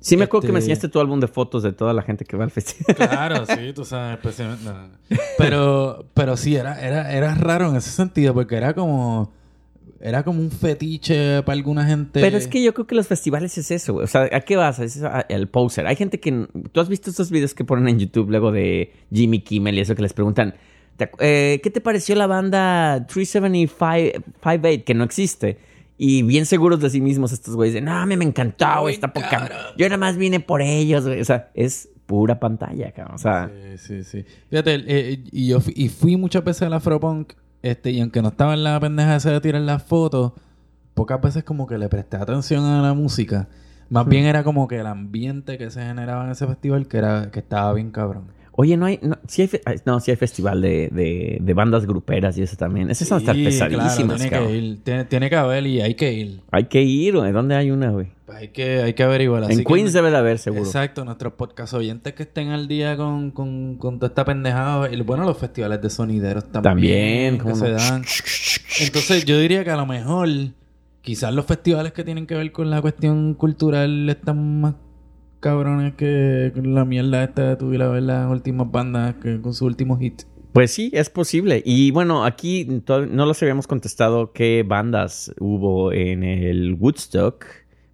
Sí, 0.00 0.16
me 0.16 0.24
acuerdo 0.24 0.46
que 0.46 0.52
me 0.52 0.58
Este- 0.58 0.72
enseñaste 0.72 0.88
tu 0.88 1.00
álbum 1.00 1.18
de 1.20 1.28
fotos 1.28 1.62
de 1.62 1.72
toda 1.72 1.92
la 1.94 2.02
gente 2.02 2.24
que 2.24 2.36
va 2.36 2.44
al 2.44 2.50
festival. 2.50 2.94
Claro, 2.96 3.46
sí, 3.46 3.72
tú 3.74 3.84
sabes, 3.84 4.16
especialmente. 4.18 4.64
no, 4.64 4.72
no, 4.72 4.86
no. 4.88 4.94
Pero, 5.38 6.04
pero 6.14 6.36
sí, 6.36 6.56
era, 6.56 6.80
era, 6.80 7.10
era 7.12 7.34
raro 7.34 7.68
en 7.70 7.76
ese 7.76 7.90
sentido, 7.90 8.34
porque 8.34 8.56
era 8.56 8.74
como. 8.74 9.30
Era 10.06 10.22
como 10.22 10.40
un 10.40 10.50
fetiche 10.50 11.42
para 11.44 11.56
alguna 11.56 11.86
gente. 11.86 12.20
Pero 12.20 12.36
es 12.36 12.46
que 12.46 12.62
yo 12.62 12.74
creo 12.74 12.86
que 12.86 12.94
los 12.94 13.06
festivales 13.08 13.56
es 13.56 13.70
eso, 13.70 13.94
güey. 13.94 14.04
O 14.04 14.06
sea, 14.06 14.28
¿a 14.30 14.40
qué 14.42 14.54
vas? 14.56 14.78
Es 14.78 15.00
el 15.30 15.48
poser. 15.48 15.86
Hay 15.86 15.96
gente 15.96 16.20
que... 16.20 16.46
¿Tú 16.72 16.80
has 16.80 16.90
visto 16.90 17.08
estos 17.08 17.30
videos 17.30 17.54
que 17.54 17.64
ponen 17.64 17.88
en 17.88 17.98
YouTube 17.98 18.28
luego 18.28 18.52
de 18.52 18.92
Jimmy 19.10 19.40
Kimmel 19.40 19.78
y 19.78 19.80
eso 19.80 19.94
que 19.94 20.02
les 20.02 20.12
preguntan... 20.12 20.54
"¿Te 20.98 21.10
acu- 21.10 21.16
eh, 21.20 21.58
¿Qué 21.62 21.70
te 21.70 21.80
pareció 21.80 22.14
la 22.16 22.26
banda 22.26 23.06
375 23.06 24.84
que 24.84 24.94
no 24.94 25.04
existe? 25.04 25.58
Y 25.96 26.22
bien 26.22 26.44
seguros 26.44 26.80
de 26.80 26.90
sí 26.90 27.00
mismos 27.00 27.32
estos 27.32 27.54
güeyes. 27.56 27.74
de, 27.74 27.80
No, 27.80 27.92
a 27.92 28.04
mí 28.04 28.16
me 28.16 28.24
encantó, 28.24 28.88
está 28.88 29.12
poca... 29.12 29.48
Yo 29.78 29.86
nada 29.88 29.96
más 29.96 30.16
vine 30.16 30.40
por 30.40 30.60
ellos, 30.60 31.06
güey. 31.06 31.20
O 31.20 31.24
sea, 31.24 31.50
es 31.54 31.88
pura 32.06 32.38
pantalla, 32.40 32.92
cabrón. 32.92 33.14
O 33.14 33.18
sea... 33.18 33.50
Sí, 33.76 33.78
sí, 33.78 34.04
sí. 34.04 34.24
Fíjate, 34.50 34.82
eh, 34.86 35.24
y 35.32 35.48
yo 35.48 35.60
fui, 35.60 35.72
y 35.76 35.88
fui 35.88 36.16
muchas 36.16 36.44
veces 36.44 36.62
al 36.62 36.74
Afropunk, 36.74 37.32
este, 37.64 37.92
y 37.92 38.00
aunque 38.02 38.20
no 38.20 38.28
estaba 38.28 38.52
en 38.52 38.62
la 38.62 38.78
pendeja 38.78 39.16
esa 39.16 39.30
de 39.30 39.40
tirar 39.40 39.62
las 39.62 39.82
fotos, 39.82 40.32
pocas 40.92 41.18
veces 41.18 41.44
como 41.44 41.66
que 41.66 41.78
le 41.78 41.88
presté 41.88 42.18
atención 42.18 42.62
a 42.62 42.82
la 42.82 42.92
música. 42.92 43.48
Más 43.88 44.06
bien 44.06 44.26
era 44.26 44.44
como 44.44 44.68
que 44.68 44.80
el 44.80 44.86
ambiente 44.86 45.56
que 45.56 45.70
se 45.70 45.80
generaba 45.80 46.26
en 46.26 46.30
ese 46.30 46.46
festival 46.46 46.86
que 46.86 46.98
era, 46.98 47.30
que 47.30 47.40
estaba 47.40 47.72
bien 47.72 47.90
cabrón. 47.90 48.24
Oye, 48.56 48.76
no 48.76 48.86
hay... 48.86 49.00
No, 49.02 49.18
sí 49.26 49.42
hay, 49.42 49.48
fe- 49.48 49.62
no, 49.84 49.98
sí 49.98 50.12
hay 50.12 50.16
festival 50.16 50.60
de, 50.62 50.88
de, 50.92 51.38
de 51.40 51.54
bandas 51.54 51.86
gruperas 51.86 52.38
y 52.38 52.42
eso 52.42 52.56
también. 52.56 52.88
Esas 52.88 53.08
Sí, 53.08 53.24
pesadísimas, 53.44 53.68
claro, 53.68 54.14
tiene 54.16 54.30
cabrón. 54.30 54.48
que 54.52 54.56
ir, 54.58 54.78
tiene, 54.84 55.04
tiene 55.06 55.28
que 55.30 55.36
haber 55.36 55.66
y 55.66 55.80
hay 55.80 55.94
que 55.94 56.12
ir. 56.12 56.40
Hay 56.52 56.64
que 56.64 56.82
ir, 56.82 57.16
güey. 57.16 57.32
¿Dónde 57.32 57.56
hay 57.56 57.72
una, 57.72 57.90
güey? 57.90 58.06
Pues 58.26 58.38
hay 58.38 58.48
que, 58.48 58.82
hay 58.82 58.94
que 58.94 59.02
averiguar. 59.02 59.50
En 59.50 59.58
que- 59.58 59.64
Queens 59.64 59.92
debe 59.92 60.10
de 60.12 60.16
haber, 60.18 60.38
seguro. 60.38 60.64
Exacto, 60.64 61.04
nuestros 61.04 61.32
podcast 61.32 61.74
oyentes 61.74 62.12
que 62.14 62.22
estén 62.22 62.50
al 62.50 62.68
día 62.68 62.96
con, 62.96 63.32
con, 63.32 63.74
con 63.76 63.98
toda 63.98 64.06
esta 64.08 64.24
pendejada. 64.24 64.88
Y 64.92 65.00
bueno, 65.00 65.24
los 65.24 65.36
festivales 65.36 65.82
de 65.82 65.90
sonideros 65.90 66.44
también. 66.52 66.62
También, 66.62 67.32
que 67.38 67.42
cómo 67.42 67.56
se 67.56 67.70
dan. 67.70 68.02
Entonces 68.80 69.24
yo 69.24 69.38
diría 69.38 69.64
que 69.64 69.70
a 69.70 69.76
lo 69.76 69.86
mejor 69.86 70.28
quizás 71.00 71.34
los 71.34 71.44
festivales 71.44 71.92
que 71.92 72.04
tienen 72.04 72.26
que 72.26 72.34
ver 72.34 72.50
con 72.52 72.70
la 72.70 72.80
cuestión 72.80 73.34
cultural 73.34 74.08
están 74.08 74.60
más 74.60 74.74
cabrones 75.44 75.94
que 75.94 76.52
la 76.62 76.84
mierda 76.86 77.22
esta 77.24 77.50
de 77.50 77.56
tu 77.56 77.72
ir 77.74 77.82
a 77.82 77.88
ver 77.88 78.02
las 78.04 78.30
últimas 78.30 78.70
bandas 78.70 79.16
que, 79.22 79.40
con 79.42 79.52
su 79.52 79.66
último 79.66 79.96
hit. 79.98 80.22
Pues 80.52 80.70
sí, 80.70 80.90
es 80.94 81.10
posible. 81.10 81.62
Y 81.64 81.90
bueno, 81.90 82.24
aquí 82.24 82.66
no 82.88 83.26
los 83.26 83.42
habíamos 83.42 83.66
contestado 83.66 84.32
qué 84.32 84.64
bandas 84.66 85.34
hubo 85.40 85.92
en 85.92 86.22
el 86.22 86.74
Woodstock 86.80 87.44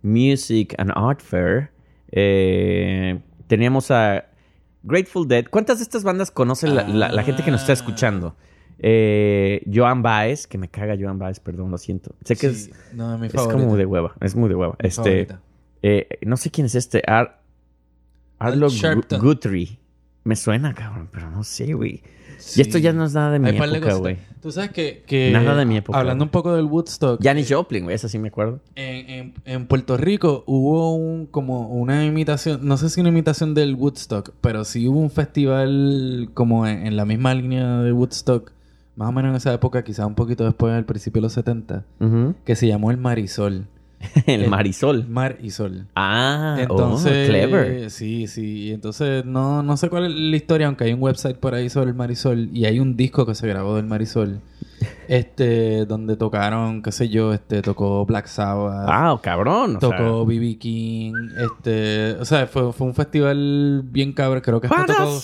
Music 0.02 0.74
and 0.78 0.92
Art 0.94 1.20
Fair. 1.22 1.70
Eh, 2.12 3.18
teníamos 3.46 3.90
a 3.90 4.26
Grateful 4.82 5.26
Dead. 5.26 5.46
¿Cuántas 5.50 5.78
de 5.78 5.84
estas 5.84 6.04
bandas 6.04 6.30
conoce 6.30 6.68
la, 6.68 6.86
la- 6.86 7.10
la 7.10 7.22
gente 7.22 7.42
que 7.42 7.50
nos 7.50 7.62
está 7.62 7.72
escuchando? 7.72 8.36
Eh, 8.78 9.62
Joan 9.72 10.02
Baez, 10.02 10.46
que 10.46 10.56
me 10.58 10.68
caga 10.68 10.96
Joan 10.98 11.18
Baez, 11.18 11.40
perdón, 11.40 11.70
lo 11.70 11.78
siento. 11.78 12.14
Sé 12.24 12.36
que 12.36 12.50
Sí, 12.50 12.70
es, 12.70 12.94
no, 12.94 13.22
es 13.24 13.32
como 13.32 13.76
de 13.76 13.84
hueva, 13.86 14.14
es 14.20 14.34
muy 14.36 14.48
de 14.48 14.54
hueva. 14.54 14.76
Mi 14.82 14.88
Este, 14.88 15.28
eh, 15.82 16.08
no 16.26 16.36
sé 16.36 16.50
quién 16.50 16.66
es 16.66 16.74
este, 16.74 17.02
Ar 17.06 17.39
Arlo 18.40 18.68
Guthrie. 19.20 19.79
Me 20.24 20.37
suena, 20.37 20.74
cabrón, 20.74 21.09
pero 21.12 21.31
no 21.31 21.44
sé, 21.44 21.72
güey. 21.72 22.03
Sí. 22.38 22.61
Y 22.61 22.62
esto 22.62 22.79
ya 22.79 22.92
no 22.92 23.05
es 23.05 23.12
nada 23.14 23.31
de 23.33 23.38
mi 23.38 23.48
Hay 23.48 23.57
época, 23.57 23.94
güey. 23.94 24.18
Tú 24.42 24.50
sabes 24.50 24.70
que, 24.70 25.03
que 25.07 25.31
Nada 25.31 25.55
de 25.55 25.66
mi 25.66 25.76
época, 25.76 25.98
Hablando 25.98 26.24
un 26.24 26.31
poco 26.31 26.55
del 26.57 26.64
Woodstock. 26.64 27.22
Janis 27.22 27.48
Joplin, 27.53 27.85
güey, 27.85 27.96
eso 27.96 28.09
sí 28.09 28.18
me 28.18 28.29
acuerdo. 28.29 28.61
En, 28.74 29.11
en- 29.11 29.35
en 29.44 29.66
Puerto 29.66 29.96
Rico 29.98 30.44
hubo 30.46 30.94
un 30.94 31.26
como 31.26 31.68
una 31.68 32.05
imitación, 32.07 32.61
no 32.66 32.76
sé 32.79 32.88
si 32.88 33.00
una 33.00 33.11
imitación 33.11 33.53
del 33.55 33.74
Woodstock, 33.74 34.33
pero 34.40 34.64
sí 34.64 34.88
hubo 34.88 34.98
un 35.00 35.11
festival 35.11 36.31
como 36.35 36.66
en, 36.66 36.87
en 36.87 36.96
la 36.96 37.05
misma 37.05 37.35
línea 37.35 37.79
de 37.81 37.92
Woodstock, 37.92 38.53
más 38.96 39.09
o 39.11 39.12
menos 39.12 39.31
en 39.31 39.37
esa 39.37 39.53
época, 39.53 39.85
quizás 39.85 40.07
un 40.07 40.14
poquito 40.14 40.44
después, 40.44 40.72
al 40.72 40.85
principio 40.87 41.20
de 41.20 41.24
los 41.26 41.33
70, 41.35 41.85
Ujú. 42.00 42.35
que 42.44 42.57
se 42.57 42.66
llamó 42.66 42.90
el 42.90 42.96
Marisol. 42.96 43.66
El 44.26 44.42
El- 44.44 44.50
Marisol. 44.50 45.06
Mar 45.08 45.36
y 45.42 45.50
Sol. 45.50 45.86
Ah, 45.94 46.56
Entonces, 46.58 47.26
oh, 47.26 47.30
clever. 47.30 47.90
sí, 47.90 48.26
sí. 48.26 48.68
y 48.68 48.70
Entonces, 48.72 49.24
no, 49.24 49.62
no 49.62 49.76
sé 49.76 49.88
cuál 49.90 50.06
es 50.06 50.12
la 50.14 50.36
historia, 50.36 50.66
aunque 50.68 50.84
hay 50.84 50.92
un 50.94 51.02
website 51.02 51.36
por 51.36 51.54
ahí 51.54 51.68
sobre 51.68 51.90
el 51.90 51.96
Marisol 51.96 52.48
y 52.52 52.64
hay 52.64 52.80
un 52.80 52.96
disco 52.96 53.26
que 53.26 53.34
se 53.34 53.46
grabó 53.46 53.76
del 53.76 53.84
Marisol, 53.86 54.40
este, 55.08 55.84
donde 55.84 56.16
tocaron, 56.16 56.80
qué 56.82 56.92
sé 56.92 57.10
yo, 57.10 57.34
este, 57.34 57.60
tocó 57.60 58.06
Black 58.06 58.26
Sabbath, 58.26 58.86
Ah, 58.88 59.12
oh, 59.12 59.20
cabrón. 59.20 59.76
o 59.76 59.78
tocó 59.78 60.24
B.B. 60.24 60.56
King, 60.58 61.12
este, 61.36 62.12
o 62.18 62.24
sea, 62.24 62.46
fue, 62.46 62.72
fue 62.72 62.86
un 62.86 62.94
festival 62.94 63.82
bien 63.84 64.12
cabrón, 64.14 64.40
creo 64.40 64.60
que 64.62 64.68
hasta 64.68 64.86
tocó, 64.86 65.20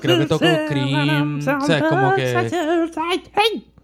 creo 0.00 0.18
que 0.18 0.26
tocó 0.26 0.44
Cream, 0.68 1.38
o 1.38 1.40
sea, 1.42 1.88
como 1.88 2.14
que, 2.16 2.90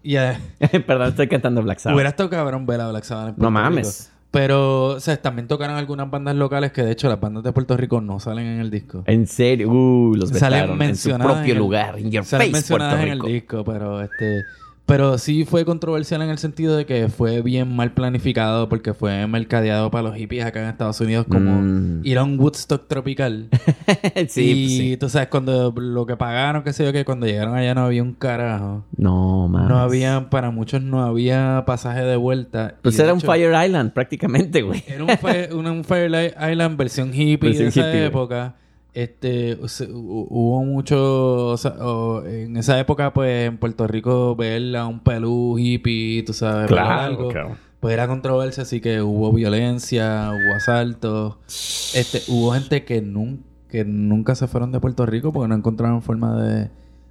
y 0.03 0.17
eh, 0.17 0.37
Perdón, 0.87 1.09
estoy 1.09 1.27
cantando 1.27 1.61
Black 1.63 1.79
Sabbath. 1.79 1.95
hubiera 1.95 2.09
estado 2.09 2.29
cabrón 2.29 2.65
ver 2.65 2.81
a 2.81 2.89
Black 2.89 3.03
Sabbath 3.03 3.29
en 3.29 3.31
No 3.33 3.35
Puerto 3.37 3.51
mames. 3.51 3.99
Rico. 4.07 4.13
Pero, 4.31 4.85
o 4.85 4.99
sea, 4.99 5.21
también 5.21 5.47
tocaron 5.47 5.75
algunas 5.75 6.09
bandas 6.09 6.35
locales 6.35 6.71
que 6.71 6.81
de 6.81 6.91
hecho 6.91 7.07
las 7.07 7.19
bandas 7.19 7.43
de 7.43 7.51
Puerto 7.53 7.77
Rico 7.77 8.01
no 8.01 8.19
salen 8.19 8.47
en 8.47 8.59
el 8.61 8.71
disco. 8.71 9.03
En 9.05 9.27
serio, 9.27 9.69
uh, 9.69 10.15
los 10.15 10.29
Salen 10.29 10.61
vetaron 10.61 10.71
en 10.71 10.95
su 10.95 11.09
mencionadas 11.09 11.33
propio 11.33 11.51
en 11.51 11.51
el- 11.51 11.57
lugar, 11.59 11.99
in 11.99 12.09
your 12.11 12.25
Salen 12.25 12.47
face, 12.47 12.51
mencionadas 12.53 12.93
Puerto 12.95 13.05
en 13.05 13.11
el 13.11 13.19
Rico. 13.19 13.27
disco, 13.27 13.63
pero 13.63 14.01
este 14.01 14.41
pero 14.85 15.17
sí 15.17 15.45
fue 15.45 15.63
controversial 15.63 16.21
en 16.21 16.29
el 16.29 16.37
sentido 16.37 16.75
de 16.75 16.85
que 16.85 17.07
fue 17.07 17.41
bien 17.41 17.73
mal 17.73 17.93
planificado 17.93 18.67
porque 18.67 18.93
fue 18.93 19.25
mercadeado 19.27 19.89
para 19.89 20.09
los 20.09 20.15
hippies 20.17 20.45
acá 20.45 20.61
en 20.61 20.69
Estados 20.69 20.99
Unidos 20.99 21.25
como 21.29 21.61
Mm. 21.61 22.01
ir 22.03 22.17
a 22.17 22.23
un 22.23 22.37
Woodstock 22.39 22.87
tropical. 22.87 23.47
sí, 24.27 24.41
y 24.51 24.65
pues 24.65 24.77
sí. 24.77 24.97
tú 24.97 25.09
sabes, 25.09 25.29
cuando 25.29 25.71
lo 25.75 26.05
que 26.05 26.17
pagaron, 26.17 26.63
qué 26.63 26.73
sé 26.73 26.83
yo, 26.83 26.91
que 26.91 27.05
cuando 27.05 27.25
llegaron 27.25 27.55
allá 27.55 27.73
no 27.73 27.85
había 27.85 28.03
un 28.03 28.13
carajo. 28.13 28.83
No, 28.97 29.47
mames. 29.47 29.69
No 29.69 29.79
había, 29.79 30.29
para 30.29 30.51
muchos 30.51 30.81
no 30.81 31.01
había 31.03 31.63
pasaje 31.65 32.01
de 32.03 32.17
vuelta. 32.17 32.75
Pues 32.81 32.99
era 32.99 33.13
un 33.13 33.19
hecho, 33.19 33.31
Fire 33.31 33.53
Island, 33.65 33.93
prácticamente, 33.93 34.61
güey. 34.61 34.83
Era 34.87 35.03
un, 35.03 35.09
Fire, 35.17 35.53
un 35.53 35.83
Fire 35.83 36.33
Island 36.51 36.77
versión 36.77 37.13
hippie 37.13 37.49
Versión 37.49 37.65
de 37.65 37.69
esa 37.69 37.79
hippie, 37.89 38.09
güey. 38.09 38.51
Este, 38.93 39.57
hubo 39.91 40.63
mucho, 40.63 41.47
o 41.47 41.57
sea, 41.57 41.71
o 41.79 42.23
en 42.25 42.57
esa 42.57 42.79
época, 42.79 43.11
pues, 43.13 43.47
en 43.47 43.57
Puerto 43.57 43.87
Rico, 43.87 44.35
ver 44.35 44.75
a 44.77 44.85
un 44.85 44.99
pelú 44.99 45.57
hippie, 45.57 46.21
tú 46.23 46.33
sabes, 46.33 46.67
cabrón. 46.67 47.57
pues 47.79 47.93
era 47.93 48.07
controversia, 48.07 48.63
así 48.63 48.79
que 48.81 49.01
hubo 49.01 49.31
violencia, 49.33 50.31
hubo 50.31 50.55
asaltos, 50.55 51.37
este, 51.95 52.21
hubo 52.27 52.51
gente 52.53 52.85
que, 52.85 53.01
nun- 53.01 53.39
que 53.67 53.83
nunca 53.83 54.35
se 54.35 54.47
fueron 54.47 54.71
de 54.71 54.79
Puerto 54.79 55.05
Rico 55.07 55.33
porque 55.33 55.47
no 55.49 55.55
encontraron 55.55 56.01
forma 56.03 56.41
de, 56.41 56.69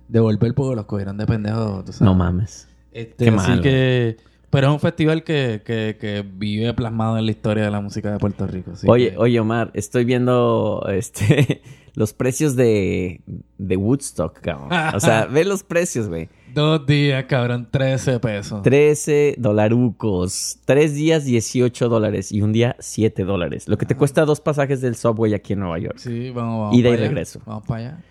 de 0.08 0.20
volver 0.20 0.54
porque 0.54 0.76
los 0.76 0.84
cogieron 0.86 1.16
de 1.18 1.26
pendejos, 1.26 1.84
tú 1.84 1.92
sabes. 1.92 2.02
No 2.06 2.14
mames. 2.14 2.68
Este, 2.92 3.24
Qué 3.24 3.30
así 3.30 3.60
que... 3.60 4.16
Pero 4.52 4.66
es 4.68 4.72
un 4.74 4.80
festival 4.80 5.24
que, 5.24 5.62
que, 5.64 5.96
que 5.98 6.22
vive 6.30 6.72
plasmado 6.74 7.16
en 7.18 7.24
la 7.24 7.30
historia 7.32 7.64
de 7.64 7.70
la 7.70 7.80
música 7.80 8.12
de 8.12 8.18
Puerto 8.18 8.46
Rico. 8.46 8.72
Oye, 8.86 9.12
que- 9.12 9.16
oye, 9.18 9.40
Omar, 9.40 9.70
estoy 9.74 10.04
viendo 10.04 10.86
este 10.92 11.62
los 11.94 12.12
precios 12.12 12.54
de, 12.54 13.22
de 13.58 13.76
Woodstock, 13.76 14.38
cabrón. 14.40 14.68
O 14.94 15.00
sea, 15.00 15.24
ve 15.32 15.44
los 15.46 15.62
precios, 15.62 16.08
güey. 16.08 16.28
Dos 16.54 16.84
días, 16.86 17.24
cabrón, 17.24 17.66
13 17.70 18.20
pesos. 18.20 18.60
13 18.62 19.36
dolarucos. 19.38 20.58
Tres 20.66 20.94
días, 20.94 21.24
18 21.24 21.88
dólares. 21.88 22.30
Y 22.30 22.42
un 22.42 22.52
día, 22.52 22.76
7 22.78 23.24
dólares. 23.24 23.68
Lo 23.68 23.78
que 23.78 23.86
te 23.86 23.96
cuesta 23.96 24.26
dos 24.26 24.40
pasajes 24.42 24.82
del 24.82 24.96
subway 24.96 25.32
aquí 25.32 25.54
en 25.54 25.60
Nueva 25.60 25.78
York. 25.78 25.96
Sí, 25.98 26.30
vamos, 26.30 26.60
vamos. 26.60 26.76
Ida 26.76 26.90
y 26.90 26.92
allá. 26.92 27.00
regreso. 27.02 27.40
Vamos 27.46 27.64
para 27.66 27.80
allá. 27.80 28.04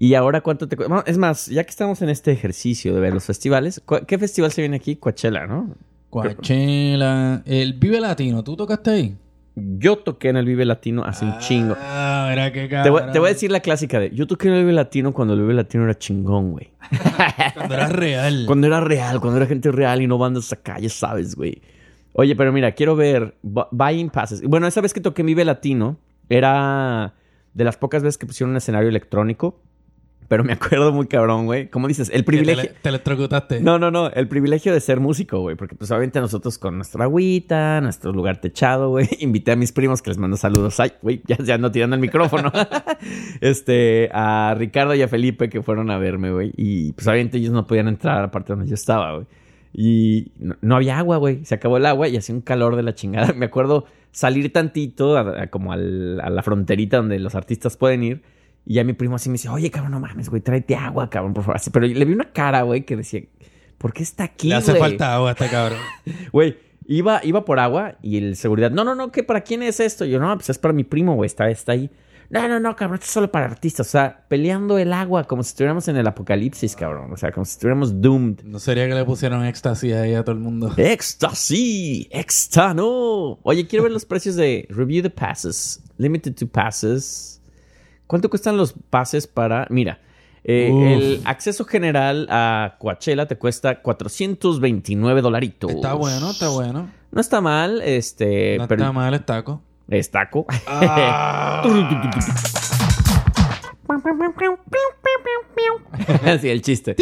¿Y 0.00 0.14
ahora 0.14 0.40
cuánto 0.42 0.68
te 0.68 0.76
cuesta? 0.76 1.02
Es 1.06 1.18
más, 1.18 1.46
ya 1.46 1.64
que 1.64 1.70
estamos 1.70 2.00
en 2.02 2.08
este 2.08 2.30
ejercicio 2.30 2.94
de 2.94 3.00
ver 3.00 3.12
los 3.12 3.24
festivales, 3.24 3.82
¿cu- 3.84 4.06
¿qué 4.06 4.16
festival 4.16 4.52
se 4.52 4.62
viene 4.62 4.76
aquí? 4.76 4.94
Coachella, 4.96 5.46
¿no? 5.46 5.74
Coachella. 6.08 7.42
El 7.44 7.74
Vive 7.74 8.00
Latino, 8.00 8.42
¿tú 8.44 8.56
tocaste 8.56 8.90
ahí? 8.90 9.16
Yo 9.56 9.96
toqué 9.98 10.28
en 10.28 10.36
el 10.36 10.46
Vive 10.46 10.64
Latino 10.64 11.02
hace 11.04 11.24
un 11.24 11.36
chingo. 11.38 11.76
Ah, 11.80 12.28
mira 12.30 12.52
qué 12.52 12.68
Te 12.68 12.90
voy, 12.90 13.02
te 13.12 13.18
voy 13.18 13.30
a 13.30 13.32
decir 13.32 13.50
la 13.50 13.58
clásica 13.58 13.98
de... 13.98 14.10
Yo 14.10 14.28
toqué 14.28 14.46
en 14.46 14.54
el 14.54 14.60
Vive 14.60 14.72
Latino 14.72 15.12
cuando 15.12 15.34
el 15.34 15.40
Vive 15.40 15.54
Latino 15.54 15.82
era 15.82 15.98
chingón, 15.98 16.52
güey. 16.52 16.70
Cuando 17.54 17.74
era 17.74 17.88
real. 17.88 18.44
Cuando 18.46 18.66
era 18.68 18.80
real, 18.80 19.20
cuando 19.20 19.36
era 19.38 19.46
gente 19.46 19.72
real 19.72 20.00
y 20.00 20.06
no 20.06 20.16
bandas 20.16 20.52
acá, 20.52 20.78
ya 20.78 20.88
sabes, 20.88 21.34
güey. 21.34 21.60
Oye, 22.12 22.36
pero 22.36 22.52
mira, 22.52 22.70
quiero 22.72 22.94
ver 22.96 23.34
bu- 23.44 23.66
Buying 23.72 24.10
Passes. 24.10 24.42
Bueno, 24.42 24.66
esa 24.68 24.80
vez 24.80 24.94
que 24.94 25.00
toqué 25.00 25.22
en 25.22 25.26
Vive 25.26 25.44
Latino, 25.44 25.98
era 26.28 27.14
de 27.52 27.64
las 27.64 27.76
pocas 27.76 28.02
veces 28.04 28.16
que 28.16 28.26
pusieron 28.26 28.52
un 28.52 28.56
escenario 28.58 28.88
electrónico. 28.88 29.60
Pero 30.28 30.44
me 30.44 30.52
acuerdo 30.52 30.92
muy 30.92 31.06
cabrón, 31.06 31.46
güey. 31.46 31.68
¿Cómo 31.70 31.88
dices? 31.88 32.10
El 32.12 32.22
privilegio... 32.24 32.70
te 32.82 32.88
electrocutaste. 32.90 33.60
No, 33.60 33.78
no, 33.78 33.90
no. 33.90 34.10
El 34.10 34.28
privilegio 34.28 34.74
de 34.74 34.80
ser 34.80 35.00
músico, 35.00 35.40
güey. 35.40 35.56
Porque 35.56 35.74
pues 35.74 35.90
obviamente 35.90 36.20
nosotros 36.20 36.58
con 36.58 36.76
nuestra 36.76 37.04
agüita, 37.04 37.80
nuestro 37.80 38.12
lugar 38.12 38.38
techado, 38.38 38.90
güey. 38.90 39.08
Invité 39.20 39.52
a 39.52 39.56
mis 39.56 39.72
primos 39.72 40.02
que 40.02 40.10
les 40.10 40.18
mando 40.18 40.36
saludos. 40.36 40.78
Ay, 40.80 40.92
güey, 41.00 41.22
ya, 41.26 41.38
ya 41.38 41.54
ando 41.54 41.70
tirando 41.70 41.96
el 41.96 42.00
micrófono. 42.02 42.52
este, 43.40 44.10
a 44.12 44.54
Ricardo 44.56 44.94
y 44.94 45.02
a 45.02 45.08
Felipe 45.08 45.48
que 45.48 45.62
fueron 45.62 45.90
a 45.90 45.98
verme, 45.98 46.30
güey. 46.30 46.52
Y 46.56 46.92
pues 46.92 47.06
obviamente 47.06 47.38
ellos 47.38 47.52
no 47.52 47.66
podían 47.66 47.88
entrar 47.88 48.18
a 48.18 48.22
la 48.22 48.30
parte 48.30 48.52
donde 48.52 48.68
yo 48.68 48.74
estaba, 48.74 49.14
güey. 49.14 49.26
Y 49.72 50.32
no, 50.38 50.56
no 50.60 50.76
había 50.76 50.98
agua, 50.98 51.18
güey. 51.18 51.44
Se 51.44 51.54
acabó 51.54 51.76
el 51.76 51.86
agua 51.86 52.08
y 52.08 52.16
hacía 52.16 52.34
un 52.34 52.40
calor 52.40 52.76
de 52.76 52.82
la 52.82 52.94
chingada. 52.94 53.32
Me 53.36 53.46
acuerdo 53.46 53.86
salir 54.12 54.52
tantito 54.52 55.16
a- 55.16 55.42
a- 55.42 55.46
como 55.48 55.72
al- 55.72 56.20
a 56.20 56.30
la 56.30 56.42
fronterita 56.42 56.98
donde 56.98 57.18
los 57.18 57.34
artistas 57.34 57.76
pueden 57.76 58.02
ir. 58.02 58.22
Y 58.64 58.74
ya 58.74 58.84
mi 58.84 58.92
primo 58.92 59.16
así 59.16 59.28
me 59.28 59.34
dice, 59.34 59.48
oye, 59.48 59.70
cabrón, 59.70 59.92
no 59.92 60.00
mames, 60.00 60.28
güey, 60.28 60.42
tráete 60.42 60.76
agua, 60.76 61.08
cabrón, 61.08 61.32
por 61.34 61.44
favor. 61.44 61.56
Así, 61.56 61.70
pero 61.70 61.86
le 61.86 62.04
vi 62.04 62.12
una 62.12 62.32
cara, 62.32 62.62
güey, 62.62 62.84
que 62.84 62.96
decía, 62.96 63.22
¿por 63.78 63.92
qué 63.92 64.02
está 64.02 64.24
aquí, 64.24 64.48
Le 64.48 64.56
hace 64.56 64.72
güey? 64.72 64.82
falta 64.82 65.14
agua 65.14 65.30
a 65.30 65.32
este 65.32 65.48
cabrón. 65.48 65.78
Güey, 66.32 66.58
iba, 66.86 67.20
iba 67.24 67.44
por 67.44 67.60
agua 67.60 67.96
y 68.02 68.18
el 68.18 68.36
seguridad, 68.36 68.70
no, 68.70 68.84
no, 68.84 68.94
no, 68.94 69.10
¿qué? 69.10 69.22
¿Para 69.22 69.40
quién 69.42 69.62
es 69.62 69.80
esto? 69.80 70.04
Y 70.04 70.10
yo, 70.10 70.20
no, 70.20 70.34
pues 70.36 70.50
es 70.50 70.58
para 70.58 70.74
mi 70.74 70.84
primo, 70.84 71.14
güey, 71.14 71.26
está, 71.26 71.48
está 71.48 71.72
ahí. 71.72 71.90
No, 72.30 72.46
no, 72.46 72.60
no, 72.60 72.76
cabrón, 72.76 72.96
esto 72.96 73.06
es 73.06 73.12
solo 73.12 73.32
para 73.32 73.46
artistas. 73.46 73.86
O 73.86 73.90
sea, 73.90 74.26
peleando 74.28 74.76
el 74.76 74.92
agua 74.92 75.24
como 75.24 75.42
si 75.42 75.48
estuviéramos 75.48 75.88
en 75.88 75.96
el 75.96 76.06
apocalipsis, 76.06 76.76
cabrón. 76.76 77.10
O 77.10 77.16
sea, 77.16 77.32
como 77.32 77.46
si 77.46 77.52
estuviéramos 77.52 78.02
doomed. 78.02 78.42
No 78.44 78.58
sería 78.58 78.86
que 78.86 78.94
le 78.94 79.04
pusieron 79.06 79.46
éxtasis 79.46 79.94
ahí 79.94 80.12
a 80.12 80.22
todo 80.22 80.34
el 80.34 80.42
mundo. 80.42 80.70
Éxtasis, 80.76 82.06
extra, 82.10 82.74
no. 82.74 83.38
Oye, 83.42 83.66
quiero 83.66 83.84
ver 83.84 83.92
los 83.92 84.04
precios 84.04 84.36
de 84.36 84.66
Review 84.68 85.02
the 85.02 85.08
Passes, 85.10 85.82
Limited 85.96 86.34
to 86.34 86.46
Passes. 86.46 87.37
¿Cuánto 88.08 88.30
cuestan 88.30 88.56
los 88.56 88.72
pases 88.72 89.26
para, 89.26 89.66
mira, 89.68 90.00
eh, 90.42 90.70
el 90.94 91.20
acceso 91.26 91.66
general 91.66 92.26
a 92.30 92.76
Coachella 92.78 93.28
te 93.28 93.36
cuesta 93.36 93.82
429 93.82 95.20
dolaritos. 95.20 95.70
Está 95.70 95.92
bueno, 95.92 96.30
está 96.30 96.48
bueno. 96.48 96.90
No 97.10 97.20
está 97.20 97.42
mal, 97.42 97.82
este, 97.82 98.56
No 98.56 98.66
pero 98.66 98.82
está 98.82 98.92
mal 98.92 99.12
el 99.12 99.22
taco. 99.24 99.60
es 99.90 100.10
taco. 100.10 100.46
Ah. 100.66 101.62
sí, 106.40 106.48
el 106.48 106.62
chiste. 106.62 106.96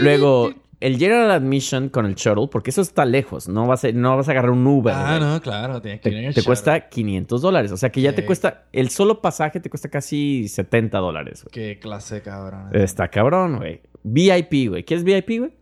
Luego, 0.00 0.52
el 0.80 0.96
General 0.98 1.30
Admission 1.32 1.88
con 1.88 2.06
el 2.06 2.14
shuttle, 2.14 2.48
porque 2.50 2.70
eso 2.70 2.80
está 2.82 3.04
lejos, 3.04 3.48
no 3.48 3.66
vas 3.66 3.84
a, 3.84 3.92
no 3.92 4.16
vas 4.16 4.28
a 4.28 4.30
agarrar 4.30 4.50
un 4.52 4.66
Uber. 4.66 4.94
Ah, 4.96 5.18
no, 5.20 5.40
claro, 5.40 5.80
tienes 5.82 6.00
que 6.00 6.08
ir 6.10 6.14
en 6.16 6.22
Te, 6.22 6.28
el 6.28 6.34
te 6.34 6.42
cuesta 6.44 6.88
500 6.88 7.42
dólares. 7.42 7.72
O 7.72 7.76
sea 7.76 7.90
que 7.90 8.00
ya 8.00 8.14
te 8.14 8.24
cuesta, 8.24 8.64
el 8.72 8.88
solo 8.90 9.20
pasaje 9.20 9.58
te 9.60 9.68
cuesta 9.70 9.88
casi 9.88 10.46
70 10.48 10.98
dólares. 10.98 11.42
güey. 11.44 11.52
Qué 11.52 11.78
clase, 11.80 12.22
cabrón. 12.22 12.68
Está 12.72 13.08
cabrón, 13.08 13.56
güey. 13.56 13.80
VIP, 14.04 14.68
güey. 14.70 14.84
¿Quieres 14.84 15.02
VIP, 15.04 15.38
güey? 15.40 15.52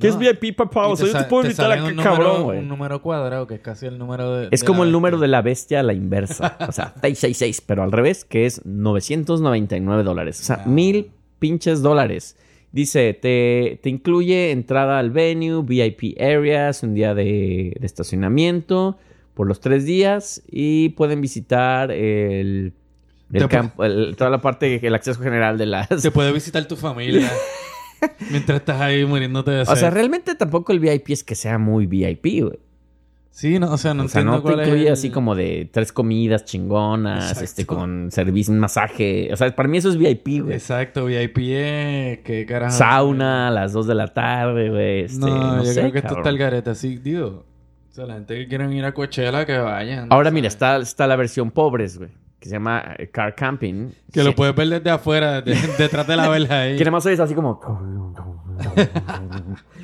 ¿Qué 0.00 0.08
es. 0.08 0.16
VIP, 0.16 0.56
papá? 0.56 0.86
O 0.86 0.96
sea, 0.96 1.06
yo 1.06 1.12
te 1.18 1.24
puedo 1.24 1.42
invitar 1.42 1.70
a 1.70 1.74
qué 1.74 1.80
número- 1.90 2.02
cabrón, 2.02 2.42
güey. 2.44 2.58
Un 2.60 2.68
número 2.68 3.02
cuadrado, 3.02 3.46
que 3.46 3.56
es 3.56 3.60
casi 3.60 3.84
el 3.86 3.98
número 3.98 4.36
de. 4.36 4.48
Es 4.50 4.60
de 4.60 4.66
como 4.66 4.84
el 4.84 4.92
número 4.92 5.18
de 5.18 5.28
la 5.28 5.42
bestia 5.42 5.80
a 5.80 5.82
la 5.82 5.92
inversa. 5.92 6.56
O 6.68 6.72
sea, 6.72 6.94
666, 7.02 7.60
pero 7.60 7.82
al 7.82 7.92
revés, 7.92 8.24
que 8.24 8.46
es 8.46 8.64
999 8.64 10.02
dólares. 10.02 10.40
O 10.40 10.44
sea, 10.44 10.62
Ah. 10.64 10.66
mil 10.66 11.10
pinches 11.38 11.82
dólares. 11.82 12.38
Dice, 12.72 13.12
te, 13.14 13.78
te 13.82 13.90
incluye 13.90 14.50
entrada 14.50 14.98
al 14.98 15.10
venue, 15.10 15.62
VIP 15.62 16.18
areas, 16.20 16.82
un 16.82 16.94
día 16.94 17.14
de, 17.14 17.76
de 17.78 17.86
estacionamiento 17.86 18.98
por 19.34 19.46
los 19.46 19.60
tres 19.60 19.84
días 19.84 20.42
y 20.50 20.90
pueden 20.90 21.20
visitar 21.20 21.90
el, 21.90 22.72
el 23.32 23.42
Te 23.42 23.48
campo, 23.48 23.84
el- 23.84 24.16
toda 24.16 24.30
la 24.30 24.40
parte, 24.40 24.86
el 24.86 24.94
acceso 24.94 25.20
general 25.22 25.58
de 25.58 25.66
las... 25.66 25.88
Se 26.00 26.10
puede 26.10 26.32
visitar 26.32 26.64
tu 26.66 26.76
familia. 26.76 27.30
mientras 28.30 28.60
estás 28.60 28.80
ahí 28.80 29.04
muriéndote 29.04 29.50
de 29.50 29.60
O 29.62 29.66
sea, 29.66 29.76
sed. 29.76 29.90
realmente 29.90 30.34
tampoco 30.34 30.72
el 30.72 30.80
VIP 30.80 31.10
es 31.10 31.24
que 31.24 31.34
sea 31.34 31.58
muy 31.58 31.86
VIP, 31.86 32.42
güey. 32.42 32.58
Sí, 33.34 33.58
no, 33.58 33.72
o 33.72 33.78
sea, 33.78 33.94
no 33.94 34.04
o 34.04 34.08
sea, 34.08 34.20
entiendo 34.20 34.32
no 34.32 34.36
te 34.48 34.54
cuál 34.54 34.66
incluye 34.66 34.86
el- 34.88 34.92
así 34.92 35.08
como 35.10 35.34
de 35.34 35.66
tres 35.72 35.90
comidas 35.90 36.44
chingonas, 36.44 37.24
Exacto. 37.24 37.44
este, 37.44 37.66
con 37.66 38.10
servicio, 38.12 38.52
un 38.52 38.60
masaje. 38.60 39.30
O 39.32 39.36
sea, 39.36 39.56
para 39.56 39.68
mí 39.70 39.78
eso 39.78 39.88
es 39.88 39.96
VIP, 39.96 40.42
güey. 40.42 40.54
Exacto, 40.54 41.06
VIP 41.06 41.38
es... 41.38 42.18
¿Qué 42.20 42.44
carajo? 42.46 42.76
Sauna 42.76 43.48
a 43.48 43.50
las 43.50 43.72
2 43.72 43.86
de 43.86 43.94
la 43.94 44.08
tarde, 44.08 44.68
güey. 44.68 45.00
Este, 45.04 45.18
No, 45.18 45.56
no, 45.56 45.64
yo 45.64 45.72
sé, 45.72 45.80
creo 45.80 45.92
que 45.92 45.98
esto 46.00 46.16
está 46.18 46.28
el 46.28 46.36
garete 46.38 46.70
así, 46.70 46.96
digo. 46.98 47.46
O 47.90 47.94
sea, 47.94 48.04
la 48.06 48.14
gente 48.14 48.34
que 48.36 48.48
quieren 48.48 48.72
ir 48.72 48.84
a 48.84 48.92
Coachella, 48.92 49.44
que 49.46 49.56
vayan. 49.58 50.08
Ahora, 50.10 50.24
¿sabes? 50.28 50.32
mira, 50.34 50.48
está, 50.48 50.76
está 50.76 51.06
la 51.06 51.16
versión 51.16 51.50
pobres, 51.50 51.96
güey. 51.98 52.10
Que 52.42 52.48
se 52.48 52.56
llama 52.56 52.82
eh, 52.98 53.08
Car 53.08 53.36
Camping. 53.36 53.90
Que 54.12 54.18
Sí. 54.20 54.26
lo 54.26 54.34
puedes 54.34 54.52
ver 54.56 54.68
desde 54.68 54.90
afuera, 54.90 55.40
de- 55.42 55.54
detrás 55.78 56.04
de 56.08 56.16
la 56.16 56.28
verja 56.28 56.58
ahí. 56.62 56.76
Que 56.76 56.82
nada 56.82 56.90
más 56.90 57.06
oyes 57.06 57.20
así 57.20 57.36
como... 57.36 57.60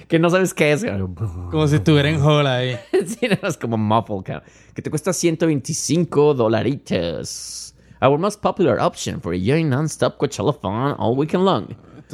que 0.08 0.18
no 0.18 0.28
sabes 0.28 0.52
qué 0.54 0.72
es. 0.72 0.84
Como 1.52 1.68
si 1.68 1.76
estuviera 1.76 2.10
en 2.10 2.20
hall 2.20 2.46
ahí. 2.48 2.76
sí, 3.06 3.28
nada 3.28 3.38
más 3.42 3.56
como 3.56 3.76
muffle, 3.78 4.22
cabrón. 4.24 4.42
Que 4.74 4.82
te 4.82 4.90
cuesta 4.90 5.12
125 5.12 6.34
dolaritos. 6.34 7.76
Our 8.00 8.18
most 8.18 8.40
popular 8.40 8.78
option 8.80 9.20
for 9.20 9.32
enjoying 9.34 9.68
non-stop 9.68 10.16
Coachella 10.18 10.52
fun 10.52 10.94
all 10.98 11.16
weekend 11.16 11.44
long. 11.44 11.66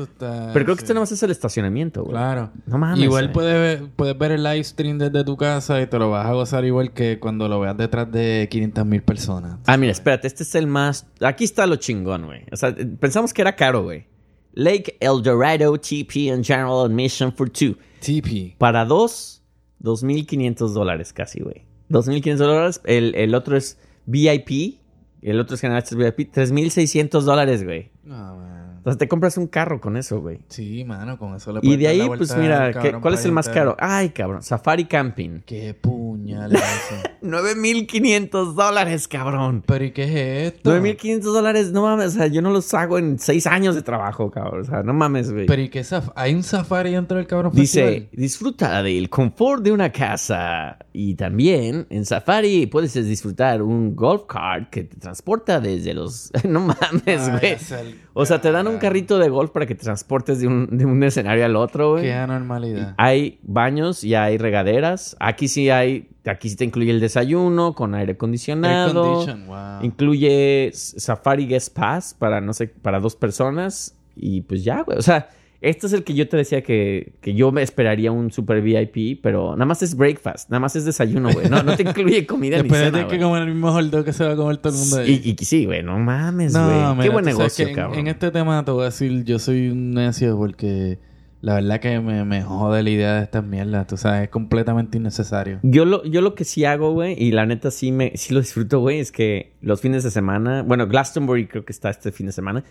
Esto 0.02 0.08
Pero 0.18 0.52
creo 0.64 0.76
que 0.76 0.80
sí. 0.80 0.84
este 0.84 0.94
nada 0.94 1.02
más 1.02 1.12
es 1.12 1.22
el 1.22 1.30
estacionamiento, 1.30 2.02
güey. 2.02 2.12
Claro. 2.12 2.50
No 2.66 2.78
mames, 2.78 3.00
Igual 3.04 3.24
güey. 3.26 3.32
puedes 3.32 3.54
ver, 3.80 3.90
puedes 3.94 4.18
ver 4.18 4.32
el 4.32 4.42
live 4.42 4.64
stream 4.64 4.98
desde 4.98 5.22
tu 5.24 5.36
casa 5.36 5.80
y 5.80 5.86
te 5.86 5.98
lo 5.98 6.10
vas 6.10 6.26
a 6.26 6.32
gozar 6.32 6.64
igual 6.64 6.92
que 6.92 7.18
cuando 7.20 7.48
lo 7.48 7.60
veas 7.60 7.76
detrás 7.76 8.10
de 8.10 8.48
500 8.50 8.84
mil 8.86 9.02
personas. 9.02 9.58
Ah, 9.66 9.76
mira, 9.76 9.92
espérate, 9.92 10.26
este 10.26 10.42
es 10.42 10.54
el 10.54 10.66
más. 10.66 11.06
Aquí 11.20 11.44
está 11.44 11.66
lo 11.66 11.76
chingón, 11.76 12.26
güey. 12.26 12.42
O 12.52 12.56
sea, 12.56 12.70
eh, 12.70 12.86
pensamos 12.98 13.32
que 13.32 13.42
era 13.42 13.54
caro, 13.56 13.82
güey. 13.84 14.06
Lake 14.52 14.96
El 15.00 15.22
Dorado 15.22 15.76
TP 15.78 16.30
and 16.32 16.44
General 16.44 16.84
Admission 16.86 17.32
for 17.32 17.48
two. 17.50 17.76
TP. 18.00 18.56
Para 18.58 18.84
dos, 18.84 19.42
2.500 19.82 20.72
dólares 20.72 21.12
casi, 21.12 21.40
güey. 21.40 21.64
2.500 21.90 22.36
dólares. 22.36 22.80
El, 22.84 23.14
el 23.14 23.34
otro 23.34 23.56
es 23.56 23.78
VIP. 24.06 24.80
El 25.22 25.40
otro 25.40 25.54
es 25.54 25.60
General 25.60 25.82
VIP. 25.90 26.32
3.600 26.34 27.20
dólares, 27.22 27.64
güey. 27.64 27.90
No, 28.04 28.36
man. 28.36 28.53
Entonces 28.84 28.98
te 28.98 29.08
compras 29.08 29.38
un 29.38 29.46
carro 29.46 29.80
con 29.80 29.96
eso, 29.96 30.20
güey. 30.20 30.40
Sí, 30.48 30.84
mano, 30.84 31.18
con 31.18 31.34
eso 31.34 31.52
le 31.54 31.60
Y 31.62 31.76
de 31.76 31.88
ahí, 31.88 32.06
pues 32.18 32.36
mira, 32.36 32.66
al 32.66 32.72
¿qué- 32.74 32.80
cabrón 32.80 33.00
¿cuál 33.00 33.14
es 33.14 33.24
el 33.24 33.32
más 33.32 33.48
caro? 33.48 33.76
Ay, 33.80 34.10
cabrón. 34.10 34.42
Safari 34.42 34.84
Camping. 34.84 35.40
Qué 35.46 35.72
puñal 35.72 36.52
eso. 36.54 36.94
9.500 37.22 38.52
dólares, 38.54 39.08
cabrón. 39.08 39.62
Pero 39.66 39.84
¿y 39.86 39.92
qué 39.92 40.04
es 40.48 40.52
esto? 40.54 40.70
9.500 40.78 41.20
dólares, 41.22 41.72
no 41.72 41.80
mames, 41.80 42.08
o 42.08 42.10
sea, 42.18 42.26
yo 42.26 42.42
no 42.42 42.50
los 42.50 42.74
hago 42.74 42.98
en 42.98 43.18
6 43.18 43.46
años 43.46 43.74
de 43.74 43.80
trabajo, 43.80 44.30
cabrón. 44.30 44.60
O 44.60 44.64
sea, 44.64 44.82
no 44.82 44.92
mames, 44.92 45.32
güey. 45.32 45.46
Pero 45.46 45.62
¿y 45.62 45.70
qué 45.70 45.82
¿Hay 46.14 46.34
un 46.34 46.42
safari 46.42 46.92
dentro 46.92 47.16
del 47.16 47.26
cabrón 47.26 47.52
Dice, 47.54 47.82
festival? 47.82 48.08
disfruta 48.12 48.82
del 48.82 49.08
confort 49.08 49.62
de 49.62 49.72
una 49.72 49.90
casa. 49.92 50.78
Y 50.92 51.14
también 51.14 51.86
en 51.90 52.04
Safari 52.04 52.66
puedes 52.66 52.92
disfrutar 52.94 53.62
un 53.62 53.96
golf 53.96 54.24
cart 54.28 54.70
que 54.70 54.84
te 54.84 54.96
transporta 54.96 55.58
desde 55.58 55.92
los... 55.94 56.30
no 56.48 56.60
mames, 56.60 57.28
güey. 57.30 57.40
Váyase 57.40 57.74
al 57.74 57.94
O 58.12 58.24
sea, 58.26 58.40
te 58.40 58.52
dan 58.52 58.68
un 58.68 58.73
carajo. 58.74 58.80
carrito 58.82 59.18
de 59.18 59.28
golf 59.28 59.50
para 59.50 59.66
que 59.66 59.74
te 59.74 59.84
transportes 59.84 60.40
de 60.40 60.46
un, 60.46 60.76
de 60.76 60.84
un 60.84 61.02
escenario 61.02 61.44
al 61.44 61.56
otro, 61.56 61.92
güey. 61.92 62.04
Qué 62.04 62.12
anormalidad. 62.12 62.94
Hay 62.98 63.38
baños 63.42 64.04
y 64.04 64.14
hay 64.14 64.38
regaderas. 64.38 65.16
Aquí 65.20 65.48
sí 65.48 65.70
hay... 65.70 66.08
Aquí 66.26 66.48
sí 66.48 66.56
te 66.56 66.64
incluye 66.64 66.90
el 66.90 67.00
desayuno 67.00 67.74
con 67.74 67.94
aire 67.94 68.12
Air 68.12 68.16
acondicionado. 68.16 69.26
wow. 69.46 69.82
Incluye 69.82 70.70
Safari 70.72 71.46
Guest 71.46 71.76
Pass 71.76 72.14
para, 72.14 72.40
no 72.40 72.54
sé, 72.54 72.68
para 72.68 72.98
dos 72.98 73.14
personas. 73.14 73.94
Y 74.16 74.40
pues 74.42 74.64
ya, 74.64 74.82
güey. 74.82 74.96
O 74.96 75.02
sea, 75.02 75.28
este 75.64 75.86
es 75.86 75.92
el 75.94 76.04
que 76.04 76.12
yo 76.14 76.28
te 76.28 76.36
decía 76.36 76.62
que, 76.62 77.14
que 77.20 77.34
yo 77.34 77.50
me 77.50 77.62
esperaría 77.62 78.12
un 78.12 78.30
super 78.30 78.60
VIP, 78.60 79.20
pero 79.22 79.52
nada 79.52 79.64
más 79.64 79.82
es 79.82 79.96
breakfast, 79.96 80.50
nada 80.50 80.60
más 80.60 80.76
es 80.76 80.84
desayuno, 80.84 81.30
güey. 81.32 81.48
No, 81.48 81.62
no 81.62 81.74
te 81.74 81.82
incluye 81.82 82.26
comida 82.26 82.56
ni 82.62 82.68
cena, 82.68 82.90
tienes 82.90 83.10
que 83.10 83.18
comer 83.18 83.42
el 83.42 83.48
mismo 83.48 83.72
hot 83.72 83.86
dog 83.86 84.04
que 84.04 84.12
se 84.12 84.24
va 84.24 84.32
a 84.32 84.36
comer 84.36 84.58
todo 84.58 84.74
el 84.74 84.78
mundo 84.78 84.96
ahí. 84.98 85.22
Y, 85.24 85.36
y 85.40 85.44
sí, 85.44 85.64
güey, 85.64 85.82
no 85.82 85.98
mames, 85.98 86.52
güey. 86.52 86.64
No, 86.64 86.98
Qué 87.00 87.08
buen 87.08 87.24
negocio, 87.24 87.64
que 87.64 87.70
en- 87.70 87.76
cabrón. 87.76 87.98
En, 87.98 88.06
este 88.08 88.30
tema 88.30 88.64
te 88.64 88.70
voy 88.70 88.82
a 88.82 88.84
decir, 88.86 89.24
yo 89.24 89.38
soy 89.38 89.68
un 89.68 89.92
necio 89.92 90.36
porque 90.36 90.98
la 91.40 91.54
verdad 91.54 91.80
que 91.80 91.98
me, 92.00 92.24
me 92.24 92.42
jode 92.42 92.82
la 92.82 92.90
idea 92.90 93.14
de 93.16 93.22
estas 93.24 93.44
mierdas. 93.44 93.86
Tú 93.86 93.96
sabes, 93.96 94.24
es 94.24 94.28
completamente 94.28 94.98
innecesario. 94.98 95.60
Yo 95.62 95.84
lo, 95.86 96.04
yo 96.04 96.20
lo 96.20 96.34
que 96.34 96.44
sí 96.44 96.64
hago, 96.64 96.92
güey, 96.92 97.14
y 97.18 97.32
la 97.32 97.46
neta 97.46 97.70
sí 97.70 97.90
me 97.90 98.12
sí 98.16 98.34
lo 98.34 98.40
disfruto, 98.40 98.80
güey, 98.80 98.98
es 98.98 99.12
que 99.12 99.52
los 99.62 99.80
fines 99.80 100.04
de 100.04 100.10
semana, 100.10 100.62
bueno, 100.62 100.86
Glastonbury 100.86 101.46
creo 101.46 101.64
que 101.64 101.72
está 101.72 101.90
este 101.90 102.12
fin 102.12 102.26
de 102.26 102.32
semana, 102.32 102.64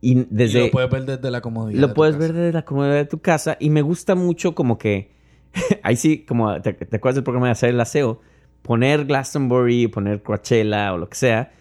y 0.00 0.26
desde... 0.30 0.60
Y 0.60 0.64
lo 0.66 0.70
puedes 0.70 0.90
ver 0.90 1.04
desde 1.06 1.30
la 1.30 1.40
comodidad. 1.40 1.74
de 1.76 1.80
Lo 1.80 1.88
tu 1.88 1.94
puedes 1.94 2.14
casa. 2.16 2.26
ver 2.26 2.36
desde 2.36 2.52
la 2.52 2.64
comodidad 2.64 2.94
de 2.94 3.04
tu 3.04 3.18
casa 3.20 3.56
y 3.60 3.70
me 3.70 3.82
gusta 3.82 4.14
mucho 4.14 4.54
como 4.54 4.78
que 4.78 5.10
ahí 5.82 5.96
sí, 5.96 6.24
como 6.26 6.60
te, 6.60 6.72
te 6.72 6.96
acuerdas 6.96 7.16
del 7.16 7.24
programa 7.24 7.46
de 7.46 7.52
hacer 7.52 7.70
el 7.70 7.80
aseo, 7.80 8.20
poner 8.62 9.04
Glastonbury, 9.04 9.88
poner 9.88 10.22
Coachella 10.22 10.92
o 10.94 10.98
lo 10.98 11.08
que 11.08 11.16
sea 11.16 11.52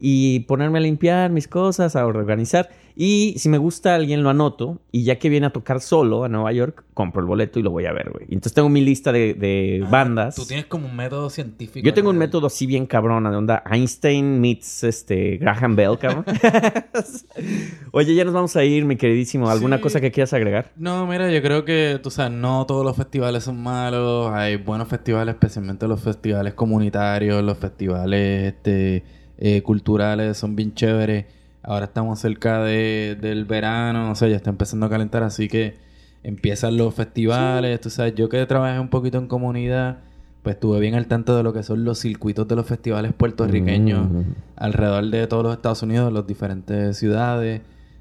y 0.00 0.40
ponerme 0.40 0.78
a 0.78 0.82
limpiar 0.82 1.30
mis 1.30 1.48
cosas, 1.48 1.96
a 1.96 2.06
organizar. 2.06 2.68
Y 3.00 3.34
si 3.38 3.48
me 3.48 3.58
gusta 3.58 3.94
alguien, 3.94 4.24
lo 4.24 4.30
anoto. 4.30 4.80
Y 4.90 5.04
ya 5.04 5.20
que 5.20 5.28
viene 5.28 5.46
a 5.46 5.50
tocar 5.50 5.80
solo 5.80 6.24
a 6.24 6.28
Nueva 6.28 6.50
York, 6.52 6.84
compro 6.94 7.20
el 7.20 7.26
boleto 7.28 7.60
y 7.60 7.62
lo 7.62 7.70
voy 7.70 7.86
a 7.86 7.92
ver, 7.92 8.10
güey. 8.10 8.24
Entonces 8.24 8.54
tengo 8.54 8.68
mi 8.68 8.80
lista 8.80 9.12
de, 9.12 9.34
de 9.34 9.86
bandas. 9.88 10.34
Tú 10.34 10.44
tienes 10.44 10.66
como 10.66 10.88
un 10.88 10.96
método 10.96 11.30
científico. 11.30 11.84
Yo 11.86 11.94
tengo 11.94 12.10
un 12.10 12.18
método 12.18 12.48
así 12.48 12.66
bien 12.66 12.86
cabrona, 12.86 13.30
de 13.30 13.36
onda 13.36 13.62
Einstein 13.70 14.40
meets 14.40 14.82
este 14.82 15.36
Graham 15.36 15.76
Bell, 15.76 15.96
cabrón. 15.98 16.24
Oye, 17.92 18.14
ya 18.14 18.24
nos 18.24 18.34
vamos 18.34 18.56
a 18.56 18.64
ir, 18.64 18.84
mi 18.84 18.96
queridísimo. 18.96 19.48
¿Alguna 19.50 19.76
Sí. 19.76 19.82
cosa 19.82 20.00
que 20.00 20.10
quieras 20.10 20.32
agregar? 20.32 20.72
No, 20.76 21.06
mira, 21.06 21.30
yo 21.30 21.40
creo 21.42 21.64
que, 21.64 22.00
tú 22.02 22.10
sabes, 22.10 22.32
no 22.32 22.66
todos 22.66 22.84
los 22.84 22.96
festivales 22.96 23.44
son 23.44 23.62
malos. 23.62 24.30
Hay 24.32 24.56
buenos 24.56 24.88
festivales, 24.88 25.34
especialmente 25.34 25.86
los 25.86 26.00
festivales 26.02 26.54
comunitarios, 26.54 27.42
los 27.44 27.58
festivales 27.58 28.54
este, 28.54 29.04
eh, 29.38 29.62
culturales, 29.62 30.36
son 30.36 30.56
bien 30.56 30.74
chéveres. 30.74 31.26
Ahora 31.62 31.86
estamos 31.86 32.18
cerca 32.20 32.62
de, 32.62 33.16
del 33.20 33.44
verano, 33.44 34.10
o 34.10 34.14
sea, 34.14 34.28
ya 34.28 34.36
está 34.36 34.50
empezando 34.50 34.86
a 34.86 34.90
calentar, 34.90 35.22
así 35.22 35.48
que 35.48 35.76
empiezan 36.22 36.76
los 36.76 36.94
festivales. 36.94 37.80
Tú 37.80 37.90
sabes, 37.90 38.14
yo 38.14 38.28
que 38.28 38.44
trabajé 38.46 38.78
un 38.80 38.88
poquito 38.88 39.18
en 39.18 39.26
comunidad, 39.26 39.98
pues 40.42 40.54
estuve 40.56 40.80
bien 40.80 40.94
al 40.94 41.06
tanto 41.06 41.36
de 41.36 41.42
lo 41.42 41.52
que 41.52 41.62
son 41.62 41.84
los 41.84 41.98
circuitos 41.98 42.46
de 42.48 42.56
los 42.56 42.66
festivales 42.66 43.12
puertorriqueños 43.12 44.08
Mm. 44.08 44.22
alrededor 44.56 45.04
de 45.06 45.26
todos 45.26 45.42
los 45.44 45.52
Estados 45.54 45.82
Unidos, 45.82 46.12
las 46.12 46.26
diferentes 46.26 46.96
ciudades. 46.96 47.60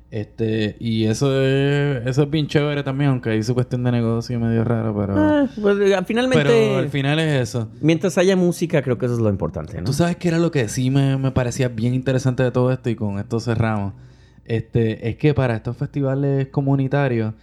Este, 0.09 0.77
y 0.79 1.03
eso 1.05 1.41
es, 1.41 2.05
eso 2.07 2.23
es 2.23 2.29
bien 2.29 2.47
chévere 2.47 2.81
también, 2.81 3.09
aunque 3.09 3.31
hay 3.31 3.43
su 3.43 3.53
cuestión 3.53 3.83
de 3.83 3.91
negocio 3.91 4.39
medio 4.39 4.63
raro, 4.63 4.95
pero, 4.97 5.13
Ah, 5.17 5.49
pues, 5.61 5.77
finalmente, 6.05 6.43
pero 6.43 6.77
al 6.77 6.89
final 6.89 7.19
es 7.19 7.41
eso. 7.49 7.67
mientras 7.81 8.17
haya 8.17 8.37
música, 8.37 8.81
creo 8.81 8.97
que 8.97 9.05
eso 9.05 9.15
es 9.15 9.19
lo 9.21 9.29
importante, 9.29 9.77
¿no? 9.79 9.83
Tú 9.83 9.91
sabes 9.93 10.15
que 10.15 10.29
era 10.29 10.39
lo 10.39 10.49
que 10.49 10.69
sí 10.69 10.89
me, 10.89 11.17
me 11.17 11.31
parecía 11.31 11.67
bien 11.67 11.93
interesante 11.93 12.41
de 12.41 12.51
todo 12.51 12.71
esto 12.71 12.89
y 12.89 12.95
con 12.95 13.19
esto 13.19 13.39
cerramos. 13.41 13.93
Este, 14.45 15.09
es 15.09 15.17
que 15.17 15.33
para 15.33 15.57
estos 15.57 15.75
festivales 15.75 16.47
comunitarios, 16.47 17.33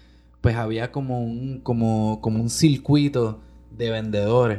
pues 0.41 0.57
había 0.57 0.91
como 0.91 1.23
un, 1.23 1.61
como, 1.61 2.19
como 2.23 2.41
un 2.41 2.49
circuito 2.49 3.41
de 3.77 3.91
vendedores 3.91 4.59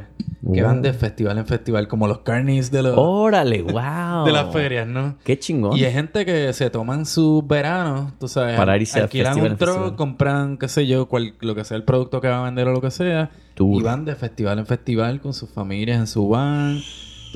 que 0.52 0.62
van 0.62 0.80
de 0.80 0.92
festival 0.92 1.38
en 1.38 1.46
festival, 1.46 1.88
como 1.88 2.06
los 2.06 2.18
carnies 2.20 2.70
de 2.70 2.82
los 2.82 2.94
Órale, 2.96 3.62
wow. 3.62 4.24
de 4.24 4.32
las 4.32 4.52
ferias, 4.52 4.86
¿no? 4.86 5.16
Qué 5.24 5.36
chingón. 5.38 5.76
Y 5.76 5.84
hay 5.84 5.92
gente 5.92 6.24
que 6.24 6.52
se 6.52 6.70
toman 6.70 7.04
sus 7.04 7.44
veranos, 7.46 8.12
tú 8.20 8.28
sabes, 8.28 8.56
Para 8.56 8.76
irse 8.76 9.00
alquilan 9.00 9.34
festival 9.34 9.52
un 9.52 9.58
truck, 9.58 9.96
compran, 9.96 10.56
qué 10.56 10.68
sé 10.68 10.86
yo, 10.86 11.06
cual- 11.08 11.34
lo 11.40 11.54
que 11.56 11.64
sea 11.64 11.76
el 11.76 11.82
producto 11.82 12.20
que 12.20 12.28
va 12.28 12.40
a 12.40 12.44
vender 12.44 12.68
o 12.68 12.72
lo 12.72 12.80
que 12.80 12.92
sea, 12.92 13.30
y 13.58 13.82
van 13.82 14.04
de 14.04 14.14
festival 14.14 14.60
en 14.60 14.66
festival 14.66 15.20
con 15.20 15.34
sus 15.34 15.50
familias 15.50 15.98
en 15.98 16.06
su 16.06 16.28
van, 16.28 16.78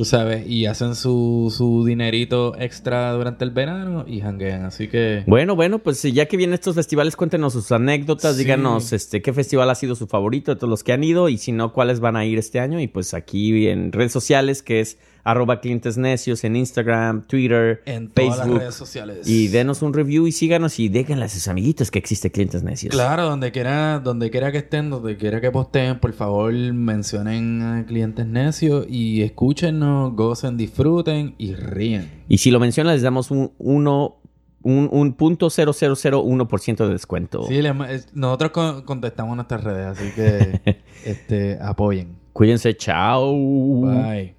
tú 0.01 0.07
sabes, 0.07 0.47
y 0.49 0.65
hacen 0.65 0.95
su, 0.95 1.53
su 1.55 1.85
dinerito 1.85 2.55
extra 2.59 3.13
durante 3.13 3.45
el 3.45 3.51
verano 3.51 4.07
y 4.09 4.23
janguean, 4.23 4.65
así 4.65 4.89
que... 4.89 5.25
Bueno, 5.27 5.55
bueno, 5.57 5.79
pues 5.81 6.03
ya 6.05 6.25
que 6.25 6.39
vienen 6.39 6.55
estos 6.55 6.75
festivales, 6.75 7.17
cuéntenos 7.17 7.53
sus 7.53 7.71
anécdotas, 7.71 8.35
Sí. 8.35 8.45
díganos 8.45 8.95
este 8.95 9.21
qué 9.21 9.35
festival 9.35 9.69
ha 9.69 9.75
sido 9.75 9.95
su 9.95 10.07
favorito 10.07 10.55
de 10.55 10.57
todos 10.57 10.71
los 10.71 10.85
que 10.85 10.95
han 10.95 11.05
ido 11.05 11.29
y 11.29 11.37
si 11.37 11.53
no, 11.53 11.75
cuáles 11.75 12.01
van 12.01 12.17
a 12.17 12.25
ir 12.25 12.39
este 12.39 12.61
año. 12.61 12.81
Y 12.81 12.87
pues 12.89 13.13
aquí 13.13 13.69
en 13.69 13.93
redes 13.93 14.11
sociales, 14.13 14.63
que 14.63 14.81
es 14.81 14.97
arroba 15.25 15.61
clientes 15.61 15.97
necios 15.99 16.45
en 16.45 16.57
Instagram, 16.57 17.27
Twitter, 17.27 17.83
En 17.87 18.09
todas 18.11 18.31
las 18.31 18.39
Facebook. 18.41 18.59
redes 18.61 18.75
sociales. 18.75 19.29
Y 19.29 19.49
denos 19.49 19.83
un 19.83 19.93
review 19.93 20.27
y 20.27 20.33
síganos 20.33 20.79
y 20.79 20.89
déjenle 20.89 21.25
a 21.25 21.29
sus 21.29 21.47
amiguitos 21.49 21.91
que 21.91 21.99
existe 21.99 22.31
clientes 22.31 22.63
necios. 22.63 22.93
Claro, 22.95 23.25
donde 23.29 23.53
quiera, 23.53 23.99
donde 24.01 24.31
quiera 24.31 24.51
que 24.53 24.59
estén, 24.59 24.91
donde 24.91 25.17
quiera 25.17 25.41
que 25.41 25.51
posteen, 25.51 25.99
por 26.01 26.13
favor 26.13 26.53
mencionen 26.53 27.63
a 27.63 27.85
clientes 27.87 28.27
necios 28.27 28.87
y 28.89 29.23
escúchenos, 29.23 30.15
gocen, 30.15 30.57
disfruten 30.57 31.35
y 31.39 31.55
ríen. 31.55 32.11
Y 32.29 32.39
si 32.39 32.51
lo 32.51 32.61
mencionan, 32.61 32.95
les 32.95 33.03
damos 33.03 33.31
un 33.31 33.53
uno, 33.59 34.17
un, 34.63 34.89
un 34.93 35.13
punto 35.15 35.49
cero 35.51 35.73
cero 35.73 35.95
cero 35.97 36.23
uno 36.23 36.47
por 36.49 36.61
ciento 36.61 36.87
de 36.87 36.93
descuento. 36.93 37.43
Sí, 37.49 37.61
le- 37.63 37.75
nosotros 38.15 38.51
con- 38.53 38.83
contestamos 38.83 39.35
nuestras 39.37 39.65
redes, 39.65 39.87
así 39.87 40.11
que 40.15 40.81
este 41.05 41.59
apoyen. 41.61 42.19
Cuídense, 42.33 42.77
chao. 42.77 43.35
Bye. 43.83 44.35